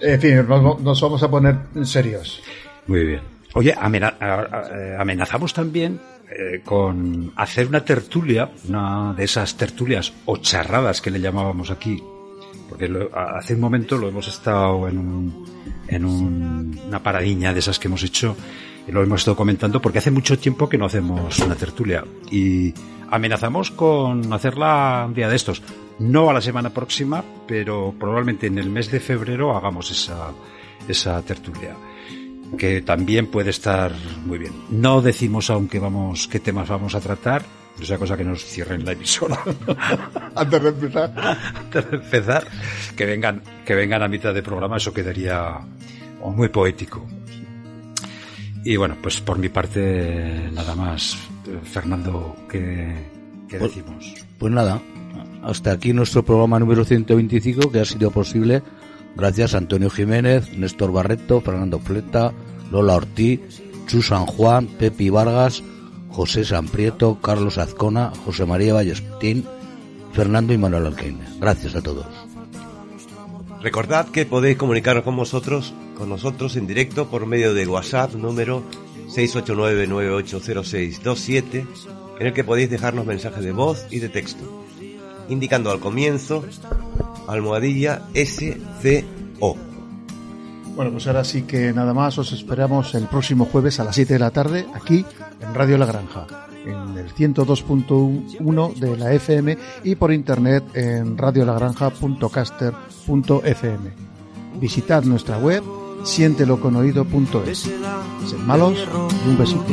En 0.00 0.20
fin, 0.20 0.36
nos, 0.48 1.00
vamos 1.00 1.22
a 1.22 1.30
poner 1.30 1.56
serios. 1.84 2.42
Muy 2.86 3.04
bien. 3.04 3.20
Oye, 3.54 3.70
eh, 3.72 4.96
amenazamos 4.98 5.54
también 5.54 6.00
eh, 6.28 6.60
con 6.64 7.32
hacer 7.36 7.68
una 7.68 7.84
tertulia, 7.84 8.50
una 8.68 9.14
de 9.14 9.24
esas 9.24 9.56
tertulias 9.56 10.12
o 10.26 10.38
charradas 10.38 11.00
que 11.00 11.10
le 11.10 11.20
llamábamos 11.20 11.70
aquí, 11.70 12.02
porque 12.68 12.90
hace 13.14 13.54
un 13.54 13.60
momento 13.60 13.96
lo 13.96 14.08
hemos 14.08 14.26
estado 14.26 14.88
en, 14.88 14.98
un- 14.98 15.44
en 15.86 16.04
un- 16.04 16.80
una 16.88 17.00
paradiña 17.02 17.52
de 17.52 17.60
esas 17.60 17.78
que 17.78 17.86
hemos 17.86 18.02
hecho, 18.02 18.36
y 18.88 18.92
lo 18.92 19.02
hemos 19.02 19.20
estado 19.20 19.36
comentando, 19.36 19.80
porque 19.80 19.98
hace 19.98 20.10
mucho 20.10 20.36
tiempo 20.38 20.68
que 20.68 20.76
no 20.76 20.86
hacemos 20.86 21.38
una 21.38 21.54
tertulia 21.54 22.04
y 22.30 22.74
amenazamos 23.10 23.70
con 23.70 24.32
hacerla 24.32 25.04
un 25.06 25.14
día 25.14 25.28
de 25.28 25.36
estos. 25.36 25.62
No 25.98 26.28
a 26.28 26.32
la 26.32 26.40
semana 26.40 26.70
próxima, 26.70 27.22
pero 27.46 27.94
probablemente 27.98 28.46
en 28.48 28.58
el 28.58 28.68
mes 28.68 28.90
de 28.90 29.00
febrero 29.00 29.56
hagamos 29.56 29.90
esa, 29.90 30.32
esa 30.88 31.22
tertulia 31.22 31.76
que 32.58 32.82
también 32.82 33.28
puede 33.28 33.50
estar 33.50 33.92
muy 34.26 34.38
bien. 34.38 34.52
No 34.70 35.00
decimos 35.02 35.50
aún 35.50 35.68
qué 35.68 35.78
vamos, 35.78 36.28
qué 36.28 36.38
temas 36.40 36.68
vamos 36.68 36.94
a 36.94 37.00
tratar, 37.00 37.42
no 37.78 37.84
sea 37.84 37.98
cosa 37.98 38.16
que 38.16 38.24
nos 38.24 38.44
cierren 38.44 38.84
la 38.84 38.92
emisora. 38.92 39.38
Antes 40.36 40.62
de 40.62 40.68
empezar. 40.68 41.38
Antes 41.56 41.90
de 41.90 41.96
empezar, 41.96 42.46
que 42.96 43.06
vengan, 43.06 43.42
que 43.64 43.74
vengan 43.74 44.02
a 44.02 44.08
mitad 44.08 44.32
de 44.34 44.42
programa, 44.42 44.76
eso 44.76 44.92
quedaría 44.92 45.58
muy 46.24 46.48
poético. 46.48 47.04
Y 48.64 48.76
bueno, 48.76 48.96
pues 49.02 49.20
por 49.20 49.38
mi 49.38 49.48
parte, 49.48 50.48
nada 50.52 50.74
más. 50.74 51.16
Fernando, 51.64 52.36
¿qué, 52.48 52.94
qué 53.48 53.58
Pues- 53.58 53.74
decimos? 53.74 54.14
Pues 54.38 54.52
nada, 54.52 54.80
hasta 55.44 55.72
aquí 55.72 55.92
nuestro 55.92 56.24
programa 56.24 56.58
número 56.58 56.84
125 56.84 57.70
que 57.70 57.80
ha 57.80 57.84
sido 57.84 58.10
posible 58.10 58.62
gracias 59.14 59.54
a 59.54 59.58
Antonio 59.58 59.90
Jiménez, 59.90 60.56
Néstor 60.56 60.90
Barreto, 60.90 61.40
Fernando 61.40 61.78
Fleta, 61.78 62.32
Lola 62.70 62.96
Ortiz, 62.96 63.62
Chu 63.86 64.02
San 64.02 64.26
Juan, 64.26 64.66
Pepi 64.66 65.10
Vargas, 65.10 65.62
José 66.08 66.44
San 66.44 66.66
Prieto, 66.68 67.20
Carlos 67.20 67.58
Azcona, 67.58 68.10
José 68.24 68.46
María 68.46 68.74
Vallestín, 68.74 69.44
Fernando 70.12 70.52
y 70.52 70.58
Manuel 70.58 70.86
Alcaine. 70.86 71.24
Gracias 71.38 71.76
a 71.76 71.82
todos. 71.82 72.06
Recordad 73.60 74.08
que 74.08 74.26
podéis 74.26 74.56
comunicaros 74.56 75.04
con 75.04 75.16
vosotros, 75.16 75.72
con 75.96 76.08
nosotros 76.08 76.56
en 76.56 76.66
directo 76.66 77.08
por 77.08 77.26
medio 77.26 77.54
de 77.54 77.66
WhatsApp 77.66 78.14
número 78.14 78.64
689980627, 79.08 81.66
en 82.20 82.26
el 82.26 82.32
que 82.32 82.44
podéis 82.44 82.70
dejarnos 82.70 83.04
mensajes 83.06 83.44
de 83.44 83.52
voz 83.52 83.86
y 83.90 83.98
de 84.00 84.08
texto, 84.08 84.63
indicando 85.28 85.70
al 85.70 85.80
comienzo 85.80 86.44
almohadilla 87.26 88.02
SCO. 88.14 89.56
Bueno, 90.74 90.90
pues 90.90 91.06
ahora 91.06 91.24
sí 91.24 91.42
que 91.42 91.72
nada 91.72 91.94
más, 91.94 92.18
os 92.18 92.32
esperamos 92.32 92.94
el 92.94 93.06
próximo 93.06 93.44
jueves 93.44 93.78
a 93.78 93.84
las 93.84 93.94
7 93.94 94.14
de 94.14 94.18
la 94.18 94.32
tarde 94.32 94.66
aquí 94.74 95.06
en 95.40 95.54
Radio 95.54 95.78
La 95.78 95.86
Granja, 95.86 96.26
en 96.64 96.98
el 96.98 97.14
102.1 97.14 98.74
de 98.74 98.96
la 98.96 99.12
FM 99.12 99.56
y 99.84 99.94
por 99.94 100.12
internet 100.12 100.64
en 100.74 101.16
radiolagranja.caster.fm. 101.16 103.92
Visitad 104.60 105.04
nuestra 105.04 105.38
web 105.38 105.62
sienteloconoído.es. 106.02 107.58
Sed 107.58 108.38
malos 108.38 108.84
y 109.24 109.28
un 109.28 109.38
besito 109.38 109.64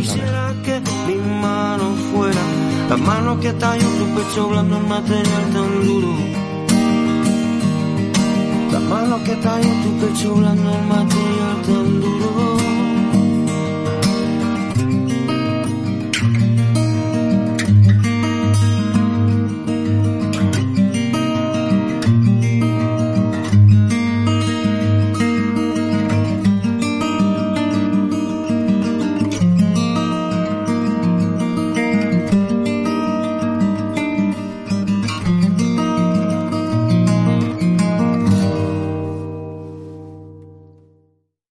La 2.91 2.97
mano 2.97 3.39
que 3.39 3.53
tallan 3.53 3.93
tu 3.99 4.05
pecho 4.15 4.49
blando 4.49 4.75
en 4.75 4.89
material 4.89 5.43
tan 5.53 5.87
duro. 5.87 6.13
Las 8.73 8.81
manos 8.81 9.21
que 9.21 9.35
tallan 9.37 9.77
tu 9.83 9.91
pecho 10.01 10.35
blando 10.35 10.69
en 10.77 10.87
material 10.89 11.40